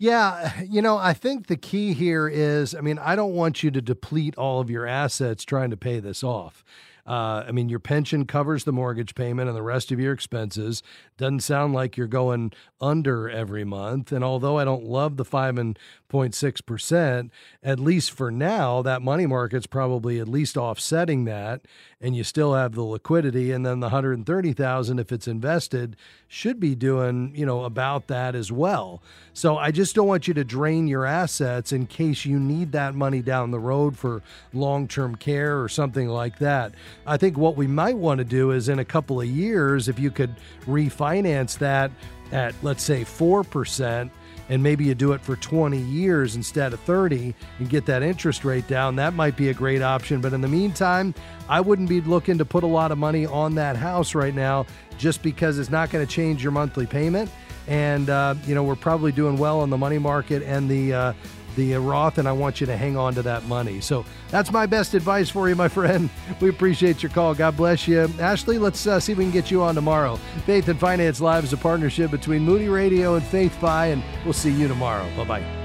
Yeah, 0.01 0.61
you 0.67 0.81
know, 0.81 0.97
I 0.97 1.13
think 1.13 1.47
the 1.47 1.55
key 1.55 1.93
here 1.93 2.27
is 2.27 2.75
I 2.75 2.81
mean, 2.81 2.99
I 2.99 3.15
don't 3.15 3.33
want 3.33 3.63
you 3.63 3.71
to 3.71 3.81
deplete 3.81 4.35
all 4.35 4.59
of 4.59 4.69
your 4.69 4.87
assets 4.87 5.45
trying 5.45 5.69
to 5.69 5.77
pay 5.77 5.99
this 5.99 6.23
off. 6.23 6.65
Uh, 7.05 7.43
I 7.47 7.51
mean, 7.51 7.69
your 7.69 7.79
pension 7.79 8.25
covers 8.25 8.63
the 8.63 8.71
mortgage 8.71 9.15
payment 9.15 9.47
and 9.47 9.57
the 9.57 9.63
rest 9.63 9.91
of 9.91 9.99
your 9.99 10.13
expenses. 10.13 10.83
Doesn't 11.17 11.41
sound 11.41 11.73
like 11.73 11.97
you're 11.97 12.07
going 12.07 12.51
under 12.79 13.29
every 13.29 13.63
month. 13.63 14.11
And 14.11 14.23
although 14.23 14.57
I 14.57 14.65
don't 14.65 14.83
love 14.83 15.17
the 15.17 15.25
five 15.25 15.57
and 15.57 15.77
0.6 16.11 16.65
percent, 16.65 17.31
at 17.63 17.79
least 17.79 18.11
for 18.11 18.31
now, 18.31 18.81
that 18.81 19.01
money 19.01 19.25
market's 19.25 19.67
probably 19.67 20.19
at 20.19 20.27
least 20.27 20.57
offsetting 20.57 21.25
that, 21.25 21.61
and 21.99 22.15
you 22.15 22.23
still 22.23 22.53
have 22.53 22.73
the 22.73 22.83
liquidity. 22.83 23.51
And 23.51 23.65
then 23.65 23.79
the 23.79 23.87
130,000, 23.87 24.99
if 24.99 25.11
it's 25.11 25.27
invested, 25.27 25.95
should 26.27 26.59
be 26.59 26.75
doing 26.75 27.33
you 27.35 27.45
know 27.45 27.63
about 27.63 28.07
that 28.07 28.35
as 28.35 28.51
well. 28.51 29.01
So 29.33 29.57
I 29.57 29.71
just 29.71 29.95
don't 29.95 30.07
want 30.07 30.27
you 30.27 30.33
to 30.33 30.43
drain 30.43 30.87
your 30.87 31.05
assets 31.05 31.71
in 31.71 31.87
case 31.87 32.25
you 32.25 32.39
need 32.39 32.71
that 32.73 32.95
money 32.95 33.21
down 33.21 33.51
the 33.51 33.59
road 33.59 33.97
for 33.97 34.21
long-term 34.53 35.15
care 35.15 35.61
or 35.61 35.69
something 35.69 36.07
like 36.07 36.39
that. 36.39 36.73
I 37.05 37.17
think 37.17 37.37
what 37.37 37.55
we 37.55 37.67
might 37.67 37.97
want 37.97 38.19
to 38.19 38.25
do 38.25 38.51
is 38.51 38.69
in 38.69 38.79
a 38.79 38.85
couple 38.85 39.21
of 39.21 39.27
years, 39.27 39.87
if 39.87 39.99
you 39.99 40.11
could 40.11 40.35
refinance 40.65 41.57
that 41.59 41.91
at 42.31 42.55
let's 42.61 42.83
say 42.83 43.03
four 43.03 43.43
percent 43.43 44.11
and 44.51 44.61
maybe 44.61 44.83
you 44.83 44.93
do 44.93 45.13
it 45.13 45.21
for 45.21 45.37
20 45.37 45.77
years 45.77 46.35
instead 46.35 46.73
of 46.73 46.79
30 46.81 47.33
and 47.59 47.69
get 47.69 47.85
that 47.85 48.03
interest 48.03 48.43
rate 48.43 48.67
down, 48.67 48.97
that 48.97 49.13
might 49.13 49.37
be 49.37 49.47
a 49.47 49.53
great 49.53 49.81
option. 49.81 50.19
But 50.19 50.33
in 50.33 50.41
the 50.41 50.47
meantime, 50.49 51.15
I 51.47 51.61
wouldn't 51.61 51.87
be 51.87 52.01
looking 52.01 52.37
to 52.37 52.43
put 52.43 52.65
a 52.65 52.67
lot 52.67 52.91
of 52.91 52.97
money 52.97 53.25
on 53.25 53.55
that 53.55 53.77
house 53.77 54.13
right 54.13 54.35
now 54.35 54.65
just 54.97 55.23
because 55.23 55.57
it's 55.57 55.69
not 55.69 55.89
going 55.89 56.05
to 56.05 56.11
change 56.11 56.43
your 56.43 56.51
monthly 56.51 56.85
payment. 56.85 57.31
And, 57.67 58.09
uh, 58.09 58.35
you 58.45 58.53
know, 58.53 58.63
we're 58.63 58.75
probably 58.75 59.13
doing 59.13 59.37
well 59.37 59.61
on 59.61 59.69
the 59.69 59.77
money 59.77 59.99
market 59.99 60.43
and 60.43 60.69
the, 60.69 60.93
uh, 60.93 61.13
the 61.55 61.73
Roth, 61.75 62.17
and 62.17 62.27
I 62.27 62.31
want 62.31 62.61
you 62.61 62.67
to 62.67 62.77
hang 62.77 62.97
on 62.97 63.13
to 63.15 63.21
that 63.23 63.43
money. 63.45 63.81
So 63.81 64.05
that's 64.29 64.51
my 64.51 64.65
best 64.65 64.93
advice 64.93 65.29
for 65.29 65.49
you, 65.49 65.55
my 65.55 65.67
friend. 65.67 66.09
We 66.39 66.49
appreciate 66.49 67.03
your 67.03 67.11
call. 67.11 67.35
God 67.35 67.55
bless 67.55 67.87
you. 67.87 68.09
Ashley, 68.19 68.57
let's 68.57 68.87
uh, 68.87 68.99
see 68.99 69.11
if 69.11 69.17
we 69.17 69.25
can 69.25 69.31
get 69.31 69.51
you 69.51 69.61
on 69.61 69.75
tomorrow. 69.75 70.15
Faith 70.45 70.67
and 70.69 70.79
Finance 70.79 71.21
Live 71.21 71.43
is 71.43 71.53
a 71.53 71.57
partnership 71.57 72.09
between 72.09 72.41
Moody 72.41 72.67
Radio 72.67 73.15
and 73.15 73.23
Faith 73.23 73.53
Fi, 73.59 73.87
and 73.87 74.03
we'll 74.23 74.33
see 74.33 74.51
you 74.51 74.67
tomorrow. 74.67 75.07
Bye 75.15 75.25
bye. 75.25 75.60